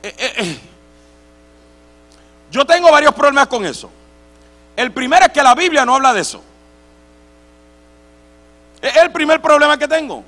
Eh, 0.04 0.16
eh, 0.18 0.34
eh. 0.38 0.60
Yo 2.52 2.66
tengo 2.66 2.92
varios 2.92 3.14
problemas 3.14 3.48
con 3.48 3.66
eso. 3.66 3.92
El 4.76 4.92
primero 4.92 5.26
es 5.26 5.32
que 5.32 5.44
la 5.44 5.54
Biblia 5.56 5.86
no 5.86 5.96
habla 5.96 6.14
de 6.14 6.22
eso. 6.22 6.44
Es 8.82 8.96
el 8.96 9.12
primer 9.12 9.42
problema 9.42 9.78
que 9.78 9.88
tengo. 9.88 10.24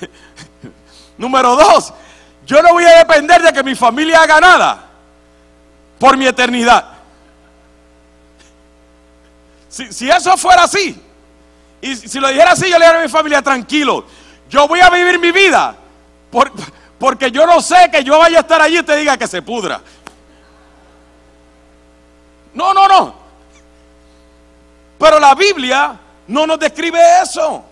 Número 1.18 1.56
dos, 1.56 1.92
yo 2.44 2.62
no 2.62 2.72
voy 2.72 2.84
a 2.84 2.98
depender 2.98 3.40
de 3.42 3.52
que 3.52 3.62
mi 3.62 3.74
familia 3.74 4.20
haga 4.22 4.40
nada 4.40 4.84
por 5.98 6.16
mi 6.16 6.26
eternidad. 6.26 6.84
Si, 9.68 9.92
si 9.92 10.10
eso 10.10 10.36
fuera 10.36 10.64
así, 10.64 11.00
y 11.80 11.96
si 11.96 12.20
lo 12.20 12.28
dijera 12.28 12.52
así, 12.52 12.70
yo 12.70 12.78
le 12.78 12.84
diría 12.86 13.00
a 13.00 13.02
mi 13.02 13.08
familia, 13.08 13.42
tranquilo, 13.42 14.04
yo 14.48 14.68
voy 14.68 14.80
a 14.80 14.90
vivir 14.90 15.18
mi 15.18 15.32
vida 15.32 15.74
por- 16.30 16.52
porque 17.04 17.30
yo 17.30 17.46
no 17.46 17.60
sé 17.60 17.90
que 17.92 18.02
yo 18.02 18.18
vaya 18.18 18.38
a 18.38 18.40
estar 18.40 18.62
allí 18.62 18.78
y 18.78 18.82
te 18.82 18.96
diga 18.96 19.18
que 19.18 19.26
se 19.26 19.42
pudra. 19.42 19.78
No, 22.54 22.72
no, 22.72 22.88
no. 22.88 23.14
Pero 24.98 25.20
la 25.20 25.34
Biblia 25.34 26.00
no 26.28 26.46
nos 26.46 26.58
describe 26.58 26.98
eso. 27.22 27.62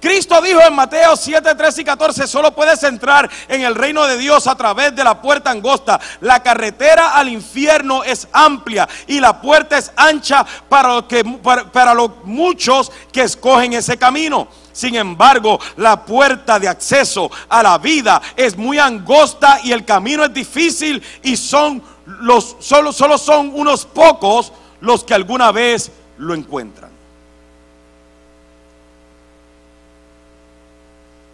Cristo 0.00 0.42
dijo 0.42 0.60
en 0.60 0.74
Mateo 0.74 1.14
7, 1.14 1.54
13 1.54 1.82
y 1.82 1.84
14, 1.84 2.26
solo 2.26 2.52
puedes 2.52 2.82
entrar 2.82 3.30
en 3.46 3.62
el 3.62 3.76
reino 3.76 4.04
de 4.04 4.18
Dios 4.18 4.48
a 4.48 4.56
través 4.56 4.96
de 4.96 5.04
la 5.04 5.22
puerta 5.22 5.52
angosta. 5.52 6.00
La 6.20 6.42
carretera 6.42 7.10
al 7.14 7.28
infierno 7.28 8.02
es 8.02 8.26
amplia 8.32 8.88
y 9.06 9.20
la 9.20 9.40
puerta 9.40 9.78
es 9.78 9.92
ancha 9.94 10.44
para, 10.68 11.94
los 11.94 12.10
muchos 12.24 12.90
que 13.12 13.22
escogen 13.22 13.74
ese 13.74 13.96
camino. 13.96 14.48
Sin 14.72 14.94
embargo, 14.94 15.58
la 15.76 16.04
puerta 16.04 16.58
de 16.58 16.68
acceso 16.68 17.30
a 17.48 17.62
la 17.62 17.78
vida 17.78 18.20
es 18.36 18.56
muy 18.56 18.78
angosta 18.78 19.60
y 19.64 19.72
el 19.72 19.84
camino 19.84 20.24
es 20.24 20.32
difícil 20.32 21.02
y 21.22 21.36
son 21.36 21.82
los 22.20 22.56
solo, 22.60 22.92
solo 22.92 23.18
son 23.18 23.50
unos 23.54 23.84
pocos 23.84 24.52
los 24.80 25.04
que 25.04 25.14
alguna 25.14 25.52
vez 25.52 25.90
lo 26.18 26.34
encuentran. 26.34 26.90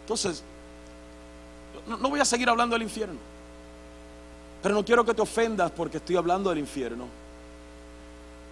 Entonces, 0.03 0.43
no, 1.87 1.97
no 1.97 2.09
voy 2.11 2.21
a 2.21 2.25
seguir 2.25 2.49
hablando 2.49 2.75
del 2.75 2.83
infierno. 2.83 3.19
Pero 4.63 4.75
no 4.75 4.85
quiero 4.85 5.05
que 5.05 5.15
te 5.15 5.23
ofendas 5.23 5.71
porque 5.71 5.99
estoy 5.99 6.17
hablando 6.17 6.51
del 6.51 6.59
infierno. 6.61 7.07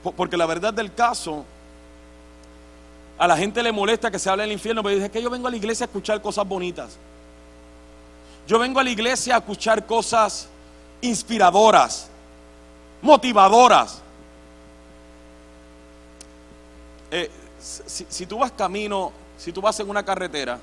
Po- 0.03 0.13
Porque 0.13 0.37
la 0.37 0.47
verdad 0.47 0.73
del 0.75 0.93
caso, 0.95 1.45
a 3.19 3.27
la 3.27 3.37
gente 3.37 3.63
le 3.63 3.73
molesta 3.73 4.11
que 4.11 4.19
se 4.19 4.29
hable 4.29 4.43
del 4.43 4.53
infierno, 4.53 4.83
pero 4.83 4.97
dice 4.97 5.11
que 5.11 5.23
yo 5.23 5.31
vengo 5.31 5.47
a 5.47 5.51
la 5.51 5.57
iglesia 5.57 5.85
a 5.85 5.87
escuchar 5.87 6.21
cosas 6.21 6.47
bonitas. 6.47 6.97
Yo 8.47 8.59
vengo 8.59 8.81
a 8.81 8.85
la 8.85 8.91
iglesia 8.91 9.37
a 9.37 9.39
escuchar 9.39 9.87
cosas 9.87 10.49
inspiradoras, 11.01 12.09
motivadoras. 13.01 14.03
Eh, 17.11 17.31
si, 17.61 18.07
si 18.09 18.27
tú 18.27 18.39
vas 18.39 18.51
camino, 18.51 19.13
si 19.39 19.53
tú 19.53 19.61
vas 19.61 19.79
en 19.81 19.89
una 19.89 20.05
carretera, 20.05 20.59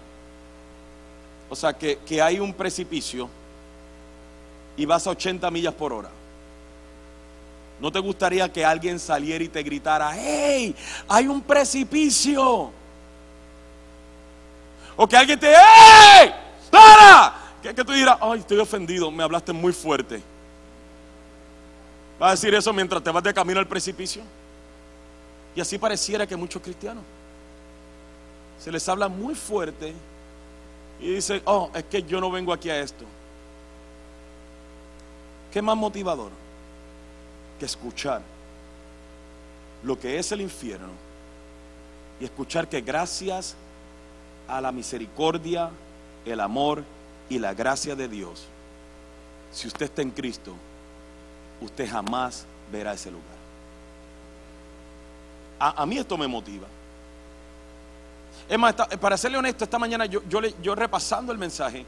o 1.49 1.55
sea, 1.55 1.73
que, 1.73 1.97
que 1.99 2.21
hay 2.21 2.39
un 2.39 2.53
precipicio 2.53 3.29
y 4.77 4.85
vas 4.85 5.05
a 5.07 5.11
80 5.11 5.49
millas 5.51 5.73
por 5.73 5.93
hora. 5.93 6.09
¿No 7.81 7.91
te 7.91 7.97
gustaría 7.97 8.47
que 8.53 8.63
alguien 8.63 8.99
saliera 8.99 9.43
y 9.43 9.47
te 9.47 9.63
gritara, 9.63 10.15
hey, 10.15 10.75
hay 11.07 11.27
un 11.27 11.41
precipicio? 11.41 12.71
O 14.95 15.07
que 15.07 15.17
alguien 15.17 15.39
te, 15.39 15.51
hey, 15.51 16.31
para. 16.69 17.33
Que, 17.59 17.73
que 17.73 17.83
tú 17.83 17.91
dirás, 17.91 18.17
ay, 18.21 18.39
estoy 18.39 18.59
ofendido, 18.59 19.09
me 19.09 19.23
hablaste 19.23 19.51
muy 19.51 19.73
fuerte. 19.73 20.21
¿Vas 22.19 22.27
a 22.27 22.31
decir 22.33 22.53
eso 22.53 22.71
mientras 22.71 23.03
te 23.03 23.09
vas 23.09 23.23
de 23.23 23.33
camino 23.33 23.59
al 23.59 23.67
precipicio? 23.67 24.21
Y 25.55 25.61
así 25.61 25.79
pareciera 25.79 26.27
que 26.27 26.35
muchos 26.35 26.61
cristianos 26.61 27.03
se 28.59 28.71
les 28.71 28.87
habla 28.87 29.07
muy 29.07 29.33
fuerte 29.33 29.91
y 30.99 31.15
dicen, 31.15 31.41
oh, 31.45 31.71
es 31.73 31.83
que 31.85 32.03
yo 32.03 32.21
no 32.21 32.29
vengo 32.29 32.53
aquí 32.53 32.69
a 32.69 32.79
esto. 32.79 33.05
¿Qué 35.51 35.63
más 35.63 35.75
motivador 35.75 36.40
que 37.61 37.65
escuchar 37.65 38.23
lo 39.83 39.99
que 39.99 40.17
es 40.17 40.31
el 40.31 40.41
infierno 40.41 40.93
y 42.19 42.25
escuchar 42.25 42.67
que 42.67 42.81
gracias 42.81 43.53
a 44.47 44.59
la 44.59 44.71
misericordia, 44.71 45.69
el 46.25 46.39
amor 46.39 46.83
y 47.29 47.37
la 47.37 47.53
gracia 47.53 47.95
de 47.95 48.07
Dios, 48.07 48.45
si 49.53 49.67
usted 49.67 49.85
está 49.85 50.01
en 50.01 50.09
Cristo, 50.09 50.55
usted 51.61 51.87
jamás 51.87 52.47
verá 52.71 52.93
ese 52.93 53.11
lugar. 53.11 53.27
A, 55.59 55.83
a 55.83 55.85
mí 55.85 55.99
esto 55.99 56.17
me 56.17 56.27
motiva. 56.27 56.65
Es 58.49 58.57
más, 58.57 58.73
para 58.73 59.17
serle 59.17 59.37
honesto, 59.37 59.65
esta 59.65 59.77
mañana 59.77 60.07
yo, 60.07 60.23
yo, 60.27 60.73
repasando 60.73 61.31
el 61.31 61.37
mensaje, 61.37 61.85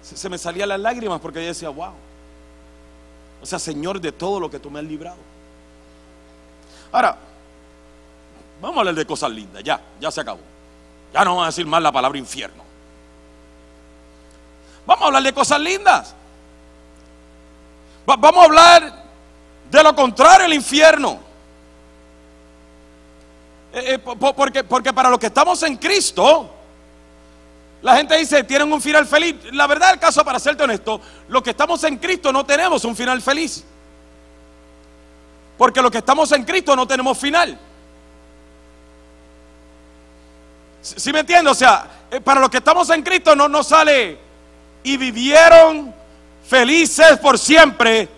se, 0.00 0.16
se 0.16 0.28
me 0.28 0.38
salían 0.38 0.68
las 0.68 0.78
lágrimas 0.78 1.20
porque 1.20 1.40
yo 1.40 1.48
decía, 1.48 1.70
wow. 1.70 1.92
O 3.42 3.46
sea, 3.46 3.58
Señor, 3.58 4.00
de 4.00 4.12
todo 4.12 4.38
lo 4.38 4.48
que 4.50 4.58
tú 4.60 4.70
me 4.70 4.78
has 4.78 4.84
librado. 4.84 5.18
Ahora, 6.92 7.16
vamos 8.60 8.76
a 8.76 8.80
hablar 8.80 8.94
de 8.94 9.04
cosas 9.06 9.30
lindas, 9.32 9.62
ya, 9.64 9.80
ya 10.00 10.10
se 10.10 10.20
acabó. 10.20 10.40
Ya 11.12 11.24
no 11.24 11.30
vamos 11.32 11.42
a 11.44 11.46
decir 11.46 11.66
más 11.66 11.82
la 11.82 11.90
palabra 11.92 12.18
infierno. 12.18 12.62
Vamos 14.86 15.02
a 15.02 15.06
hablar 15.06 15.22
de 15.22 15.32
cosas 15.32 15.60
lindas. 15.60 16.14
Va- 18.08 18.16
vamos 18.16 18.42
a 18.42 18.44
hablar 18.46 19.02
de 19.70 19.82
lo 19.82 19.94
contrario 19.94 20.46
al 20.46 20.54
infierno. 20.54 21.18
Eh, 23.72 23.94
eh, 23.94 23.98
po- 23.98 24.16
po- 24.16 24.34
porque, 24.34 24.64
porque 24.64 24.92
para 24.92 25.08
los 25.10 25.18
que 25.18 25.26
estamos 25.26 25.62
en 25.62 25.76
Cristo, 25.76 26.50
la 27.82 27.96
gente 27.96 28.16
dice, 28.16 28.44
tienen 28.44 28.72
un 28.72 28.80
final 28.80 29.06
feliz. 29.06 29.34
La 29.52 29.66
verdad 29.66 29.90
del 29.90 29.98
caso, 29.98 30.24
para 30.24 30.38
serte 30.38 30.62
honesto, 30.62 31.00
los 31.28 31.42
que 31.42 31.50
estamos 31.50 31.82
en 31.84 31.98
Cristo 31.98 32.32
no 32.32 32.46
tenemos 32.46 32.84
un 32.84 32.94
final 32.94 33.20
feliz. 33.20 33.64
Porque 35.58 35.82
los 35.82 35.90
que 35.90 35.98
estamos 35.98 36.30
en 36.32 36.44
Cristo 36.44 36.76
no 36.76 36.86
tenemos 36.86 37.18
final. 37.18 37.58
¿Sí 40.80 40.94
sí 40.96 41.12
me 41.12 41.20
entiendes? 41.20 41.52
O 41.52 41.54
sea, 41.54 41.86
eh, 42.10 42.20
para 42.20 42.40
los 42.40 42.50
que 42.50 42.58
estamos 42.58 42.88
en 42.90 43.02
Cristo 43.02 43.34
no 43.34 43.48
nos 43.48 43.68
sale 43.68 44.18
y 44.84 44.96
vivieron 44.96 45.92
felices 46.46 47.18
por 47.18 47.36
siempre. 47.36 48.08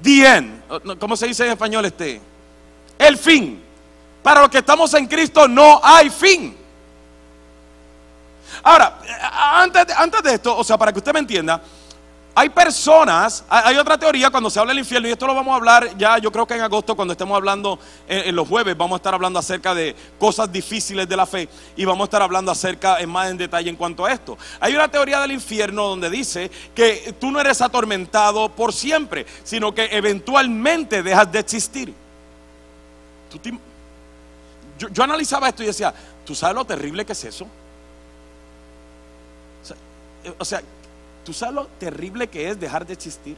Bien. 0.00 0.62
¿Cómo 0.98 1.16
se 1.16 1.26
dice 1.26 1.44
en 1.44 1.52
español 1.52 1.84
este? 1.84 2.20
El 2.98 3.18
fin. 3.18 3.62
Para 4.22 4.42
los 4.42 4.50
que 4.50 4.58
estamos 4.58 4.94
en 4.94 5.06
Cristo 5.06 5.48
no 5.48 5.80
hay 5.82 6.10
fin. 6.10 6.56
Ahora, 8.66 8.98
eh, 9.04 9.12
antes 9.32 9.86
de, 9.86 9.92
antes 9.92 10.22
de 10.24 10.34
esto, 10.34 10.56
o 10.56 10.64
sea, 10.64 10.76
para 10.76 10.92
que 10.92 10.98
usted 10.98 11.12
me 11.12 11.20
entienda, 11.20 11.62
hay 12.34 12.48
personas, 12.48 13.44
hay 13.48 13.76
otra 13.76 13.96
teoría 13.96 14.28
cuando 14.28 14.50
se 14.50 14.58
habla 14.58 14.72
del 14.72 14.80
infierno, 14.80 15.06
y 15.06 15.12
esto 15.12 15.24
lo 15.24 15.36
vamos 15.36 15.52
a 15.52 15.56
hablar 15.56 15.96
ya, 15.96 16.18
yo 16.18 16.32
creo 16.32 16.48
que 16.48 16.54
en 16.54 16.62
agosto, 16.62 16.96
cuando 16.96 17.12
estemos 17.12 17.36
hablando 17.36 17.78
en, 18.08 18.30
en 18.30 18.34
los 18.34 18.48
jueves, 18.48 18.76
vamos 18.76 18.96
a 18.96 18.98
estar 18.98 19.14
hablando 19.14 19.38
acerca 19.38 19.72
de 19.72 19.94
cosas 20.18 20.50
difíciles 20.50 21.08
de 21.08 21.16
la 21.16 21.26
fe 21.26 21.48
y 21.76 21.84
vamos 21.84 22.00
a 22.00 22.04
estar 22.06 22.22
hablando 22.22 22.50
acerca 22.50 22.98
en 22.98 23.08
más 23.08 23.30
en 23.30 23.36
detalle 23.36 23.70
en 23.70 23.76
cuanto 23.76 24.04
a 24.04 24.12
esto. 24.12 24.36
Hay 24.58 24.74
una 24.74 24.88
teoría 24.88 25.20
del 25.20 25.30
infierno 25.30 25.84
donde 25.84 26.10
dice 26.10 26.50
que 26.74 27.14
tú 27.20 27.30
no 27.30 27.40
eres 27.40 27.62
atormentado 27.62 28.48
por 28.48 28.72
siempre, 28.72 29.26
sino 29.44 29.72
que 29.72 29.84
eventualmente 29.92 31.04
dejas 31.04 31.30
de 31.30 31.38
existir. 31.38 31.94
Yo 34.90 35.04
analizaba 35.04 35.48
esto 35.48 35.62
y 35.62 35.66
decía, 35.66 35.94
¿tú 36.24 36.34
sabes 36.34 36.56
lo 36.56 36.64
terrible 36.64 37.06
que 37.06 37.12
es 37.12 37.24
eso? 37.24 37.46
O 40.26 40.32
sea, 40.32 40.32
eh, 40.32 40.34
o 40.38 40.44
sea, 40.44 40.62
¿tú 41.24 41.32
sabes 41.32 41.54
lo 41.54 41.66
terrible 41.78 42.28
que 42.28 42.48
es 42.50 42.58
dejar 42.60 42.86
de 42.86 42.92
existir? 42.92 43.36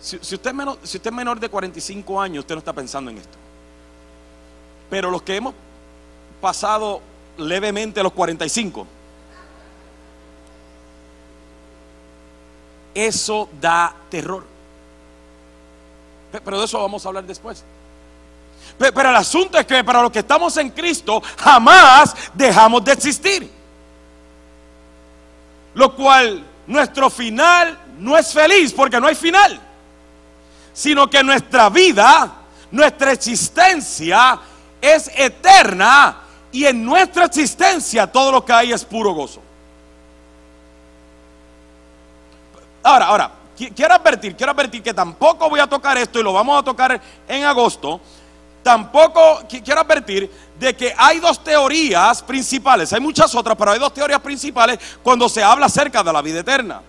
Si, 0.00 0.16
usted 0.16 0.46
es 0.50 0.54
menor, 0.54 0.78
si 0.82 0.98
usted 0.98 1.10
es 1.10 1.16
menor 1.16 1.40
de 1.40 1.48
45 1.48 2.20
años, 2.20 2.40
usted 2.40 2.54
no 2.54 2.58
está 2.58 2.72
pensando 2.72 3.10
en 3.10 3.18
esto. 3.18 3.38
Pero 4.90 5.10
los 5.10 5.22
que 5.22 5.36
hemos 5.36 5.54
pasado 6.40 7.00
levemente 7.38 8.02
los 8.02 8.12
45, 8.12 8.86
eso 12.94 13.48
da 13.60 13.94
terror. 14.10 14.44
Pe- 16.30 16.40
Pero 16.40 16.58
de 16.58 16.64
eso 16.66 16.80
vamos 16.80 17.04
a 17.04 17.08
hablar 17.08 17.24
después. 17.24 17.64
Pe- 18.78 18.92
Pero 18.92 19.10
el 19.10 19.16
asunto 19.16 19.58
es 19.58 19.66
que 19.66 19.82
para 19.84 20.02
los 20.02 20.10
que 20.10 20.20
estamos 20.20 20.56
en 20.56 20.70
Cristo 20.70 21.22
jamás 21.38 22.14
dejamos 22.34 22.84
de 22.84 22.92
existir. 22.92 23.50
Lo 25.74 25.94
cual 25.94 26.44
nuestro 26.66 27.10
final 27.10 27.78
no 27.98 28.16
es 28.16 28.32
feliz 28.32 28.72
porque 28.72 29.00
no 29.00 29.06
hay 29.06 29.14
final. 29.14 29.60
Sino 30.72 31.08
que 31.08 31.22
nuestra 31.22 31.68
vida, 31.68 32.32
nuestra 32.70 33.12
existencia 33.12 34.38
es 34.80 35.10
eterna 35.14 36.16
y 36.52 36.66
en 36.66 36.84
nuestra 36.84 37.24
existencia 37.26 38.06
todo 38.10 38.30
lo 38.32 38.44
que 38.44 38.52
hay 38.52 38.72
es 38.72 38.84
puro 38.84 39.12
gozo. 39.12 39.40
Ahora, 42.82 43.06
ahora, 43.06 43.30
qui- 43.56 43.72
quiero 43.74 43.94
advertir, 43.94 44.36
quiero 44.36 44.52
advertir 44.52 44.82
que 44.82 44.92
tampoco 44.92 45.48
voy 45.48 45.60
a 45.60 45.66
tocar 45.66 45.96
esto 45.96 46.20
y 46.20 46.22
lo 46.22 46.32
vamos 46.32 46.60
a 46.60 46.62
tocar 46.64 47.00
en 47.26 47.44
agosto. 47.44 48.00
Tampoco 48.64 49.42
qui- 49.46 49.62
quiero 49.62 49.82
advertir 49.82 50.28
de 50.58 50.74
que 50.74 50.92
hay 50.96 51.20
dos 51.20 51.44
teorías 51.44 52.22
principales, 52.22 52.92
hay 52.94 53.00
muchas 53.00 53.34
otras, 53.34 53.56
pero 53.56 53.70
hay 53.72 53.78
dos 53.78 53.92
teorías 53.92 54.20
principales 54.20 54.78
cuando 55.02 55.28
se 55.28 55.42
habla 55.42 55.66
acerca 55.66 56.02
de 56.02 56.12
la 56.12 56.22
vida 56.22 56.40
eterna. 56.40 56.80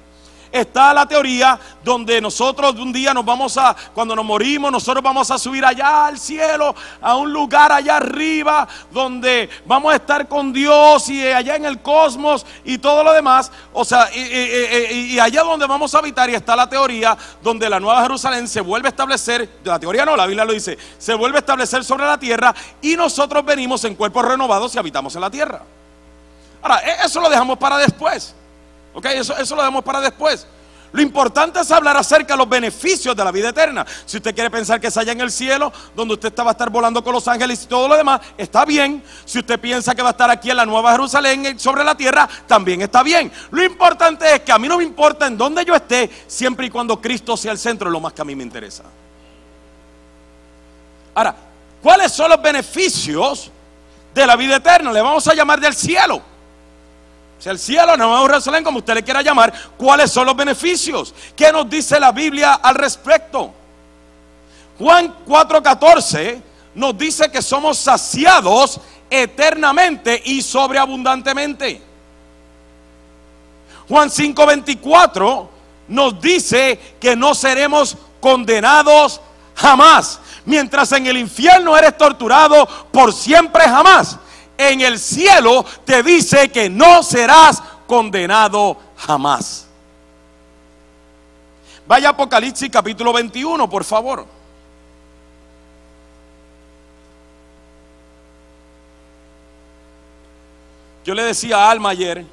Está 0.55 0.93
la 0.93 1.05
teoría 1.05 1.59
donde 1.83 2.21
nosotros 2.21 2.75
un 2.75 2.91
día 2.93 3.13
nos 3.13 3.25
vamos 3.25 3.57
a, 3.57 3.75
cuando 3.93 4.15
nos 4.15 4.25
morimos, 4.25 4.71
nosotros 4.71 5.03
vamos 5.03 5.29
a 5.29 5.37
subir 5.37 5.65
allá 5.65 6.07
al 6.07 6.17
cielo, 6.17 6.73
a 7.01 7.15
un 7.15 7.31
lugar 7.31 7.71
allá 7.71 7.97
arriba, 7.97 8.67
donde 8.91 9.49
vamos 9.65 9.93
a 9.93 9.97
estar 9.97 10.27
con 10.27 10.53
Dios 10.53 11.09
y 11.09 11.25
allá 11.27 11.55
en 11.55 11.65
el 11.65 11.81
cosmos 11.81 12.45
y 12.63 12.77
todo 12.77 13.03
lo 13.03 13.13
demás. 13.13 13.51
O 13.73 13.83
sea, 13.83 14.09
y, 14.15 15.19
allá 15.19 15.43
donde 15.43 15.67
vamos 15.67 15.93
a 15.93 15.99
habitar, 15.99 16.29
y 16.29 16.35
está 16.35 16.55
la 16.55 16.69
teoría 16.69 17.17
donde 17.41 17.69
la 17.69 17.79
Nueva 17.79 18.01
Jerusalén 18.01 18.47
se 18.47 18.61
vuelve 18.61 18.87
a 18.87 18.91
establecer, 18.91 19.49
la 19.63 19.79
teoría 19.79 20.05
no, 20.05 20.15
la 20.15 20.25
Biblia 20.25 20.45
lo 20.45 20.53
dice, 20.53 20.77
se 20.97 21.13
vuelve 21.13 21.37
a 21.37 21.39
establecer 21.39 21.83
sobre 21.83 22.05
la 22.05 22.17
tierra 22.17 22.55
y 22.81 22.95
nosotros 22.95 23.43
venimos 23.43 23.83
en 23.83 23.95
cuerpos 23.95 24.25
renovados 24.25 24.73
y 24.75 24.79
habitamos 24.79 25.15
en 25.15 25.21
la 25.21 25.29
tierra. 25.29 25.61
Ahora, 26.61 26.79
e, 26.79 27.05
eso 27.05 27.19
lo 27.19 27.29
dejamos 27.29 27.57
para 27.57 27.77
después. 27.77 28.33
¿Ok? 28.95 29.05
Eso, 29.07 29.37
eso 29.37 29.55
lo 29.55 29.61
dejamos 29.61 29.83
para 29.83 30.01
después. 30.01 30.47
Lo 30.95 31.01
importante 31.01 31.59
es 31.59 31.69
hablar 31.71 31.97
acerca 31.97 32.35
de 32.35 32.37
los 32.37 32.47
beneficios 32.47 33.13
de 33.13 33.21
la 33.21 33.29
vida 33.29 33.49
eterna. 33.49 33.85
Si 34.05 34.15
usted 34.15 34.33
quiere 34.33 34.49
pensar 34.49 34.79
que 34.79 34.87
es 34.87 34.95
allá 34.95 35.11
en 35.11 35.19
el 35.19 35.29
cielo, 35.29 35.73
donde 35.93 36.13
usted 36.13 36.33
va 36.39 36.47
a 36.47 36.51
estar 36.51 36.69
volando 36.69 37.03
con 37.03 37.11
los 37.11 37.27
ángeles 37.27 37.61
y 37.63 37.67
todo 37.67 37.89
lo 37.89 37.97
demás, 37.97 38.21
está 38.37 38.63
bien. 38.63 39.03
Si 39.25 39.39
usted 39.39 39.59
piensa 39.59 39.93
que 39.93 40.01
va 40.01 40.09
a 40.09 40.11
estar 40.11 40.29
aquí 40.29 40.51
en 40.51 40.55
la 40.55 40.65
Nueva 40.65 40.91
Jerusalén, 40.91 41.59
sobre 41.59 41.83
la 41.83 41.95
tierra, 41.95 42.29
también 42.47 42.81
está 42.81 43.03
bien. 43.03 43.29
Lo 43.51 43.61
importante 43.61 44.35
es 44.35 44.39
que 44.39 44.53
a 44.53 44.57
mí 44.57 44.69
no 44.69 44.77
me 44.77 44.85
importa 44.85 45.27
en 45.27 45.37
dónde 45.37 45.65
yo 45.65 45.75
esté, 45.75 46.09
siempre 46.27 46.67
y 46.67 46.69
cuando 46.69 47.01
Cristo 47.01 47.35
sea 47.35 47.51
el 47.51 47.57
centro, 47.57 47.89
es 47.89 47.91
lo 47.91 47.99
más 47.99 48.13
que 48.13 48.21
a 48.21 48.25
mí 48.25 48.33
me 48.33 48.43
interesa. 48.43 48.83
Ahora, 51.13 51.35
¿cuáles 51.81 52.13
son 52.13 52.29
los 52.29 52.41
beneficios 52.41 53.51
de 54.13 54.25
la 54.25 54.37
vida 54.37 54.55
eterna? 54.55 54.93
Le 54.93 55.01
vamos 55.01 55.27
a 55.27 55.33
llamar 55.33 55.59
del 55.59 55.75
cielo 55.75 56.34
sea 57.39 57.51
el 57.51 57.59
cielo, 57.59 57.97
Nueva 57.97 58.21
Jerusalén, 58.21 58.63
como 58.63 58.79
usted 58.79 58.95
le 58.95 59.03
quiera 59.03 59.21
llamar, 59.21 59.53
¿cuáles 59.77 60.11
son 60.11 60.25
los 60.25 60.35
beneficios? 60.35 61.13
¿Qué 61.35 61.51
nos 61.51 61.69
dice 61.69 61.99
la 61.99 62.11
Biblia 62.11 62.53
al 62.55 62.75
respecto? 62.75 63.53
Juan 64.77 65.13
4:14 65.25 66.41
nos 66.75 66.97
dice 66.97 67.29
que 67.29 67.41
somos 67.41 67.77
saciados 67.77 68.79
eternamente 69.09 70.21
y 70.25 70.41
sobreabundantemente. 70.41 71.81
Juan 73.87 74.09
5:24 74.09 75.49
nos 75.87 76.19
dice 76.19 76.79
que 76.99 77.15
no 77.15 77.35
seremos 77.35 77.95
condenados 78.19 79.21
jamás, 79.53 80.19
mientras 80.45 80.91
en 80.93 81.05
el 81.05 81.17
infierno 81.17 81.77
eres 81.77 81.95
torturado 81.95 82.67
por 82.91 83.13
siempre 83.13 83.63
jamás 83.65 84.17
en 84.57 84.81
el 84.81 84.99
cielo 84.99 85.65
te 85.83 86.03
dice 86.03 86.49
que 86.49 86.69
no 86.69 87.03
serás 87.03 87.61
condenado 87.87 88.77
jamás. 88.97 89.67
Vaya 91.87 92.09
Apocalipsis 92.09 92.69
capítulo 92.69 93.13
21, 93.13 93.69
por 93.69 93.83
favor. 93.83 94.25
Yo 101.05 101.13
le 101.13 101.23
decía 101.23 101.57
a 101.57 101.69
Alma 101.69 101.89
ayer, 101.89 102.25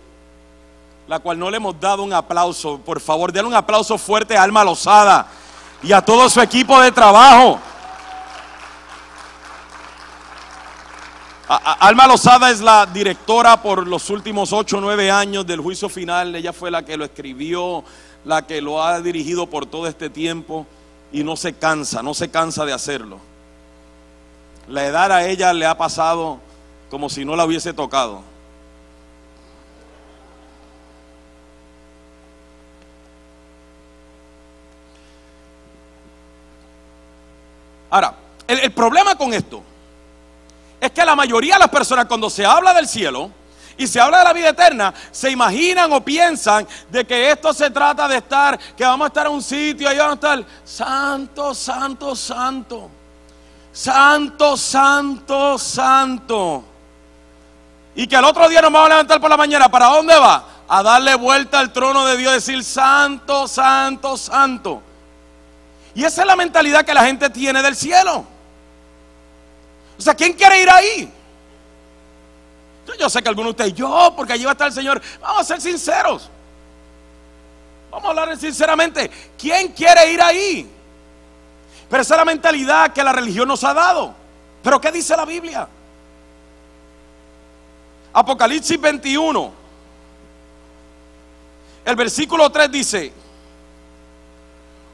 la 1.07 1.19
cual 1.19 1.39
no 1.39 1.51
le 1.51 1.59
hemos 1.59 1.79
dado 1.79 2.03
un 2.03 2.15
aplauso, 2.15 2.79
por 2.79 3.01
favor, 3.01 3.31
denle 3.31 3.49
un 3.49 3.55
aplauso 3.55 3.99
fuerte 3.99 4.35
a 4.35 4.43
Alma 4.43 4.65
Lozada 4.65 5.27
y 5.83 5.93
a 5.93 6.01
todo 6.01 6.31
su 6.31 6.41
equipo 6.41 6.81
de 6.81 6.91
trabajo. 6.91 7.59
Alma 11.49 12.07
Lozada 12.07 12.51
es 12.51 12.61
la 12.61 12.87
directora 12.87 13.61
por 13.61 13.87
los 13.87 14.11
últimos 14.11 14.53
8 14.53 14.79
o 14.79 14.81
9 14.81 15.11
años 15.11 15.47
del 15.47 15.61
juicio 15.61 15.89
final. 15.89 16.35
Ella 16.37 16.53
fue 16.53 16.71
la 16.71 16.85
que 16.85 16.97
lo 16.97 17.05
escribió, 17.05 17.83
la 18.25 18.47
que 18.47 18.61
lo 18.61 18.83
ha 18.83 19.01
dirigido 19.01 19.47
por 19.49 19.67
todo 19.67 19.89
este 19.89 20.09
tiempo 20.09 20.67
y 21.11 21.25
no 21.25 21.37
se 21.37 21.55
cansa, 21.55 22.03
no 22.03 22.15
se 22.15 22.31
cansa 22.31 22.65
de 22.65 22.73
hacerlo. 22.73 23.19
La 24.69 24.87
edad 24.87 25.11
a 25.11 25.27
ella 25.27 25.53
le 25.53 25.67
ha 25.67 25.77
pasado 25.77 26.39
como 26.89 27.11
si 27.11 27.25
no 27.25 27.35
la 27.35 27.45
hubiese 27.45 27.73
tocado. 27.73 28.23
Ahora, 37.91 38.15
el 38.47 38.73
problema 38.73 39.17
con 39.17 39.35
esto 39.35 39.63
es 40.83 40.91
que 40.91 41.05
la 41.05 41.15
mayoría 41.15 41.55
de 41.55 41.61
las 41.61 41.69
personas 41.69 42.07
cuando 42.07 42.29
se 42.29 42.45
habla 42.45 42.75
del 42.75 42.89
cielo 42.89 43.31
y 43.77 43.87
se 43.87 44.01
habla 44.01 44.19
de 44.19 44.25
la 44.25 44.33
vida 44.33 44.49
eterna, 44.49 44.93
se 45.13 45.31
imaginan 45.31 45.93
o 45.93 46.01
piensan 46.01 46.67
de 46.91 47.07
que 47.07 47.31
esto 47.31 47.55
se 47.55 47.71
trata 47.71 48.09
de 48.09 48.17
estar, 48.17 48.59
que 48.59 48.85
vamos 48.85 49.05
a 49.05 49.07
estar 49.07 49.27
en 49.27 49.33
un 49.33 49.43
sitio, 49.43 49.89
ahí 49.89 49.97
vamos 49.97 50.15
a 50.15 50.15
estar, 50.15 50.45
santo, 50.65 51.55
santo, 51.55 52.17
santo, 52.17 52.91
santo, 53.73 54.57
santo, 54.57 55.57
santo. 55.57 56.65
Y 57.95 58.09
que 58.09 58.17
al 58.17 58.25
otro 58.25 58.49
día 58.49 58.61
nos 58.61 58.73
vamos 58.73 58.87
a 58.87 58.91
levantar 58.91 59.21
por 59.21 59.31
la 59.31 59.37
mañana, 59.37 59.69
¿para 59.69 59.87
dónde 59.87 60.19
va? 60.19 60.45
A 60.67 60.83
darle 60.83 61.15
vuelta 61.15 61.61
al 61.61 61.73
trono 61.73 62.05
de 62.07 62.17
Dios, 62.17 62.33
decir, 62.33 62.65
santo, 62.65 63.47
santo, 63.47 64.17
santo. 64.17 64.83
Y 65.95 66.03
esa 66.03 66.23
es 66.23 66.27
la 66.27 66.35
mentalidad 66.35 66.85
que 66.85 66.93
la 66.93 67.05
gente 67.05 67.31
tiene 67.31 67.63
del 67.63 67.77
cielo. 67.77 68.32
O 69.99 70.03
sea, 70.03 70.15
¿quién 70.15 70.33
quiere 70.33 70.63
ir 70.63 70.71
ahí? 70.71 71.13
Yo 72.99 73.09
sé 73.09 73.23
que 73.23 73.29
algunos 73.29 73.55
de 73.55 73.63
ustedes, 73.63 73.75
yo, 73.75 74.13
porque 74.17 74.35
allí 74.35 74.45
va 74.45 74.51
a 74.51 74.53
estar 74.53 74.69
el 74.69 74.75
Señor. 74.75 75.01
Vamos 75.21 75.41
a 75.41 75.45
ser 75.45 75.61
sinceros. 75.61 76.29
Vamos 77.91 78.07
a 78.07 78.09
hablar 78.11 78.37
sinceramente. 78.37 79.11
¿Quién 79.39 79.69
quiere 79.69 80.13
ir 80.13 80.21
ahí? 80.21 80.71
Pero 81.89 82.03
esa 82.03 82.15
es 82.15 82.19
la 82.19 82.25
mentalidad 82.25 82.93
que 82.93 83.03
la 83.03 83.13
religión 83.13 83.47
nos 83.49 83.63
ha 83.65 83.75
dado. 83.75 84.15
Pero 84.63 84.81
¿qué 84.81 84.91
dice 84.91 85.17
la 85.17 85.25
Biblia? 85.25 85.69
Apocalipsis 88.13 88.81
21. 88.81 89.53
El 91.85 91.97
versículo 91.97 92.51
3 92.51 92.71
dice, 92.71 93.13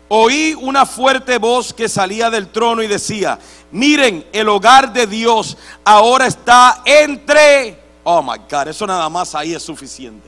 oí 0.09 0.55
una 0.55 0.87
fuerte 0.87 1.39
voz 1.39 1.73
que 1.73 1.89
salía 1.89 2.31
del 2.31 2.49
trono 2.49 2.83
y 2.83 2.87
decía, 2.87 3.39
miren, 3.71 4.27
el 4.33 4.49
hogar 4.49 4.93
de 4.93 5.07
Dios 5.07 5.57
ahora 5.85 6.27
está 6.27 6.83
entre... 6.85 7.79
Oh, 8.05 8.23
my 8.23 8.39
God, 8.51 8.69
eso 8.69 8.87
nada 8.87 9.09
más 9.09 9.35
ahí 9.35 9.55
es 9.55 9.63
suficiente. 9.63 10.27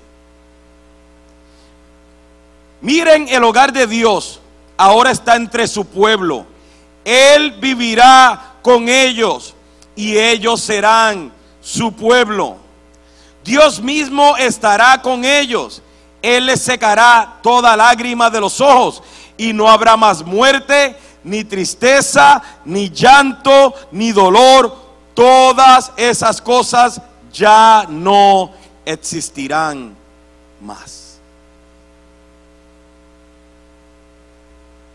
Miren, 2.82 3.28
el 3.28 3.42
hogar 3.44 3.72
de 3.72 3.86
Dios 3.86 4.40
ahora 4.76 5.10
está 5.10 5.36
entre 5.36 5.66
su 5.66 5.86
pueblo. 5.86 6.46
Él 7.04 7.52
vivirá 7.52 8.56
con 8.62 8.88
ellos 8.88 9.54
y 9.96 10.16
ellos 10.18 10.60
serán 10.60 11.32
su 11.60 11.92
pueblo. 11.92 12.56
Dios 13.44 13.80
mismo 13.80 14.36
estará 14.36 15.00
con 15.00 15.24
ellos. 15.24 15.82
Él 16.22 16.46
les 16.46 16.60
secará 16.60 17.38
toda 17.42 17.76
lágrima 17.76 18.28
de 18.28 18.40
los 18.40 18.60
ojos 18.60 19.02
y 19.40 19.54
no 19.54 19.70
habrá 19.70 19.96
más 19.96 20.22
muerte, 20.22 20.94
ni 21.24 21.44
tristeza, 21.44 22.42
ni 22.66 22.90
llanto, 22.90 23.72
ni 23.90 24.12
dolor. 24.12 24.76
Todas 25.14 25.92
esas 25.96 26.42
cosas 26.42 27.00
ya 27.32 27.86
no 27.88 28.50
existirán 28.84 29.96
más. 30.60 31.18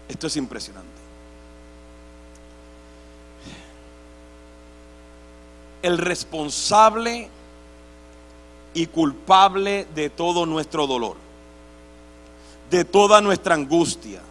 Esto 0.07 0.27
es 0.27 0.37
impresionante. 0.37 0.91
El 5.81 5.97
responsable 5.97 7.31
y 8.75 8.85
culpable 8.85 9.87
de 9.95 10.11
todo 10.11 10.45
nuestro 10.45 10.85
dolor, 10.85 11.17
de 12.69 12.85
toda 12.85 13.21
nuestra 13.21 13.55
angustia, 13.55 14.21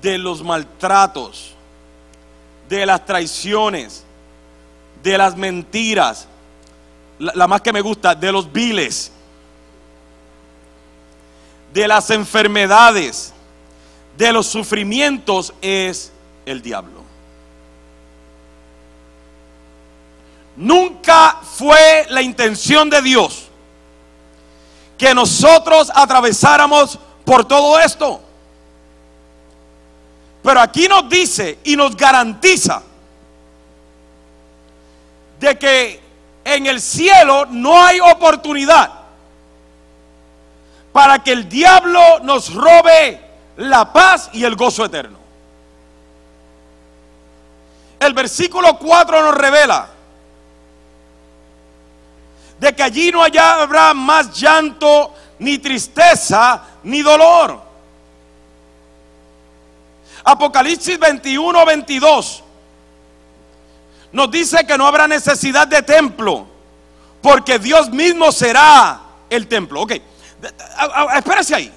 de 0.00 0.18
los 0.18 0.42
maltratos, 0.42 1.54
de 2.68 2.86
las 2.86 3.04
traiciones, 3.04 4.04
de 5.02 5.18
las 5.18 5.36
mentiras, 5.36 6.26
la, 7.18 7.46
más 7.48 7.60
que 7.60 7.72
me 7.72 7.80
gusta, 7.80 8.14
de 8.14 8.30
los 8.30 8.52
viles, 8.52 9.10
de 11.72 11.88
las 11.88 12.10
enfermedades, 12.10 13.32
de 14.16 14.32
los 14.32 14.46
sufrimientos 14.46 15.52
es 15.60 16.12
el 16.46 16.62
diablo. 16.62 16.98
Nunca 20.56 21.38
fue 21.56 22.06
la 22.10 22.20
intención 22.20 22.90
de 22.90 23.00
Dios 23.00 23.48
que 24.96 25.14
nosotros 25.14 25.90
atravesáramos 25.94 26.98
por 27.24 27.46
todo 27.46 27.78
esto. 27.78 28.20
Pero 30.42 30.60
aquí 30.60 30.88
nos 30.88 31.08
dice 31.08 31.58
y 31.64 31.76
nos 31.76 31.96
garantiza 31.96 32.82
de 35.40 35.58
que 35.58 36.00
en 36.44 36.66
el 36.66 36.80
cielo 36.80 37.46
no 37.46 37.84
hay 37.84 38.00
oportunidad 38.00 38.90
para 40.92 41.22
que 41.22 41.32
el 41.32 41.48
diablo 41.48 42.20
nos 42.22 42.54
robe 42.54 43.20
la 43.56 43.92
paz 43.92 44.30
y 44.32 44.44
el 44.44 44.56
gozo 44.56 44.84
eterno. 44.84 45.18
El 48.00 48.14
versículo 48.14 48.78
4 48.78 49.22
nos 49.22 49.34
revela 49.34 49.88
de 52.58 52.74
que 52.74 52.82
allí 52.82 53.10
no 53.10 53.22
allá 53.22 53.62
habrá 53.62 53.94
más 53.94 54.32
llanto, 54.38 55.14
ni 55.38 55.58
tristeza, 55.58 56.62
ni 56.84 57.02
dolor. 57.02 57.67
Apocalipsis 60.30 60.98
21, 60.98 61.64
22 61.64 62.44
nos 64.12 64.30
dice 64.30 64.66
que 64.66 64.76
no 64.76 64.86
habrá 64.86 65.08
necesidad 65.08 65.66
de 65.66 65.80
templo, 65.82 66.46
porque 67.22 67.58
Dios 67.58 67.90
mismo 67.90 68.30
será 68.30 69.00
el 69.30 69.48
templo. 69.48 69.82
Ok, 69.82 69.92
espérese 71.16 71.54
ahí. 71.54 71.72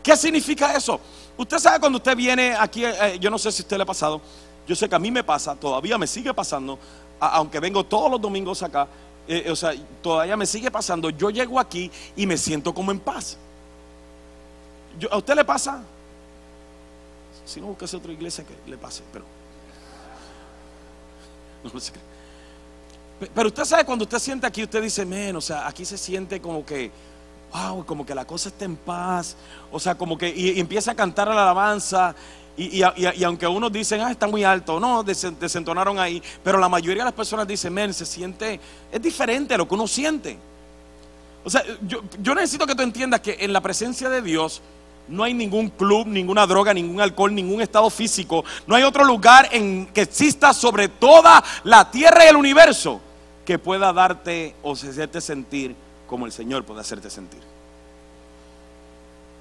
¿Qué 0.00 0.16
significa 0.16 0.76
eso? 0.76 1.00
Usted 1.36 1.58
sabe 1.58 1.80
cuando 1.80 1.98
usted 1.98 2.16
viene 2.16 2.54
aquí, 2.56 2.84
eh, 2.84 3.18
yo 3.20 3.30
no 3.30 3.38
sé 3.38 3.50
si 3.50 3.62
usted 3.62 3.76
le 3.76 3.82
ha 3.82 3.86
pasado, 3.86 4.20
yo 4.66 4.76
sé 4.76 4.88
que 4.88 4.94
a 4.94 5.00
mí 5.00 5.10
me 5.10 5.24
pasa, 5.24 5.56
todavía 5.56 5.98
me 5.98 6.06
sigue 6.06 6.32
pasando, 6.32 6.78
aunque 7.18 7.58
vengo 7.58 7.84
todos 7.84 8.08
los 8.10 8.20
domingos 8.20 8.62
acá, 8.62 8.86
eh, 9.26 9.48
o 9.50 9.56
sea, 9.56 9.72
todavía 10.00 10.36
me 10.36 10.46
sigue 10.46 10.70
pasando, 10.70 11.10
yo 11.10 11.30
llego 11.30 11.58
aquí 11.58 11.90
y 12.14 12.26
me 12.26 12.36
siento 12.36 12.72
como 12.72 12.92
en 12.92 13.00
paz. 13.00 13.36
¿A 15.10 15.16
usted 15.16 15.34
le 15.34 15.44
pasa? 15.44 15.82
Si 17.44 17.60
no, 17.60 17.66
busca 17.68 17.84
otra 17.96 18.12
iglesia 18.12 18.44
que 18.44 18.54
le 18.70 18.76
pase, 18.76 19.02
pero... 19.12 19.24
Pero 23.34 23.48
usted 23.48 23.64
sabe 23.64 23.84
cuando 23.84 24.04
usted 24.04 24.18
siente 24.18 24.46
aquí, 24.46 24.64
usted 24.64 24.82
dice, 24.82 25.04
men, 25.04 25.36
o 25.36 25.40
sea, 25.40 25.68
aquí 25.68 25.84
se 25.84 25.96
siente 25.96 26.40
como 26.40 26.66
que, 26.66 26.90
wow, 27.52 27.84
como 27.86 28.04
que 28.04 28.14
la 28.14 28.24
cosa 28.24 28.48
está 28.48 28.64
en 28.64 28.74
paz. 28.74 29.36
O 29.70 29.78
sea, 29.78 29.94
como 29.94 30.18
que 30.18 30.28
y, 30.28 30.58
empieza 30.58 30.90
a 30.90 30.94
cantar 30.94 31.28
la 31.28 31.42
alabanza. 31.42 32.16
Y, 32.56 32.82
aunque 33.22 33.46
unos 33.46 33.72
dicen, 33.72 34.00
ah, 34.00 34.10
está 34.10 34.26
muy 34.26 34.44
alto, 34.44 34.80
no, 34.80 35.04
desentonaron 35.04 36.00
ahí. 36.00 36.22
Pero 36.42 36.58
la 36.58 36.68
mayoría 36.68 37.02
de 37.02 37.10
las 37.10 37.14
personas 37.14 37.46
dicen, 37.46 37.72
men, 37.72 37.94
se 37.94 38.04
siente, 38.04 38.58
es 38.90 39.00
diferente 39.00 39.54
a 39.54 39.58
lo 39.58 39.68
que 39.68 39.74
uno 39.74 39.86
siente. 39.86 40.36
O 41.44 41.50
sea, 41.50 41.62
yo 41.80 42.34
necesito 42.34 42.66
que 42.66 42.74
tú 42.74 42.82
entiendas 42.82 43.20
que 43.20 43.36
en 43.40 43.52
la 43.52 43.60
presencia 43.60 44.08
de 44.08 44.20
Dios, 44.20 44.62
no 45.12 45.24
hay 45.24 45.34
ningún 45.34 45.68
club, 45.68 46.06
ninguna 46.06 46.46
droga, 46.46 46.72
ningún 46.72 47.00
alcohol, 47.00 47.34
ningún 47.34 47.60
estado 47.60 47.90
físico. 47.90 48.44
No 48.66 48.74
hay 48.74 48.82
otro 48.82 49.04
lugar 49.04 49.48
en 49.52 49.86
que 49.86 50.00
exista 50.00 50.54
sobre 50.54 50.88
toda 50.88 51.44
la 51.64 51.90
tierra 51.90 52.24
y 52.24 52.28
el 52.28 52.36
universo 52.36 53.00
que 53.44 53.58
pueda 53.58 53.92
darte 53.92 54.54
o 54.62 54.72
hacerte 54.72 55.20
sentir 55.20 55.76
como 56.06 56.24
el 56.24 56.32
Señor 56.32 56.64
puede 56.64 56.80
hacerte 56.80 57.10
sentir. 57.10 57.40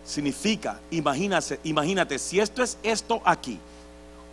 Significa, 0.06 0.80
imagínate, 0.92 1.60
imagínate, 1.64 2.20
si 2.20 2.40
esto 2.40 2.64
es 2.64 2.78
esto 2.84 3.22
aquí, 3.24 3.58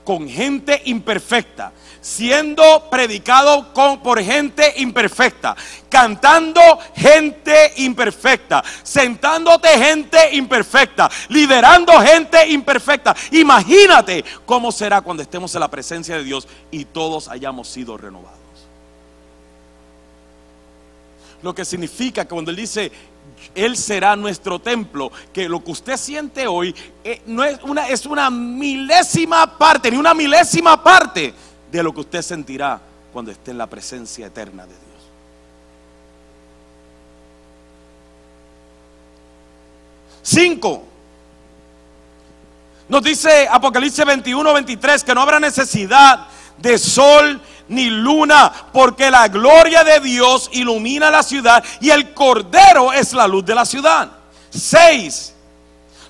con 0.08 0.26
gente 0.26 0.80
imperfecta, 0.86 1.70
siendo 2.00 2.88
predicado 2.88 3.74
con, 3.74 4.00
por 4.00 4.18
gente 4.22 4.72
imperfecta, 4.78 5.54
cantando 5.90 6.62
gente 6.96 7.74
imperfecta, 7.76 8.64
sentándote 8.82 9.68
gente 9.68 10.34
imperfecta, 10.34 11.10
liderando 11.28 11.92
gente 12.00 12.48
imperfecta. 12.48 13.14
Imagínate 13.32 14.24
cómo 14.46 14.72
será 14.72 15.02
cuando 15.02 15.22
estemos 15.22 15.54
en 15.54 15.60
la 15.60 15.68
presencia 15.68 16.16
de 16.16 16.24
Dios 16.24 16.48
y 16.70 16.86
todos 16.86 17.28
hayamos 17.28 17.68
sido 17.68 17.98
renovados. 17.98 18.38
Lo 21.42 21.54
que 21.54 21.66
significa 21.66 22.24
que 22.24 22.30
cuando 22.30 22.50
Él 22.50 22.56
dice, 22.56 22.90
él 23.54 23.76
será 23.76 24.16
nuestro 24.16 24.58
templo. 24.58 25.10
Que 25.32 25.48
lo 25.48 25.62
que 25.62 25.72
usted 25.72 25.96
siente 25.96 26.46
hoy 26.46 26.74
eh, 27.04 27.22
no 27.26 27.44
es 27.44 27.58
una, 27.62 27.88
es 27.88 28.06
una 28.06 28.30
milésima 28.30 29.58
parte, 29.58 29.90
ni 29.90 29.96
una 29.96 30.14
milésima 30.14 30.82
parte 30.82 31.34
de 31.70 31.82
lo 31.82 31.92
que 31.92 32.00
usted 32.00 32.22
sentirá 32.22 32.80
cuando 33.12 33.30
esté 33.30 33.50
en 33.50 33.58
la 33.58 33.66
presencia 33.66 34.26
eterna 34.26 34.62
de 34.64 34.72
Dios. 34.72 34.88
Cinco. 40.22 40.84
Nos 42.88 43.02
dice 43.02 43.46
Apocalipsis 43.50 44.04
21, 44.04 44.54
23 44.54 45.04
que 45.04 45.14
no 45.14 45.20
habrá 45.20 45.38
necesidad 45.38 46.26
de 46.58 46.78
sol 46.78 47.40
ni 47.68 47.86
luna, 47.90 48.52
porque 48.72 49.10
la 49.10 49.28
gloria 49.28 49.84
de 49.84 50.00
Dios 50.00 50.48
ilumina 50.52 51.10
la 51.10 51.22
ciudad 51.22 51.62
y 51.80 51.90
el 51.90 52.12
cordero 52.14 52.92
es 52.92 53.12
la 53.12 53.26
luz 53.26 53.44
de 53.44 53.54
la 53.54 53.64
ciudad. 53.64 54.10
6. 54.50 55.34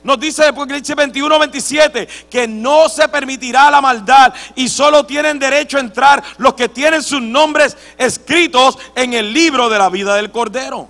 Nos 0.04 0.20
dice 0.20 0.46
Apocalipsis 0.46 0.94
21, 0.94 1.38
27 1.38 2.08
que 2.30 2.46
no 2.46 2.88
se 2.88 3.08
permitirá 3.08 3.70
la 3.70 3.80
maldad 3.80 4.32
y 4.54 4.68
solo 4.68 5.04
tienen 5.04 5.38
derecho 5.38 5.76
a 5.76 5.80
entrar 5.80 6.22
los 6.38 6.54
que 6.54 6.68
tienen 6.68 7.02
sus 7.02 7.20
nombres 7.20 7.76
escritos 7.98 8.78
en 8.94 9.14
el 9.14 9.32
libro 9.32 9.68
de 9.68 9.78
la 9.78 9.88
vida 9.88 10.14
del 10.14 10.30
Cordero. 10.30 10.88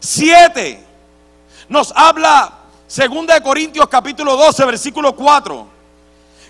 7. 0.00 0.84
Nos 1.68 1.92
habla 1.94 2.52
2 2.94 3.26
de 3.26 3.42
Corintios 3.42 3.88
capítulo 3.88 4.36
12 4.36 4.64
versículo 4.64 5.14
4 5.14 5.68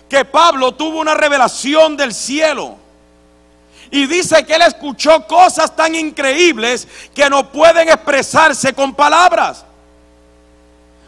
que 0.09 0.25
Pablo 0.25 0.73
tuvo 0.73 0.99
una 0.99 1.13
revelación 1.13 1.95
del 1.95 2.13
cielo 2.13 2.80
y 3.91 4.07
dice 4.07 4.45
que 4.45 4.55
él 4.55 4.61
escuchó 4.61 5.27
cosas 5.27 5.75
tan 5.75 5.93
increíbles 5.93 6.87
que 7.13 7.29
no 7.29 7.51
pueden 7.51 7.89
expresarse 7.89 8.73
con 8.73 8.95
palabras. 8.95 9.65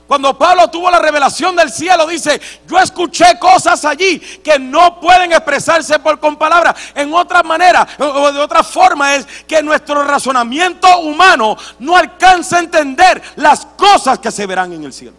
Cuando 0.05 0.37
Pablo 0.37 0.67
tuvo 0.69 0.91
la 0.91 0.99
revelación 0.99 1.55
del 1.55 1.71
cielo, 1.71 2.05
dice, 2.05 2.39
yo 2.67 2.77
escuché 2.77 3.39
cosas 3.39 3.85
allí 3.85 4.19
que 4.19 4.59
no 4.59 4.99
pueden 4.99 5.31
expresarse 5.31 5.97
por, 5.99 6.19
con 6.19 6.35
palabras. 6.35 6.75
En 6.93 7.13
otra 7.13 7.41
manera, 7.41 7.87
o 7.97 8.31
de 8.31 8.39
otra 8.39 8.63
forma, 8.63 9.15
es 9.15 9.25
que 9.47 9.63
nuestro 9.63 10.03
razonamiento 10.03 10.99
humano 10.99 11.55
no 11.79 11.95
alcanza 11.95 12.57
a 12.57 12.59
entender 12.59 13.21
las 13.37 13.65
cosas 13.65 14.19
que 14.19 14.29
se 14.29 14.45
verán 14.45 14.73
en 14.73 14.83
el 14.83 14.91
cielo. 14.91 15.15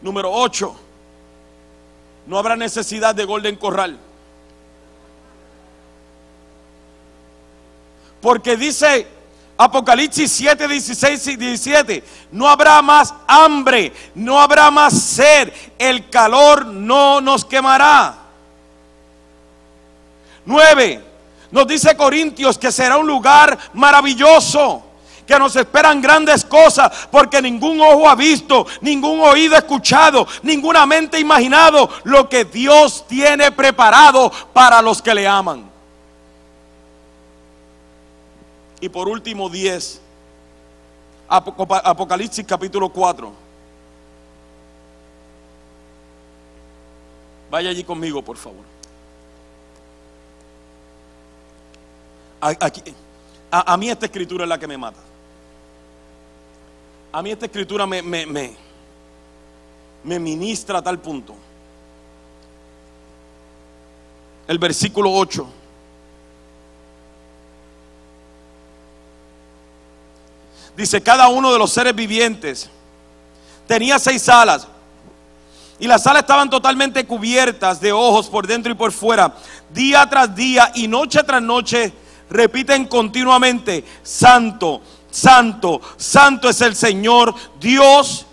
Número 0.00 0.32
8. 0.32 0.76
No 2.26 2.38
habrá 2.38 2.56
necesidad 2.56 3.14
de 3.14 3.26
Golden 3.26 3.56
Corral. 3.56 3.98
Porque 8.28 8.58
dice 8.58 9.06
Apocalipsis 9.56 10.30
7, 10.30 10.68
16 10.68 11.26
y 11.28 11.36
17, 11.36 12.04
no 12.32 12.46
habrá 12.46 12.82
más 12.82 13.14
hambre, 13.26 13.90
no 14.14 14.38
habrá 14.38 14.70
más 14.70 14.92
sed, 14.92 15.50
el 15.78 16.10
calor 16.10 16.66
no 16.66 17.22
nos 17.22 17.42
quemará. 17.46 18.18
9. 20.44 21.02
Nos 21.50 21.66
dice 21.66 21.96
Corintios 21.96 22.58
que 22.58 22.70
será 22.70 22.98
un 22.98 23.06
lugar 23.06 23.58
maravilloso, 23.72 24.82
que 25.26 25.38
nos 25.38 25.56
esperan 25.56 26.02
grandes 26.02 26.44
cosas, 26.44 27.08
porque 27.10 27.40
ningún 27.40 27.80
ojo 27.80 28.10
ha 28.10 28.14
visto, 28.14 28.66
ningún 28.82 29.20
oído 29.20 29.54
ha 29.54 29.60
escuchado, 29.60 30.28
ninguna 30.42 30.84
mente 30.84 31.18
imaginado 31.18 31.88
lo 32.04 32.28
que 32.28 32.44
Dios 32.44 33.06
tiene 33.08 33.52
preparado 33.52 34.30
para 34.52 34.82
los 34.82 35.00
que 35.00 35.14
le 35.14 35.26
aman. 35.26 35.67
Y 38.80 38.88
por 38.88 39.08
último, 39.08 39.48
10. 39.48 40.00
Apocalipsis 41.28 42.44
capítulo 42.46 42.88
4. 42.88 43.32
Vaya 47.50 47.70
allí 47.70 47.84
conmigo, 47.84 48.22
por 48.22 48.36
favor. 48.36 48.64
Aquí, 52.40 52.82
a, 53.50 53.76
mí 53.76 53.90
esta 53.90 54.06
escritura 54.06 54.44
es 54.44 54.48
la 54.48 54.58
que 54.58 54.66
me 54.66 54.78
mata. 54.78 55.00
A 57.10 57.22
mí 57.22 57.30
esta 57.30 57.46
escritura 57.46 57.86
me, 57.86 58.00
me, 58.02 58.26
me, 58.26 58.54
me 60.04 60.18
ministra 60.18 60.78
a 60.78 60.82
tal 60.82 60.98
punto. 61.00 61.34
El 64.46 64.58
versículo 64.58 65.12
8. 65.12 65.57
Dice, 70.78 71.02
cada 71.02 71.26
uno 71.26 71.52
de 71.52 71.58
los 71.58 71.72
seres 71.72 71.92
vivientes 71.92 72.70
tenía 73.66 73.98
seis 73.98 74.28
alas. 74.28 74.68
Y 75.80 75.88
las 75.88 76.06
alas 76.06 76.22
estaban 76.22 76.48
totalmente 76.48 77.04
cubiertas 77.04 77.80
de 77.80 77.90
ojos 77.90 78.28
por 78.28 78.46
dentro 78.46 78.70
y 78.70 78.76
por 78.76 78.92
fuera. 78.92 79.34
Día 79.70 80.08
tras 80.08 80.36
día 80.36 80.70
y 80.76 80.86
noche 80.86 81.24
tras 81.24 81.42
noche 81.42 81.92
repiten 82.30 82.84
continuamente, 82.86 83.84
Santo, 84.04 84.80
Santo, 85.10 85.80
Santo 85.96 86.48
es 86.48 86.60
el 86.60 86.76
Señor 86.76 87.34
Dios, 87.58 88.26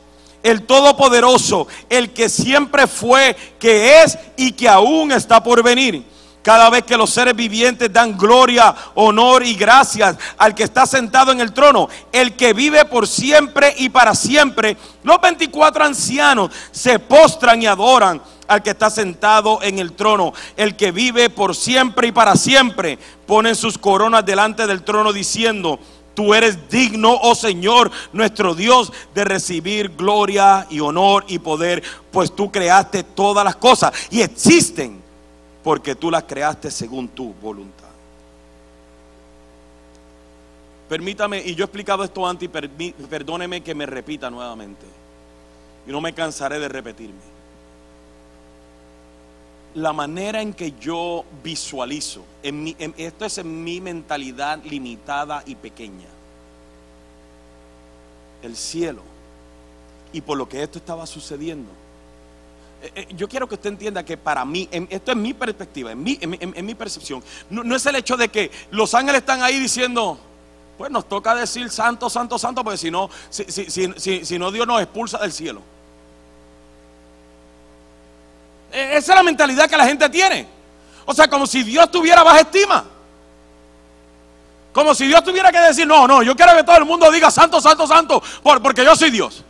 el 0.44 0.68
Todopoderoso, 0.68 1.68
el 1.90 2.14
que 2.14 2.30
siempre 2.30 2.86
fue, 2.86 3.36
que 3.58 4.04
es 4.04 4.20
y 4.38 4.52
que 4.52 4.70
aún 4.70 5.12
está 5.12 5.42
por 5.42 5.64
venir. 5.64 6.06
Cada 6.46 6.70
vez 6.70 6.84
que 6.84 6.96
los 6.96 7.10
seres 7.10 7.36
vivientes 7.36 7.92
dan 7.92 8.16
gloria, 8.16 8.76
honor 8.94 9.42
y 9.42 9.56
gracias 9.56 10.16
al 10.38 10.54
que 10.54 10.62
está 10.62 10.86
sentado 10.86 11.32
en 11.32 11.42
el 11.42 11.52
trono, 11.52 11.90
el 12.12 12.36
que 12.36 12.54
vive 12.54 12.86
por 12.86 13.08
siempre 13.08 13.74
y 13.80 13.90
para 13.90 14.14
siempre, 14.14 14.78
los 15.02 15.20
24 15.20 15.84
ancianos 15.84 16.52
se 16.70 17.00
postran 17.00 17.64
y 17.64 17.66
adoran 17.66 18.22
al 18.48 18.62
que 18.62 18.70
está 18.70 18.92
sentado 18.92 19.58
en 19.64 19.80
el 19.80 19.94
trono, 19.94 20.34
el 20.56 20.76
que 20.76 20.92
vive 20.92 21.32
por 21.32 21.56
siempre 21.56 22.10
y 22.10 22.12
para 22.12 22.36
siempre, 22.36 23.00
ponen 23.26 23.56
sus 23.56 23.80
coronas 23.80 24.24
delante 24.24 24.68
del 24.68 24.84
trono 24.84 25.14
diciendo, 25.14 25.80
Tú 26.14 26.36
eres 26.36 26.70
digno, 26.70 27.18
oh 27.24 27.34
Señor, 27.34 27.90
nuestro 28.14 28.54
Dios, 28.54 28.94
de 29.16 29.26
recibir 29.26 29.96
gloria 29.98 30.68
y 30.70 30.80
honor 30.80 31.26
y 31.28 31.40
poder, 31.40 31.82
pues 32.12 32.36
tú 32.36 32.52
creaste 32.52 33.02
todas 33.04 33.44
las 33.44 33.56
cosas 33.56 33.92
y 34.12 34.22
existen 34.22 35.05
porque 35.66 35.96
tú 35.96 36.12
las 36.12 36.24
creaste 36.26 36.70
según 36.70 37.08
tu 37.08 37.34
voluntad. 37.34 37.90
Permítame, 40.88 41.42
y 41.44 41.56
yo 41.56 41.64
he 41.64 41.66
explicado 41.66 42.04
esto 42.04 42.28
antes, 42.28 42.48
y 42.78 42.92
perdóneme 42.92 43.62
que 43.62 43.74
me 43.74 43.88
repita 43.88 44.30
nuevamente, 44.30 44.86
y 45.88 45.92
no 45.92 46.00
me 46.02 46.14
cansaré 46.14 46.60
de 46.60 46.70
repetirme 46.70 47.36
la 49.74 49.92
manera 49.92 50.42
en 50.42 50.54
que 50.54 50.74
yo 50.80 51.26
visualizo, 51.44 52.24
esto 52.44 53.26
es 53.26 53.38
en 53.40 53.64
mi 53.64 53.82
mentalidad 53.82 54.64
limitada 54.64 55.44
y 55.46 55.56
pequeña, 55.56 56.08
el 58.42 58.56
cielo 58.56 59.02
y 60.14 60.22
por 60.22 60.38
lo 60.38 60.48
que 60.48 60.64
esto 60.64 60.78
estaba 60.78 61.06
sucediendo. 61.06 61.72
Eh, 62.86 62.92
eh, 62.96 63.08
yo 63.16 63.28
quiero 63.28 63.48
que 63.48 63.56
usted 63.56 63.70
entienda 63.70 64.06
que 64.06 64.16
para 64.16 64.46
mí, 64.46 64.70
esto 64.90 65.12
es 65.12 65.18
mi 65.18 65.34
perspectiva, 65.34 65.92
en 65.92 66.04
mi, 66.04 66.20
en, 66.22 66.66
mi 66.66 66.76
percepción, 66.76 67.24
no, 67.50 67.76
es 67.76 67.86
el 67.88 67.96
hecho 67.96 68.16
de 68.16 68.30
que 68.30 68.52
los 68.70 68.94
ángeles 68.94 69.22
están 69.22 69.42
ahí 69.42 69.60
diciendo, 69.60 70.20
pues 70.78 70.92
nos 70.92 71.10
toca 71.10 71.34
decir 71.34 71.72
santo, 71.72 72.12
santo, 72.12 72.38
santo, 72.38 72.64
porque 72.64 72.78
si 72.78 72.92
no, 72.92 73.10
si, 73.30 73.44
si 74.24 74.40
no 74.40 74.52
Dios 74.52 74.68
nos 74.68 74.82
expulsa 74.82 75.18
del 75.18 75.32
cielo. 75.32 75.62
E, 78.72 78.98
esa 78.98 79.14
es 79.14 79.18
la 79.18 79.24
mentalidad 79.24 79.68
que 79.68 79.78
la 79.78 79.88
gente 79.88 80.08
tiene. 80.10 80.48
O 81.06 81.14
sea, 81.14 81.28
como 81.28 81.48
si 81.48 81.64
Dios 81.64 81.90
tuviera 81.90 82.24
baja 82.24 82.42
estima. 82.42 82.86
Como 84.74 84.94
si 84.94 85.08
Dios 85.08 85.24
tuviera 85.24 85.52
que 85.52 85.60
decir, 85.60 85.88
no, 85.88 86.08
no, 86.08 86.22
yo 86.22 86.36
quiero 86.36 86.56
que 86.56 86.64
todo 86.64 86.78
el 86.78 86.86
mundo 86.86 87.10
diga 87.10 87.32
santo, 87.32 87.62
santo, 87.62 87.88
santo, 87.88 88.22
porque 88.44 88.84
yo 88.84 88.96
soy 88.96 89.10
Dios. 89.10 89.45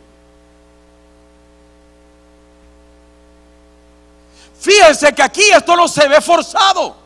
Fíjense 4.66 5.14
que 5.14 5.22
aquí 5.22 5.42
esto 5.54 5.76
no 5.76 5.86
se 5.86 6.08
ve 6.08 6.20
forzado, 6.20 6.96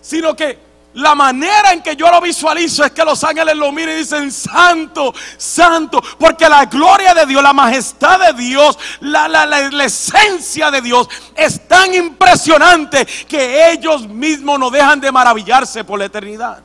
sino 0.00 0.34
que 0.34 0.58
la 0.94 1.14
manera 1.14 1.72
en 1.72 1.82
que 1.82 1.94
yo 1.94 2.10
lo 2.10 2.18
visualizo 2.22 2.82
es 2.82 2.92
que 2.92 3.04
los 3.04 3.22
ángeles 3.24 3.56
lo 3.56 3.70
miren 3.72 3.96
y 3.96 3.98
dicen, 3.98 4.32
santo, 4.32 5.12
santo, 5.36 6.02
porque 6.18 6.48
la 6.48 6.64
gloria 6.64 7.12
de 7.12 7.26
Dios, 7.26 7.42
la 7.42 7.52
majestad 7.52 8.18
de 8.18 8.42
Dios, 8.42 8.78
la, 9.00 9.28
la, 9.28 9.84
esencia 9.84 10.70
de 10.70 10.80
Dios 10.80 11.08
es 11.36 11.68
tan 11.68 11.92
impresionante 11.92 13.04
que 13.28 13.70
ellos 13.70 14.08
mismos 14.08 14.58
no 14.58 14.70
dejan 14.70 14.98
de 14.98 15.12
maravillarse 15.12 15.84
por 15.84 15.98
la 15.98 16.06
eternidad. 16.06 16.62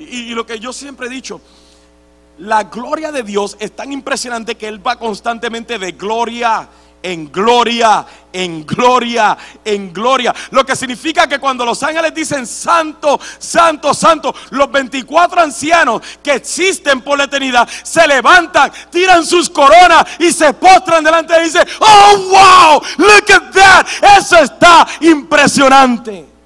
y 0.00 0.32
lo 0.32 0.46
que 0.46 0.60
yo 0.60 0.72
siempre 0.72 1.08
he 1.08 1.10
dicho, 1.10 1.40
la 2.38 2.64
gloria 2.64 3.12
de 3.12 3.22
Dios 3.22 3.56
es 3.60 3.74
tan 3.74 3.92
impresionante 3.92 4.56
que 4.56 4.68
Él 4.68 4.86
va 4.86 4.96
constantemente 4.96 5.78
de 5.78 5.92
gloria 5.92 6.68
en 7.02 7.30
gloria, 7.30 8.04
en 8.32 8.66
gloria, 8.66 9.36
en 9.64 9.92
gloria. 9.92 10.34
Lo 10.50 10.64
que 10.64 10.74
significa 10.74 11.26
que 11.26 11.38
cuando 11.38 11.64
los 11.64 11.82
ángeles 11.82 12.12
dicen 12.14 12.46
santo, 12.46 13.20
santo, 13.38 13.94
santo, 13.94 14.34
los 14.50 14.70
24 14.70 15.40
ancianos 15.40 16.02
que 16.22 16.34
existen 16.34 17.00
por 17.00 17.18
la 17.18 17.24
eternidad 17.24 17.68
se 17.82 18.06
levantan, 18.06 18.72
tiran 18.90 19.24
sus 19.24 19.48
coronas 19.48 20.04
y 20.18 20.32
se 20.32 20.52
postran 20.54 21.04
delante 21.04 21.34
de 21.34 21.38
él 21.40 21.44
y 21.46 21.50
dicen, 21.50 21.68
oh 21.80 22.16
wow, 22.30 22.82
look 22.98 23.32
at 23.32 23.52
that, 23.52 23.86
eso 24.18 24.38
está 24.38 24.86
impresionante. 25.00 26.37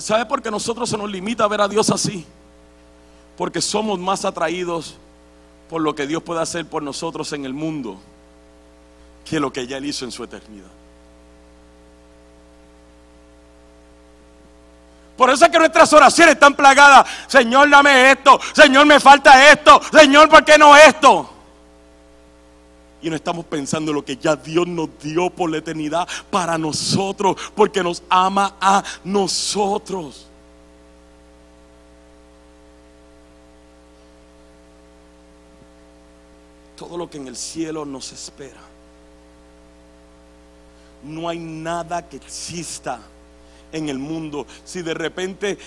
¿Sabe 0.00 0.26
por 0.26 0.42
qué 0.42 0.50
nosotros 0.50 0.88
se 0.88 0.96
nos 0.96 1.10
limita 1.10 1.44
a 1.44 1.48
ver 1.48 1.60
a 1.60 1.68
Dios 1.68 1.90
así? 1.90 2.26
Porque 3.36 3.60
somos 3.60 3.98
más 3.98 4.24
atraídos 4.24 4.96
por 5.68 5.80
lo 5.80 5.94
que 5.94 6.06
Dios 6.06 6.22
puede 6.22 6.40
hacer 6.40 6.66
por 6.66 6.82
nosotros 6.82 7.32
en 7.32 7.44
el 7.44 7.54
mundo 7.54 7.98
que 9.24 9.40
lo 9.40 9.52
que 9.52 9.66
ya 9.66 9.78
Él 9.78 9.86
hizo 9.86 10.04
en 10.04 10.12
su 10.12 10.24
eternidad. 10.24 10.70
Por 15.16 15.30
eso 15.30 15.44
es 15.44 15.50
que 15.50 15.58
nuestras 15.58 15.92
oraciones 15.92 16.34
están 16.34 16.54
plagadas. 16.54 17.06
Señor, 17.26 17.70
dame 17.70 18.10
esto. 18.10 18.40
Señor, 18.52 18.86
me 18.86 18.98
falta 18.98 19.52
esto. 19.52 19.80
Señor, 19.92 20.28
¿por 20.28 20.44
qué 20.44 20.58
no 20.58 20.76
esto? 20.76 21.30
Y 23.02 23.10
no 23.10 23.16
estamos 23.16 23.44
pensando 23.44 23.92
lo 23.92 24.04
que 24.04 24.16
ya 24.16 24.36
Dios 24.36 24.66
nos 24.66 24.88
dio 25.02 25.28
por 25.28 25.50
la 25.50 25.58
eternidad 25.58 26.08
para 26.30 26.56
nosotros, 26.56 27.36
porque 27.54 27.82
nos 27.82 28.02
ama 28.08 28.56
a 28.60 28.82
nosotros. 29.04 30.28
todo 36.82 36.96
lo 36.96 37.08
que 37.08 37.16
en 37.16 37.28
el 37.28 37.36
cielo 37.36 37.84
nos 37.84 38.10
espera. 38.10 38.60
No 41.04 41.28
hay 41.28 41.38
nada 41.38 42.08
que 42.08 42.16
exista 42.16 43.00
en 43.70 43.88
el 43.88 44.00
mundo. 44.00 44.48
Si 44.64 44.82
de 44.82 44.92
repente 44.92 45.58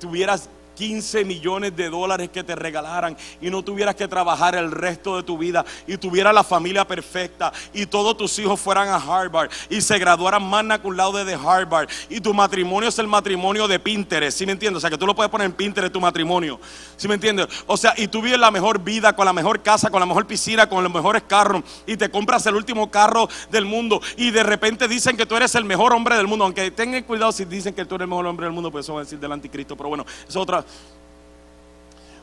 tuvieras 0.00 0.48
15 0.76 1.24
millones 1.24 1.74
de 1.74 1.90
dólares 1.90 2.30
que 2.32 2.44
te 2.44 2.54
regalaran 2.54 3.16
y 3.40 3.50
no 3.50 3.62
tuvieras 3.62 3.94
que 3.94 4.06
trabajar 4.06 4.54
el 4.54 4.70
resto 4.70 5.16
de 5.16 5.22
tu 5.22 5.36
vida 5.36 5.64
y 5.86 5.96
tuvieras 5.96 6.34
la 6.34 6.44
familia 6.44 6.86
perfecta 6.86 7.52
y 7.72 7.86
todos 7.86 8.16
tus 8.16 8.38
hijos 8.38 8.60
fueran 8.60 8.88
a 8.88 8.96
Harvard 8.96 9.50
y 9.70 9.80
se 9.80 9.98
graduaran 9.98 10.48
magna 10.48 10.80
cum 10.80 10.94
laude 10.94 11.24
de 11.24 11.34
Harvard 11.34 11.88
y 12.08 12.20
tu 12.20 12.32
matrimonio 12.32 12.88
es 12.88 12.98
el 12.98 13.08
matrimonio 13.08 13.66
de 13.66 13.78
Pinterest, 13.78 14.38
¿sí 14.38 14.46
me 14.46 14.52
entiendes? 14.52 14.78
O 14.78 14.80
sea, 14.80 14.90
que 14.90 14.98
tú 14.98 15.06
lo 15.06 15.14
puedes 15.14 15.30
poner 15.30 15.46
en 15.46 15.52
Pinterest 15.52 15.92
tu 15.92 16.00
matrimonio, 16.00 16.60
¿sí 16.96 17.08
me 17.08 17.14
entiendes? 17.14 17.48
O 17.66 17.76
sea, 17.76 17.94
y 17.96 18.06
tú 18.08 18.20
vives 18.20 18.38
la 18.38 18.50
mejor 18.50 18.78
vida 18.78 19.16
con 19.16 19.24
la 19.24 19.32
mejor 19.32 19.62
casa, 19.62 19.90
con 19.90 20.00
la 20.00 20.06
mejor 20.06 20.26
piscina, 20.26 20.68
con 20.68 20.84
los 20.84 20.92
mejores 20.92 21.22
carros 21.22 21.62
y 21.86 21.96
te 21.96 22.10
compras 22.10 22.46
el 22.46 22.54
último 22.54 22.90
carro 22.90 23.28
del 23.50 23.64
mundo 23.64 24.00
y 24.16 24.30
de 24.30 24.42
repente 24.42 24.86
dicen 24.88 25.16
que 25.16 25.24
tú 25.24 25.36
eres 25.36 25.54
el 25.54 25.64
mejor 25.64 25.94
hombre 25.94 26.16
del 26.16 26.26
mundo, 26.26 26.44
aunque 26.44 26.70
tengan 26.70 27.02
cuidado 27.04 27.32
si 27.32 27.46
dicen 27.46 27.74
que 27.74 27.84
tú 27.84 27.94
eres 27.94 28.04
el 28.04 28.10
mejor 28.10 28.26
hombre 28.26 28.44
del 28.44 28.52
mundo, 28.52 28.70
pues 28.70 28.84
eso 28.84 28.94
va 28.94 29.00
a 29.00 29.04
decir 29.04 29.18
del 29.18 29.32
anticristo, 29.32 29.76
pero 29.76 29.88
bueno, 29.88 30.04
es 30.28 30.36
otra 30.36 30.65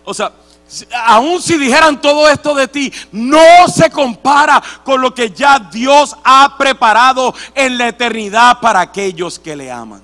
o 0.05 0.13
sea, 0.13 0.31
aun 1.05 1.41
si 1.41 1.57
dijeran 1.57 2.01
todo 2.01 2.27
esto 2.29 2.53
de 2.53 2.67
ti, 2.67 2.91
no 3.11 3.67
se 3.67 3.89
compara 3.89 4.61
con 4.83 5.01
lo 5.01 5.13
que 5.13 5.31
ya 5.31 5.59
Dios 5.59 6.15
ha 6.23 6.57
preparado 6.57 7.33
en 7.53 7.77
la 7.77 7.89
eternidad 7.89 8.59
para 8.59 8.81
aquellos 8.81 9.39
que 9.39 9.55
le 9.55 9.71
aman. 9.71 10.01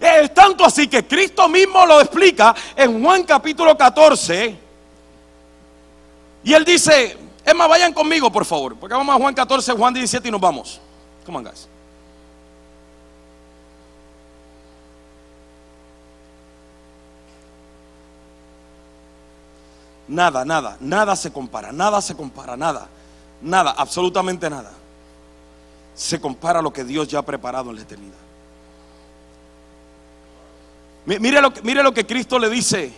Es 0.00 0.34
tanto 0.34 0.64
así 0.64 0.88
que 0.88 1.06
Cristo 1.06 1.48
mismo 1.48 1.86
lo 1.86 2.00
explica 2.00 2.54
en 2.76 3.02
Juan 3.02 3.22
capítulo 3.22 3.76
14. 3.76 4.58
Y 6.42 6.52
él 6.52 6.64
dice, 6.64 7.16
es 7.44 7.54
más, 7.54 7.68
vayan 7.68 7.92
conmigo 7.92 8.30
por 8.30 8.44
favor, 8.44 8.76
porque 8.76 8.94
vamos 8.94 9.14
a 9.14 9.18
Juan 9.18 9.34
14, 9.34 9.72
Juan 9.72 9.94
17 9.94 10.28
y 10.28 10.30
nos 10.30 10.40
vamos. 10.40 10.80
Come 11.24 11.38
on. 11.38 11.73
Nada, 20.06 20.44
nada, 20.44 20.76
nada 20.80 21.16
se 21.16 21.32
compara, 21.32 21.72
nada 21.72 22.00
se 22.02 22.14
compara, 22.14 22.56
nada, 22.56 22.88
nada, 23.40 23.74
absolutamente 23.76 24.50
nada. 24.50 24.72
Se 25.94 26.20
compara 26.20 26.60
lo 26.60 26.72
que 26.72 26.84
Dios 26.84 27.08
ya 27.08 27.20
ha 27.20 27.22
preparado 27.22 27.70
en 27.70 27.76
la 27.76 27.82
eternidad. 27.82 28.14
Mire 31.06 31.40
lo, 31.40 31.52
mire 31.62 31.82
lo 31.82 31.92
que 31.92 32.06
Cristo 32.06 32.38
le 32.38 32.48
dice 32.48 32.92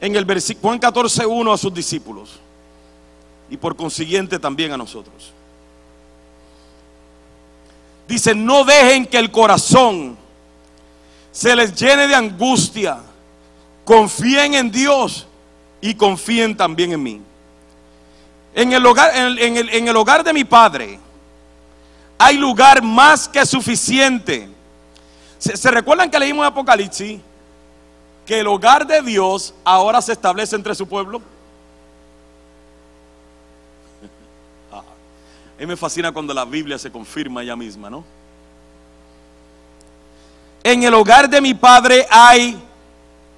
en 0.00 0.14
el 0.14 0.24
versículo 0.24 0.68
Juan 0.68 0.78
14, 0.78 1.26
1 1.26 1.52
a 1.52 1.58
sus 1.58 1.72
discípulos 1.72 2.38
y 3.50 3.56
por 3.56 3.76
consiguiente 3.76 4.38
también 4.38 4.72
a 4.72 4.76
nosotros. 4.76 5.32
Dice, 8.06 8.34
no 8.34 8.64
dejen 8.64 9.06
que 9.06 9.18
el 9.18 9.30
corazón 9.30 10.16
se 11.30 11.54
les 11.54 11.74
llene 11.74 12.08
de 12.08 12.14
angustia. 12.14 12.98
Confíen 13.84 14.54
en 14.54 14.70
Dios 14.70 15.27
y 15.80 15.94
confíen 15.94 16.56
también 16.56 16.92
en 16.92 17.02
mí. 17.02 17.22
En 18.54 18.72
el 18.72 18.84
hogar, 18.84 19.12
en 19.14 19.88
el, 19.88 19.96
hogar 19.96 20.24
de 20.24 20.32
mi 20.32 20.44
padre 20.44 20.98
hay 22.18 22.36
lugar 22.36 22.82
más 22.82 23.28
que 23.28 23.46
suficiente. 23.46 24.48
¿Se, 25.38 25.70
recuerdan 25.70 26.10
que 26.10 26.18
leímos 26.18 26.42
en 26.42 26.48
Apocalipsis? 26.48 27.20
Que 28.26 28.40
el 28.40 28.48
hogar 28.48 28.84
de 28.86 29.00
Dios 29.02 29.54
ahora 29.62 30.02
se 30.02 30.12
establece 30.12 30.56
entre 30.56 30.74
su 30.74 30.88
pueblo. 30.88 31.22
A 34.72 35.60
mí 35.60 35.66
me 35.66 35.76
fascina 35.76 36.10
cuando 36.10 36.34
la 36.34 36.44
Biblia 36.44 36.78
se 36.78 36.90
confirma 36.90 37.42
ella 37.42 37.54
misma, 37.54 37.88
¿no? 37.88 38.04
En 40.64 40.82
el 40.82 40.92
hogar 40.92 41.30
de 41.30 41.40
mi 41.40 41.54
padre 41.54 42.04
hay 42.10 42.60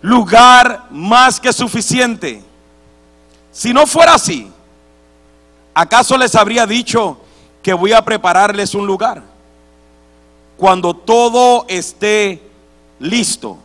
lugar 0.02 0.86
más 0.90 1.40
que 1.40 1.52
suficiente. 1.52 2.42
Si 3.52 3.72
no 3.72 3.86
fuera 3.86 4.14
así, 4.14 4.50
¿acaso 5.74 6.16
les 6.16 6.34
habría 6.34 6.66
dicho 6.66 7.18
que 7.62 7.72
voy 7.72 7.92
a 7.92 8.04
prepararles 8.04 8.74
un 8.74 8.86
lugar? 8.86 9.22
Cuando 10.56 10.94
todo 10.94 11.64
esté 11.68 12.42
listo, 12.98 13.58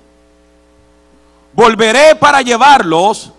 volveré 1.53 2.15
para 2.15 2.41
llevarlos 2.41 3.31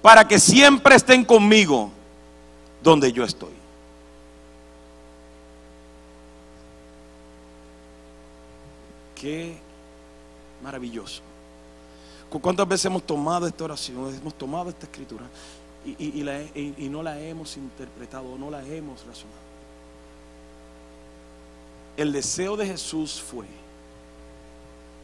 para 0.00 0.26
que 0.26 0.38
siempre 0.38 0.96
estén 0.96 1.24
conmigo 1.24 1.90
donde 2.82 3.12
yo 3.12 3.24
estoy. 3.24 3.52
Qué 9.14 9.56
maravilloso. 10.62 11.22
¿Cuántas 12.40 12.66
veces 12.66 12.86
hemos 12.86 13.02
tomado 13.02 13.46
esta 13.46 13.64
oración, 13.64 14.14
hemos 14.14 14.34
tomado 14.34 14.70
esta 14.70 14.86
escritura 14.86 15.24
y, 15.84 16.88
no 16.88 17.02
la 17.02 17.20
hemos 17.20 17.56
interpretado, 17.56 18.38
no 18.38 18.50
la 18.50 18.64
hemos 18.66 19.00
razonado? 19.00 19.52
El 21.96 22.12
deseo 22.12 22.56
de 22.56 22.66
Jesús 22.66 23.20
fue 23.20 23.46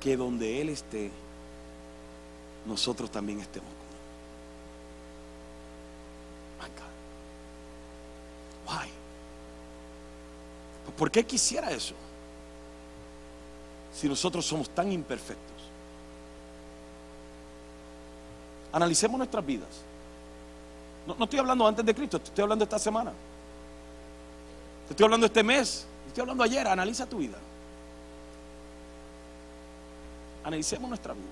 que 0.01 0.17
donde 0.17 0.61
Él 0.61 0.71
esté, 0.71 1.11
nosotros 2.67 3.11
también 3.11 3.41
estemos 3.41 3.79
Why? 8.69 8.91
¿Por 10.97 11.11
qué 11.11 11.25
quisiera 11.25 11.71
eso? 11.71 11.95
Si 13.95 14.09
nosotros 14.09 14.45
somos 14.45 14.69
tan 14.71 14.93
imperfectos. 14.93 15.58
Analicemos 18.73 19.19
nuestras 19.19 19.45
vidas. 19.45 19.69
No, 21.07 21.25
estoy 21.25 21.39
hablando 21.39 21.67
antes 21.67 21.85
de 21.85 21.95
Cristo, 21.95 22.19
estoy 22.19 22.43
hablando 22.43 22.65
esta 22.65 22.79
semana. 22.79 23.13
estoy 24.91 25.05
hablando 25.05 25.27
este 25.27 25.43
mes, 25.43 25.87
estoy 26.07 26.23
hablando 26.23 26.45
ayer. 26.45 26.67
Analiza 26.67 27.07
tu 27.07 27.19
vida. 27.19 27.39
Analicemos 30.45 30.89
nuestra 30.89 31.15
vida. 31.15 31.25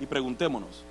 Y 0.00 0.06
preguntémonos, 0.06 0.84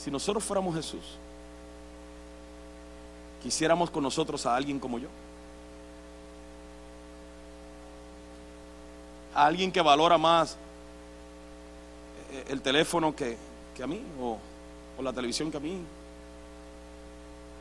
Si 0.00 0.10
nosotros 0.10 0.42
fuéramos 0.42 0.74
Jesús, 0.74 1.18
quisiéramos 3.42 3.90
con 3.90 4.02
nosotros 4.02 4.46
a 4.46 4.56
alguien 4.56 4.78
como 4.78 4.98
yo. 4.98 5.08
Alguien 9.46 9.72
que 9.72 9.80
valora 9.80 10.18
más 10.18 10.56
eh, 12.30 12.44
el 12.48 12.60
teléfono 12.60 13.16
que, 13.16 13.36
a 13.82 13.86
mí, 13.86 14.02
o, 14.20 14.38
la 15.02 15.12
televisión 15.14 15.50
que 15.50 15.56
a 15.56 15.60
mí, 15.60 15.80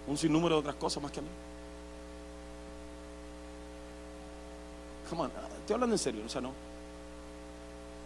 un 0.07 0.17
sinnúmero 0.17 0.55
de 0.55 0.59
otras 0.59 0.75
cosas 0.75 1.01
más 1.01 1.11
que 1.11 1.19
a 1.19 1.23
mí. 1.23 1.29
Come 5.09 5.21
on, 5.21 5.31
estoy 5.59 5.73
hablando 5.73 5.95
en 5.95 5.99
serio, 5.99 6.23
o 6.25 6.29
sea, 6.29 6.41
no, 6.41 6.51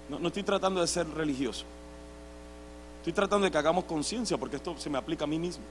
no 0.07 0.28
estoy 0.28 0.43
tratando 0.43 0.80
de 0.80 0.88
ser 0.88 1.09
religioso. 1.09 1.65
Estoy 2.99 3.13
tratando 3.13 3.45
de 3.45 3.51
que 3.51 3.57
hagamos 3.57 3.86
conciencia 3.86 4.38
porque 4.38 4.57
esto 4.57 4.78
se 4.78 4.89
me 4.89 4.99
aplica 4.99 5.24
a 5.24 5.28
mí 5.28 5.39
mismo. 5.39 5.63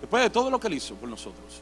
Después 0.00 0.22
de 0.22 0.30
todo 0.30 0.48
lo 0.48 0.60
que 0.60 0.68
él 0.68 0.74
hizo 0.74 0.94
por 0.94 1.08
nosotros. 1.08 1.60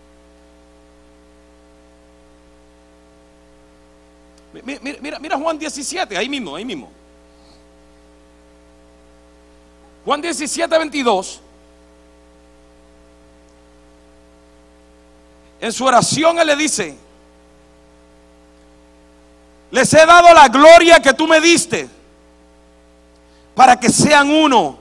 Mira, 4.52 5.18
mira, 5.18 5.36
Juan 5.36 5.58
17, 5.58 6.16
ahí 6.16 6.28
mismo, 6.28 6.56
ahí 6.56 6.64
mismo. 6.64 6.90
Juan 10.04 10.22
17, 10.22 10.78
22. 10.78 11.40
En 15.60 15.72
su 15.72 15.84
oración 15.84 16.38
él 16.38 16.46
le 16.46 16.56
dice, 16.56 16.96
les 19.70 19.92
he 19.92 20.06
dado 20.06 20.32
la 20.32 20.48
gloria 20.48 21.00
que 21.00 21.12
tú 21.12 21.26
me 21.26 21.40
diste 21.40 21.88
para 23.54 23.78
que 23.78 23.90
sean 23.90 24.30
uno, 24.30 24.78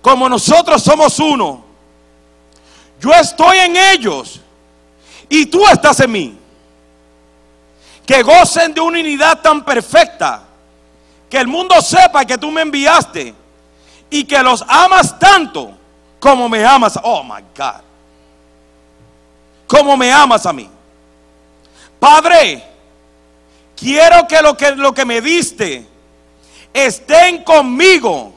como 0.00 0.28
nosotros 0.28 0.82
somos 0.82 1.18
uno. 1.18 1.62
Yo 2.98 3.12
estoy 3.12 3.58
en 3.58 3.76
ellos 3.76 4.40
y 5.28 5.46
tú 5.46 5.64
estás 5.66 6.00
en 6.00 6.10
mí. 6.10 6.38
Que 8.06 8.22
gocen 8.22 8.74
de 8.74 8.80
una 8.80 8.98
unidad 8.98 9.40
tan 9.40 9.64
perfecta, 9.64 10.42
que 11.30 11.38
el 11.38 11.46
mundo 11.46 11.80
sepa 11.80 12.24
que 12.24 12.36
tú 12.36 12.50
me 12.50 12.62
enviaste 12.62 13.34
y 14.10 14.24
que 14.24 14.42
los 14.42 14.62
amas 14.68 15.18
tanto 15.18 15.72
como 16.20 16.48
me 16.48 16.64
amas. 16.64 16.98
Oh 17.02 17.22
my 17.22 17.42
God. 17.56 17.82
Como 19.66 19.96
me 19.96 20.12
amas 20.12 20.46
a 20.46 20.52
mí. 20.52 20.70
Padre, 21.98 22.62
quiero 23.74 24.28
que 24.28 24.40
lo 24.42 24.56
que, 24.56 24.72
lo 24.72 24.92
que 24.92 25.04
me 25.04 25.20
diste 25.20 25.86
estén 26.72 27.42
conmigo 27.42 28.34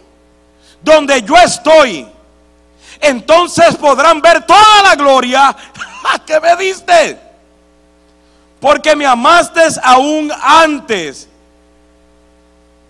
donde 0.82 1.22
yo 1.22 1.36
estoy. 1.38 2.07
Entonces 2.99 3.76
podrán 3.76 4.22
ver 4.22 4.45
toda 4.45 4.84
la 4.84 4.95
gloria 4.95 5.55
que 6.26 6.39
me 6.39 6.55
diste. 6.55 7.26
Porque 8.59 8.95
me 8.95 9.05
amaste 9.05 9.61
aún 9.83 10.31
antes 10.41 11.27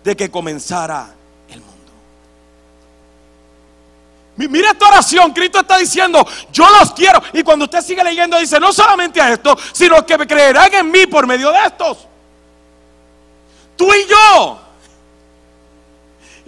de 0.02 0.16
que 0.16 0.30
comenzara 0.30 1.10
el 1.48 1.60
mundo. 1.60 1.92
Mira 4.36 4.70
esta 4.70 4.88
oración, 4.88 5.32
Cristo 5.32 5.60
está 5.60 5.78
diciendo, 5.78 6.26
yo 6.50 6.66
los 6.78 6.92
quiero. 6.92 7.20
Y 7.32 7.42
cuando 7.42 7.66
usted 7.66 7.82
sigue 7.82 8.02
leyendo, 8.02 8.38
dice, 8.38 8.58
no 8.58 8.72
solamente 8.72 9.20
a 9.20 9.32
esto, 9.32 9.56
sino 9.72 10.04
que 10.06 10.16
creerán 10.26 10.72
en 10.72 10.90
mí 10.90 11.06
por 11.06 11.26
medio 11.26 11.50
de 11.50 11.58
estos. 11.66 12.06
Tú 13.76 13.92
y 13.92 14.06
yo 14.08 14.67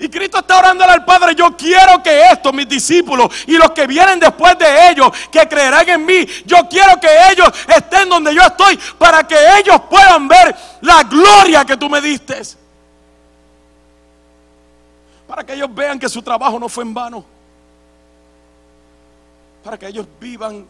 y 0.00 0.08
Cristo 0.08 0.38
está 0.38 0.58
orando 0.58 0.82
al 0.84 1.04
Padre, 1.04 1.34
yo 1.34 1.54
quiero 1.54 2.02
que 2.02 2.22
estos, 2.30 2.54
mis 2.54 2.66
discípulos 2.66 3.30
y 3.46 3.58
los 3.58 3.70
que 3.72 3.86
vienen 3.86 4.18
después 4.18 4.58
de 4.58 4.90
ellos, 4.90 5.10
que 5.30 5.46
creerán 5.46 5.86
en 5.86 6.06
mí, 6.06 6.26
yo 6.46 6.66
quiero 6.70 6.98
que 6.98 7.08
ellos 7.30 7.48
estén 7.68 8.08
donde 8.08 8.34
yo 8.34 8.40
estoy 8.40 8.78
para 8.98 9.22
que 9.24 9.36
ellos 9.58 9.78
puedan 9.90 10.26
ver 10.26 10.56
la 10.80 11.02
gloria 11.02 11.66
que 11.66 11.76
tú 11.76 11.90
me 11.90 12.00
diste. 12.00 12.40
Para 15.26 15.44
que 15.44 15.52
ellos 15.52 15.72
vean 15.74 15.98
que 15.98 16.08
su 16.08 16.22
trabajo 16.22 16.58
no 16.58 16.70
fue 16.70 16.82
en 16.82 16.94
vano. 16.94 17.24
Para 19.62 19.78
que 19.78 19.86
ellos 19.86 20.06
vivan 20.18 20.66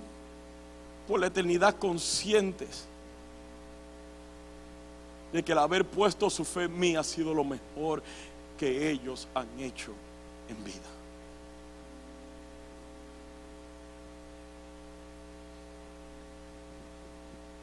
por 1.07 1.21
la 1.21 1.29
eternidad 1.29 1.77
conscientes 1.77 2.85
de 5.33 5.43
que 5.45 5.53
el 5.53 5.59
haber 5.59 5.85
puesto 5.85 6.29
su 6.29 6.45
fe 6.45 6.65
en 6.65 6.79
mí 6.79 6.97
ha 6.97 7.05
sido 7.05 7.33
lo 7.33 7.45
mejor 7.45 8.03
que 8.61 8.91
ellos 8.91 9.27
han 9.35 9.49
hecho 9.59 9.91
en 10.47 10.63
vida. 10.63 10.77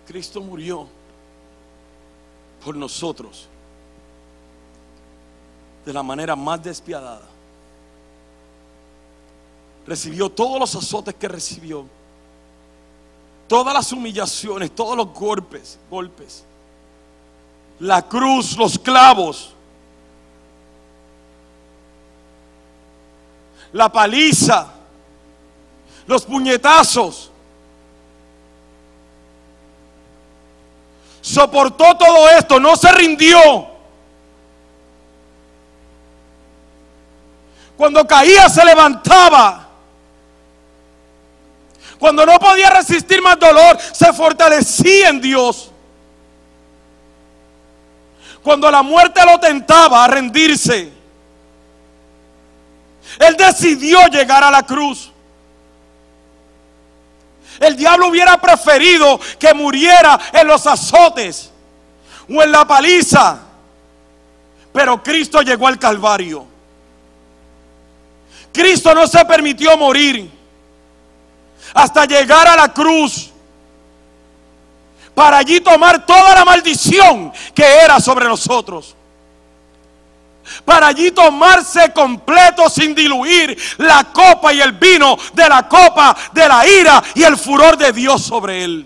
Cristo 0.08 0.42
murió 0.42 0.88
por 2.66 2.76
nosotros 2.76 3.48
de 5.86 5.94
la 5.94 6.02
manera 6.02 6.36
más 6.36 6.64
despiadada. 6.64 7.28
Recibió 9.86 10.32
todos 10.32 10.60
los 10.60 10.76
azotes 10.76 11.14
que 11.14 11.28
recibió, 11.28 11.86
todas 13.48 13.72
las 13.72 13.92
humillaciones, 13.92 14.72
todos 14.74 14.98
los 14.98 15.14
golpes, 15.14 15.78
golpes, 15.92 16.44
la 17.82 18.02
cruz, 18.02 18.58
los 18.58 18.80
clavos 18.80 19.54
la 23.74 23.92
paliza, 23.92 24.68
los 26.06 26.26
puñetazos. 26.26 27.32
Soportó 31.22 31.98
todo 31.98 32.30
esto, 32.30 32.60
no 32.60 32.76
se 32.76 32.92
rindió. 32.92 33.68
Cuando 37.76 38.08
caía 38.08 38.50
se 38.50 38.66
levantaba. 38.66 39.68
Cuando 42.00 42.26
no 42.26 42.40
podía 42.40 42.70
resistir 42.70 43.22
más 43.22 43.40
dolor, 43.40 43.78
se 43.92 44.14
fortalecía 44.14 45.10
en 45.10 45.22
Dios. 45.22 45.72
Cuando 48.44 48.72
la 48.72 48.82
muerte 48.82 49.20
lo 49.26 49.40
tentaba 49.40 50.04
a 50.06 50.08
rendirse, 50.08 50.97
Él 53.20 53.36
decidió 53.38 54.08
llegar 54.08 54.44
a 54.44 54.52
la 54.52 54.64
cruz. 54.64 55.12
El 57.60 57.76
diablo 57.76 58.08
hubiera 58.08 58.40
preferido 58.40 59.20
que 59.40 59.54
muriera 59.54 60.20
en 60.34 60.48
los 60.48 60.68
azotes 60.68 61.52
o 62.30 62.42
en 62.44 62.52
la 62.52 62.66
paliza. 62.66 63.40
Pero 64.72 65.02
Cristo 65.02 65.42
llegó 65.42 65.68
al 65.68 65.80
Calvario. 65.80 66.46
Cristo 68.52 68.94
no 68.94 69.08
se 69.08 69.24
permitió 69.26 69.76
morir 69.78 70.30
hasta 71.74 72.06
llegar 72.06 72.48
a 72.48 72.56
la 72.56 72.74
cruz 72.74 73.32
para 75.14 75.38
allí 75.38 75.62
tomar 75.62 76.06
toda 76.06 76.36
la 76.36 76.46
maldición 76.46 77.32
que 77.54 77.64
era 77.64 78.00
sobre 78.00 78.28
nosotros. 78.28 78.97
Para 80.66 80.88
allí 80.88 81.12
tomarse 81.12 81.92
completo 81.94 82.70
sin 82.70 82.94
diluir 82.96 83.58
la 83.78 84.06
copa 84.06 84.54
y 84.54 84.62
el 84.62 84.74
vino 84.74 85.18
de 85.34 85.50
la 85.50 85.68
copa 85.68 86.16
de 86.34 86.48
la 86.48 86.68
ira 86.68 87.04
y 87.16 87.24
el 87.24 87.38
furor 87.38 87.78
de 87.78 87.92
Dios 87.92 88.24
sobre 88.24 88.64
él. 88.64 88.86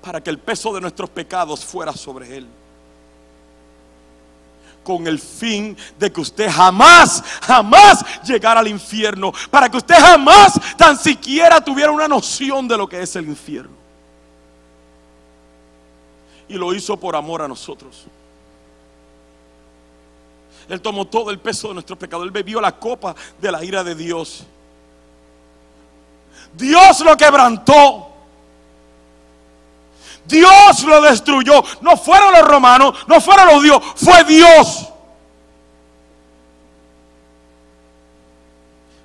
Para 0.00 0.20
que 0.22 0.30
el 0.30 0.38
peso 0.38 0.72
de 0.72 0.80
nuestros 0.80 1.10
pecados 1.10 1.64
fuera 1.64 1.92
sobre 1.92 2.36
él 2.36 2.48
con 4.82 5.06
el 5.06 5.18
fin 5.18 5.76
de 5.98 6.10
que 6.10 6.20
usted 6.20 6.50
jamás, 6.50 7.22
jamás 7.42 8.04
llegara 8.24 8.60
al 8.60 8.68
infierno, 8.68 9.32
para 9.50 9.68
que 9.68 9.76
usted 9.76 9.94
jamás 9.94 10.58
tan 10.76 10.98
siquiera 10.98 11.60
tuviera 11.60 11.92
una 11.92 12.08
noción 12.08 12.66
de 12.66 12.76
lo 12.76 12.88
que 12.88 13.02
es 13.02 13.14
el 13.16 13.26
infierno. 13.26 13.79
Y 16.50 16.54
lo 16.54 16.74
hizo 16.74 16.96
por 16.96 17.14
amor 17.14 17.42
a 17.42 17.48
nosotros. 17.48 18.06
Él 20.68 20.80
tomó 20.80 21.06
todo 21.06 21.30
el 21.30 21.38
peso 21.38 21.68
de 21.68 21.74
nuestro 21.74 21.96
pecado. 21.96 22.24
Él 22.24 22.32
bebió 22.32 22.60
la 22.60 22.76
copa 22.76 23.14
de 23.40 23.52
la 23.52 23.62
ira 23.62 23.84
de 23.84 23.94
Dios. 23.94 24.42
Dios 26.52 27.00
lo 27.02 27.16
quebrantó. 27.16 28.08
Dios 30.26 30.82
lo 30.82 31.00
destruyó. 31.00 31.62
No 31.82 31.96
fueron 31.96 32.32
los 32.32 32.42
romanos, 32.42 32.96
no 33.06 33.20
fueron 33.20 33.46
los 33.46 33.62
dios, 33.62 33.80
fue 33.94 34.24
Dios. 34.24 34.88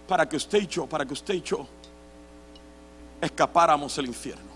Para 0.07 0.27
que 0.27 0.37
usted 0.37 0.63
y 0.63 0.67
yo, 0.67 0.87
para 0.87 1.05
que 1.05 1.13
usted 1.13 1.35
y 1.35 1.41
yo 1.43 1.67
escapáramos 3.21 3.95
el 3.99 4.07
infierno 4.07 4.54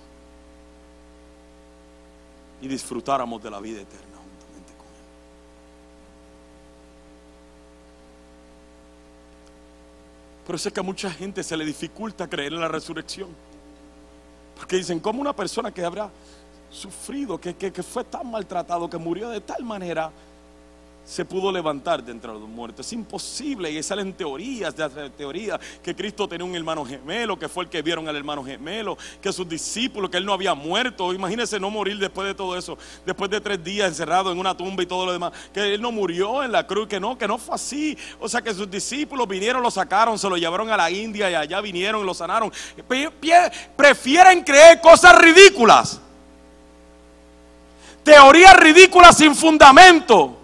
y 2.61 2.67
disfrutáramos 2.67 3.41
de 3.41 3.49
la 3.49 3.59
vida 3.59 3.81
eterna 3.81 4.17
juntamente 4.17 4.73
con 4.77 4.87
Él. 4.87 5.03
Pero 10.45 10.57
sé 10.57 10.71
que 10.71 10.79
a 10.79 10.83
mucha 10.83 11.11
gente 11.11 11.43
se 11.43 11.55
le 11.55 11.65
dificulta 11.65 12.27
creer 12.27 12.53
en 12.53 12.61
la 12.61 12.67
resurrección. 12.67 13.29
Porque 14.55 14.75
dicen, 14.75 14.99
¿cómo 14.99 15.21
una 15.21 15.33
persona 15.33 15.71
que 15.71 15.85
habrá 15.85 16.09
sufrido, 16.69 17.39
que, 17.39 17.55
que, 17.55 17.83
fue 17.83 18.03
tan 18.03 18.29
maltratado, 18.29 18.89
que 18.89 18.97
murió 18.97 19.29
de 19.29 19.41
tal 19.41 19.63
manera, 19.63 20.11
se 21.09 21.25
pudo 21.25 21.51
levantar 21.51 22.03
de 22.03 22.11
entre 22.11 22.31
los 22.31 22.47
muertos. 22.47 22.85
Es 22.85 22.93
imposible 22.93 23.71
y 23.71 23.81
salen 23.81 24.13
teorías 24.13 24.75
de 24.75 25.09
teoría 25.09 25.59
que 25.81 25.95
Cristo 25.95 26.27
tenía 26.27 26.45
un 26.45 26.55
hermano 26.55 26.85
gemelo, 26.85 27.37
que 27.37 27.49
fue 27.49 27.63
el 27.63 27.69
que 27.69 27.81
vieron 27.81 28.07
al 28.07 28.15
hermano 28.15 28.43
gemelo, 28.43 28.95
que 29.19 29.33
sus 29.33 29.49
discípulos, 29.49 30.11
que 30.11 30.17
él 30.17 30.25
no 30.25 30.33
había 30.33 30.53
muerto. 30.53 31.11
Imagínense 31.11 31.59
no 31.59 31.71
morir 31.71 31.97
después 31.97 32.27
de 32.27 32.35
todo 32.35 32.55
eso, 32.55 32.77
después 33.07 33.31
de 33.31 33.41
tres 33.41 33.63
días 33.63 33.87
encerrado 33.87 34.31
en 34.31 34.37
una 34.37 34.55
tumba 34.55 34.83
y 34.83 34.85
todo 34.85 35.07
lo 35.07 35.11
demás, 35.11 35.33
que 35.51 35.73
él 35.73 35.81
no 35.81 35.91
murió 35.91 36.43
en 36.43 36.51
la 36.51 36.67
cruz, 36.67 36.87
que 36.87 36.99
no, 36.99 37.17
que 37.17 37.27
no 37.27 37.39
fue 37.39 37.55
así. 37.55 37.97
O 38.19 38.29
sea 38.29 38.43
que 38.43 38.53
sus 38.53 38.69
discípulos 38.69 39.27
vinieron, 39.27 39.63
lo 39.63 39.71
sacaron, 39.71 40.19
se 40.19 40.29
lo 40.29 40.37
llevaron 40.37 40.69
a 40.69 40.77
la 40.77 40.91
India 40.91 41.31
y 41.31 41.33
allá 41.33 41.59
vinieron 41.59 42.03
y 42.03 42.05
lo 42.05 42.13
sanaron. 42.13 42.51
Prefieren 43.75 44.43
creer 44.43 44.79
cosas 44.79 45.17
ridículas 45.17 46.01
teorías 48.03 48.55
ridículas 48.55 49.17
sin 49.17 49.35
fundamento 49.35 50.38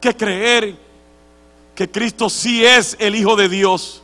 que 0.00 0.16
creer 0.16 0.76
que 1.74 1.90
Cristo 1.90 2.28
sí 2.30 2.64
es 2.64 2.96
el 2.98 3.14
Hijo 3.14 3.36
de 3.36 3.48
Dios, 3.48 4.02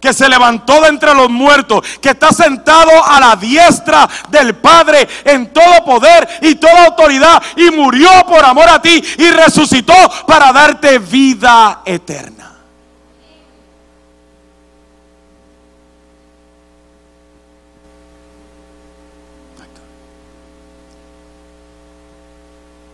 que 0.00 0.12
se 0.12 0.28
levantó 0.28 0.82
de 0.82 0.88
entre 0.88 1.14
los 1.14 1.30
muertos, 1.30 1.86
que 2.00 2.10
está 2.10 2.30
sentado 2.30 2.90
a 3.04 3.18
la 3.18 3.36
diestra 3.36 4.08
del 4.28 4.54
Padre 4.56 5.08
en 5.24 5.52
todo 5.52 5.84
poder 5.84 6.28
y 6.42 6.56
toda 6.56 6.86
autoridad 6.86 7.42
y 7.56 7.70
murió 7.70 8.10
por 8.28 8.44
amor 8.44 8.68
a 8.68 8.82
ti 8.82 9.02
y 9.18 9.30
resucitó 9.30 9.94
para 10.26 10.52
darte 10.52 10.98
vida 10.98 11.80
eterna. 11.86 12.44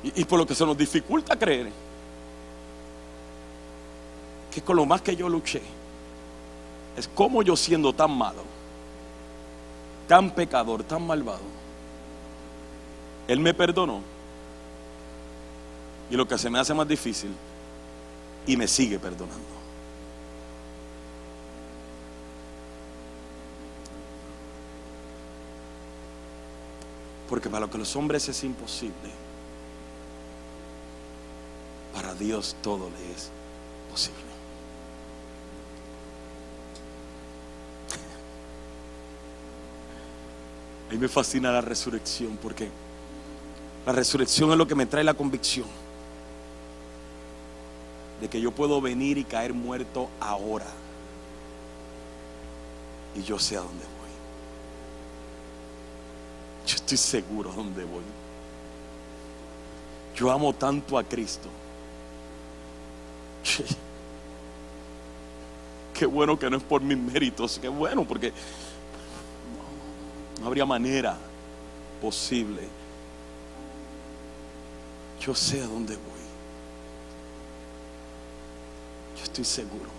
Y, 0.03 0.25
por 0.25 0.39
lo 0.39 0.47
que 0.47 0.55
se 0.55 0.65
nos 0.65 0.77
dificulta 0.79 1.39
creer 1.39 1.71
que 4.51 4.63
con 4.63 4.77
lo 4.77 4.87
más 4.87 5.03
que 5.03 5.15
yo 5.15 5.29
luché 5.29 5.63
es 6.97 7.09
como 7.09 7.43
yo 7.43 7.57
siendo 7.57 7.93
tan 7.93 8.11
malo, 8.11 8.43
tan 10.09 10.31
pecador, 10.35 10.83
tan 10.83 11.07
malvado, 11.07 11.41
Él 13.29 13.41
me 13.41 13.55
perdonó. 13.55 14.01
Y 16.11 16.17
lo 16.17 16.27
que 16.27 16.37
se 16.37 16.51
me 16.51 16.59
hace 16.59 16.75
más 16.75 16.89
difícil, 16.89 17.31
y 18.47 18.57
me 18.57 18.67
sigue 18.67 18.99
perdonando. 18.99 19.61
Porque 27.29 27.49
para 27.49 27.67
lo 27.67 27.71
que 27.71 27.79
los 27.79 27.95
hombres 27.95 28.29
es 28.29 28.43
imposible, 28.43 28.93
para 31.95 32.13
Dios 32.15 32.57
todo 32.61 32.91
le 32.91 33.13
es 33.13 33.31
posible. 33.89 34.30
A 40.91 40.93
mí 40.93 40.99
me 40.99 41.07
fascina 41.07 41.53
la 41.53 41.61
resurrección 41.61 42.37
porque 42.43 42.69
la 43.87 43.93
resurrección 43.93 44.51
es 44.51 44.59
lo 44.59 44.67
que 44.67 44.75
me 44.75 44.87
trae 44.87 45.05
la 45.05 45.15
convicción 45.15 45.69
de 48.21 48.29
que 48.29 48.41
yo 48.41 48.51
puedo 48.51 48.81
venir 48.81 49.17
y 49.17 49.23
caer 49.23 49.55
muerto 49.55 50.09
ahora 50.19 50.67
y 53.15 53.23
yo 53.23 53.39
sé 53.39 53.57
a 53.57 53.61
dónde 53.61 53.85
voy. 53.85 54.11
Yo 56.67 56.75
estoy 56.75 56.99
seguro 56.99 57.53
a 57.53 57.55
dónde 57.55 57.85
voy. 57.85 58.03
Yo 60.17 60.29
amo 60.29 60.53
tanto 60.53 60.99
a 60.99 61.05
Cristo 61.05 61.49
Qué 65.95 66.05
bueno 66.05 66.37
que 66.37 66.51
no 66.51 66.57
es 66.57 66.63
por 66.63 66.83
mis 66.83 66.99
méritos, 66.99 67.59
qué 67.61 67.69
bueno, 67.69 68.05
porque 68.05 68.33
no, 70.41 70.47
habría 70.47 70.65
manera 70.65 71.17
posible. 72.01 72.67
Yo 75.21 75.35
sé 75.35 75.63
a 75.63 75.67
dónde 75.67 75.95
voy. 75.95 76.21
Yo 79.19 79.25
estoy 79.25 79.45
seguro. 79.45 79.91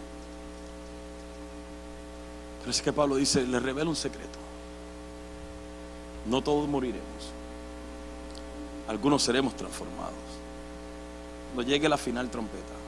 Pero 2.59 2.71
es 2.71 2.81
que 2.81 2.91
Pablo 2.91 3.15
dice, 3.15 3.45
le 3.45 3.59
revela 3.59 3.89
un 3.89 3.95
secreto. 3.95 4.39
No 6.27 6.41
todos 6.41 6.67
moriremos. 6.67 7.03
Algunos 8.87 9.23
seremos 9.23 9.55
transformados. 9.55 10.13
Cuando 11.53 11.69
llegue 11.69 11.89
la 11.89 11.97
final 11.97 12.29
trompeta 12.29 12.81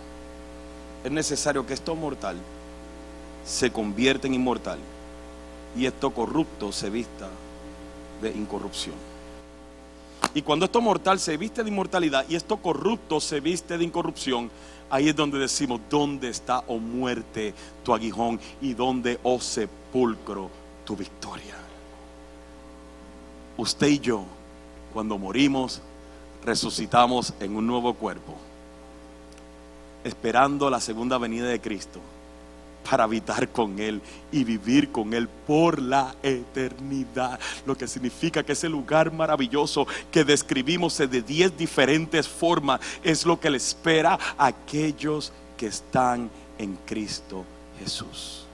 es 1.03 1.11
necesario 1.11 1.65
que 1.65 1.73
esto 1.73 1.95
mortal 1.95 2.37
se 3.45 3.71
convierta 3.71 4.27
en 4.27 4.35
inmortal 4.35 4.79
y 5.75 5.85
esto 5.85 6.11
corrupto 6.11 6.71
se 6.71 6.89
vista 6.89 7.29
de 8.21 8.31
incorrupción. 8.31 8.95
Y 10.33 10.41
cuando 10.41 10.65
esto 10.65 10.81
mortal 10.81 11.19
se 11.19 11.37
viste 11.37 11.63
de 11.63 11.69
inmortalidad 11.69 12.25
y 12.27 12.35
esto 12.35 12.57
corrupto 12.57 13.19
se 13.19 13.39
viste 13.39 13.77
de 13.77 13.83
incorrupción, 13.83 14.49
ahí 14.89 15.09
es 15.09 15.15
donde 15.15 15.37
decimos, 15.37 15.81
¿dónde 15.89 16.29
está, 16.29 16.63
oh 16.67 16.79
muerte, 16.79 17.53
tu 17.83 17.93
aguijón? 17.93 18.39
Y 18.61 18.73
dónde, 18.73 19.19
oh 19.23 19.39
sepulcro, 19.39 20.49
tu 20.85 20.95
victoria? 20.95 21.55
Usted 23.57 23.87
y 23.87 23.99
yo, 23.99 24.23
cuando 24.93 25.17
morimos, 25.17 25.81
resucitamos 26.43 27.33
en 27.39 27.55
un 27.55 27.67
nuevo 27.67 27.93
cuerpo 27.93 28.35
esperando 30.03 30.69
la 30.69 30.81
segunda 30.81 31.17
venida 31.17 31.47
de 31.47 31.61
Cristo 31.61 31.99
para 32.89 33.05
habitar 33.05 33.49
con 33.49 33.79
Él 33.79 34.01
y 34.31 34.43
vivir 34.43 34.91
con 34.91 35.13
Él 35.13 35.27
por 35.27 35.81
la 35.81 36.15
eternidad. 36.21 37.39
Lo 37.65 37.77
que 37.77 37.87
significa 37.87 38.43
que 38.43 38.53
ese 38.53 38.69
lugar 38.69 39.11
maravilloso 39.11 39.87
que 40.11 40.23
describimos 40.23 40.97
de 40.97 41.21
diez 41.21 41.55
diferentes 41.57 42.27
formas 42.27 42.79
es 43.03 43.25
lo 43.25 43.39
que 43.39 43.49
le 43.49 43.57
espera 43.57 44.17
a 44.37 44.47
aquellos 44.47 45.31
que 45.57 45.67
están 45.67 46.29
en 46.57 46.77
Cristo 46.85 47.43
Jesús. 47.79 48.45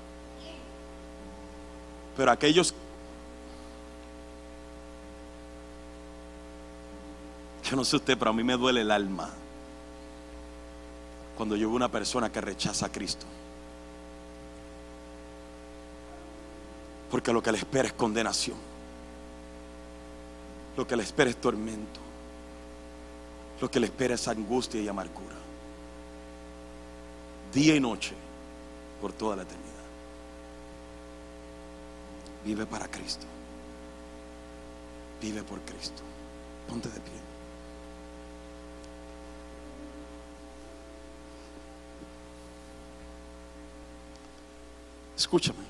Pero 2.16 2.32
aquellos 2.32 2.74
Yo 7.70 7.76
no 7.76 7.86
sé 7.86 7.98
usted, 7.98 8.18
pero 8.18 8.32
a 8.32 8.34
mí 8.34 8.44
me 8.44 8.58
duele 8.58 8.82
el 8.82 8.90
alma 8.90 9.30
cuando 11.38 11.56
yo 11.56 11.68
veo 11.68 11.76
una 11.76 11.90
persona 11.90 12.32
que 12.32 12.42
rechaza 12.42 12.88
a 12.88 12.92
Cristo. 12.92 13.26
Porque 17.10 17.34
lo 17.34 17.42
que 17.42 17.52
le 17.52 17.58
espera 17.58 17.88
es 17.88 17.94
condenación. 17.94 18.58
Lo 20.78 20.88
que 20.88 20.96
le 20.96 21.04
espera 21.04 21.30
es 21.30 21.38
tormento. 21.38 22.00
Lo 23.60 23.70
que 23.70 23.80
le 23.80 23.88
espera 23.88 24.16
es 24.16 24.28
angustia 24.28 24.82
y 24.82 24.88
amargura. 24.88 25.36
Día 27.54 27.76
y 27.76 27.80
noche 27.80 28.14
por 29.02 29.12
toda 29.12 29.36
la 29.36 29.42
eternidad. 29.44 29.70
Vive 32.46 32.66
para 32.66 32.88
Cristo. 32.88 33.26
Vive 35.22 35.44
por 35.44 35.60
Cristo. 35.62 36.02
Ponte 36.68 36.88
de 36.90 37.00
pie. 37.00 37.14
Escúchame. 45.18 45.69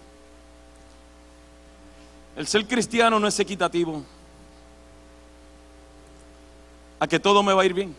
El 2.39 2.47
ser 2.47 2.65
cristiano 2.65 3.19
no 3.19 3.27
es 3.27 3.37
equitativo 3.37 4.01
a 6.97 7.05
que 7.05 7.19
todo 7.19 7.43
me 7.43 7.51
va 7.51 7.63
a 7.63 7.65
ir 7.65 7.73
bien. 7.73 7.93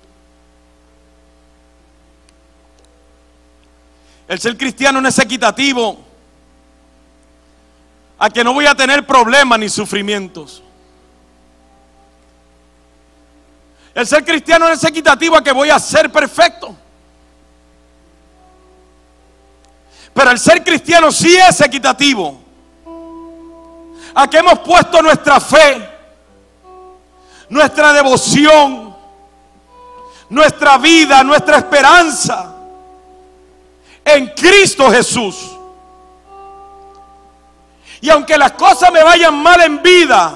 El 4.26 4.40
ser 4.40 4.56
cristiano 4.56 4.98
no 4.98 5.06
es 5.06 5.18
equitativo 5.18 5.98
a 8.18 8.30
que 8.30 8.42
no 8.42 8.54
voy 8.54 8.64
a 8.64 8.74
tener 8.74 9.06
problemas 9.06 9.58
ni 9.58 9.68
sufrimientos. 9.68 10.62
El 13.94 14.06
ser 14.06 14.24
cristiano 14.24 14.68
no 14.68 14.72
es 14.72 14.82
equitativo 14.82 15.36
a 15.36 15.44
que 15.44 15.52
voy 15.52 15.68
a 15.68 15.78
ser 15.78 16.10
perfecto. 16.10 16.74
Pero 20.14 20.30
el 20.30 20.38
ser 20.38 20.64
cristiano 20.64 21.12
sí 21.12 21.36
es 21.36 21.60
equitativo. 21.60 22.48
A 24.20 24.28
que 24.28 24.36
hemos 24.36 24.58
puesto 24.58 25.00
nuestra 25.00 25.40
fe, 25.40 25.88
nuestra 27.48 27.90
devoción, 27.94 28.94
nuestra 30.28 30.76
vida, 30.76 31.24
nuestra 31.24 31.56
esperanza 31.56 32.52
en 34.04 34.26
Cristo 34.36 34.90
Jesús. 34.90 35.52
Y 38.02 38.10
aunque 38.10 38.36
las 38.36 38.52
cosas 38.52 38.92
me 38.92 39.02
vayan 39.02 39.42
mal 39.42 39.58
en 39.62 39.82
vida, 39.82 40.34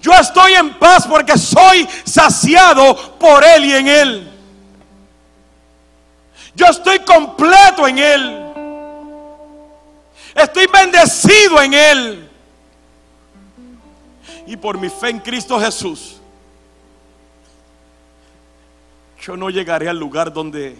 yo 0.00 0.12
estoy 0.14 0.54
en 0.54 0.78
paz 0.78 1.06
porque 1.06 1.36
soy 1.36 1.86
saciado 2.04 3.18
por 3.18 3.44
Él 3.44 3.66
y 3.66 3.74
en 3.74 3.88
Él. 3.88 4.32
Yo 6.54 6.64
estoy 6.68 7.00
completo 7.00 7.86
en 7.86 7.98
Él. 7.98 8.49
Estoy 10.42 10.66
bendecido 10.66 11.62
en 11.62 11.74
Él. 11.74 12.30
Y 14.46 14.56
por 14.56 14.78
mi 14.78 14.88
fe 14.88 15.10
en 15.10 15.20
Cristo 15.20 15.60
Jesús, 15.60 16.20
yo 19.20 19.36
no 19.36 19.50
llegaré 19.50 19.88
al 19.88 19.98
lugar 19.98 20.32
donde 20.32 20.76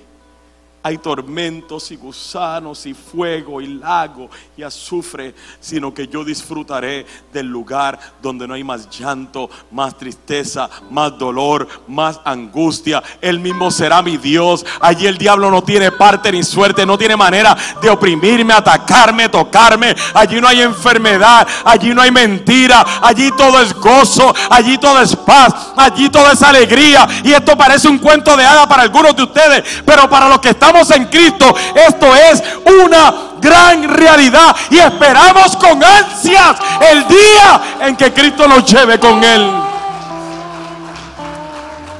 hay 0.83 0.99
tormentos 0.99 1.91
y 1.91 1.97
gusanos 1.97 2.87
y 2.87 2.95
fuego 2.95 3.61
y 3.61 3.67
lago 3.67 4.31
y 4.57 4.63
azufre, 4.63 5.35
sino 5.61 5.93
que 5.93 6.09
yo 6.09 6.25
disfrutaré 6.25 7.05
del 7.33 7.47
lugar 7.47 7.99
donde 8.23 8.49
no 8.49 8.55
hay 8.55 8.65
más 8.65 8.89
llanto, 8.89 9.51
más 9.71 9.97
tristeza, 9.99 10.71
más 10.91 11.19
dolor, 11.19 11.69
más 11.87 12.21
angustia. 12.25 13.03
Él 13.21 13.41
mismo 13.41 13.71
será 13.71 14.01
mi 14.01 14.17
Dios. 14.17 14.65
Allí 14.81 15.07
el 15.07 15.19
diablo 15.19 15.51
no 15.51 15.63
tiene 15.63 15.93
parte 15.93 16.33
ni 16.33 16.43
suerte, 16.43 16.87
no 16.87 16.97
tiene 16.97 17.17
manera 17.17 17.57
de 17.83 17.91
oprimirme, 17.91 18.55
atacarme, 18.55 19.29
tocarme. 19.29 19.95
Allí 20.15 20.41
no 20.41 20.49
hay 20.49 20.63
enfermedad, 20.63 21.47
allí 21.65 21.95
no 21.95 22.01
hay 22.01 22.11
mentira, 22.11 22.85
allí 23.03 23.31
todo 23.37 23.61
es 23.61 23.75
gozo, 23.75 24.35
allí 24.49 24.79
todo 24.79 25.01
es 25.03 25.15
paz, 25.15 25.73
allí 25.77 26.09
todo 26.09 26.31
es 26.33 26.43
alegría. 26.43 27.07
Y 27.23 27.33
esto 27.33 27.57
parece 27.57 27.89
un 27.89 27.99
cuento 27.99 28.35
de 28.35 28.47
hada 28.47 28.67
para 28.67 28.83
algunos 28.83 29.15
de 29.15 29.25
ustedes, 29.25 29.83
pero 29.85 30.09
para 30.09 30.29
los 30.29 30.39
que 30.39 30.51
están 30.51 30.70
en 30.91 31.05
Cristo, 31.07 31.55
esto 31.75 32.15
es 32.15 32.43
una 32.85 33.15
gran 33.41 33.89
realidad 33.89 34.55
y 34.71 34.79
esperamos 34.79 35.57
con 35.57 35.83
ansias 35.83 36.57
el 36.91 37.07
día 37.09 37.61
en 37.81 37.97
que 37.97 38.13
Cristo 38.13 38.47
nos 38.47 38.65
lleve 38.65 38.99
con 38.99 39.23
Él. 39.23 39.51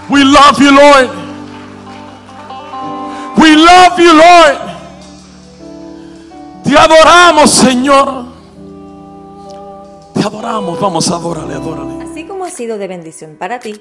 We 0.09 0.25
love 0.25 0.59
you, 0.59 0.71
Lord. 0.73 1.11
We 3.37 3.57
love 3.57 3.99
you, 3.99 4.13
Lord. 4.13 4.59
Te 6.65 6.77
adoramos, 6.77 7.51
Señor. 7.51 8.25
Te 10.15 10.21
adoramos. 10.21 10.81
Vamos 10.81 11.11
a 11.11 11.15
adorarle, 11.15 11.55
adorarle. 11.55 12.05
Así 12.11 12.27
como 12.27 12.45
ha 12.45 12.51
sido 12.51 12.77
de 12.79 12.89
bendición 12.89 13.37
para 13.39 13.61
ti, 13.61 13.81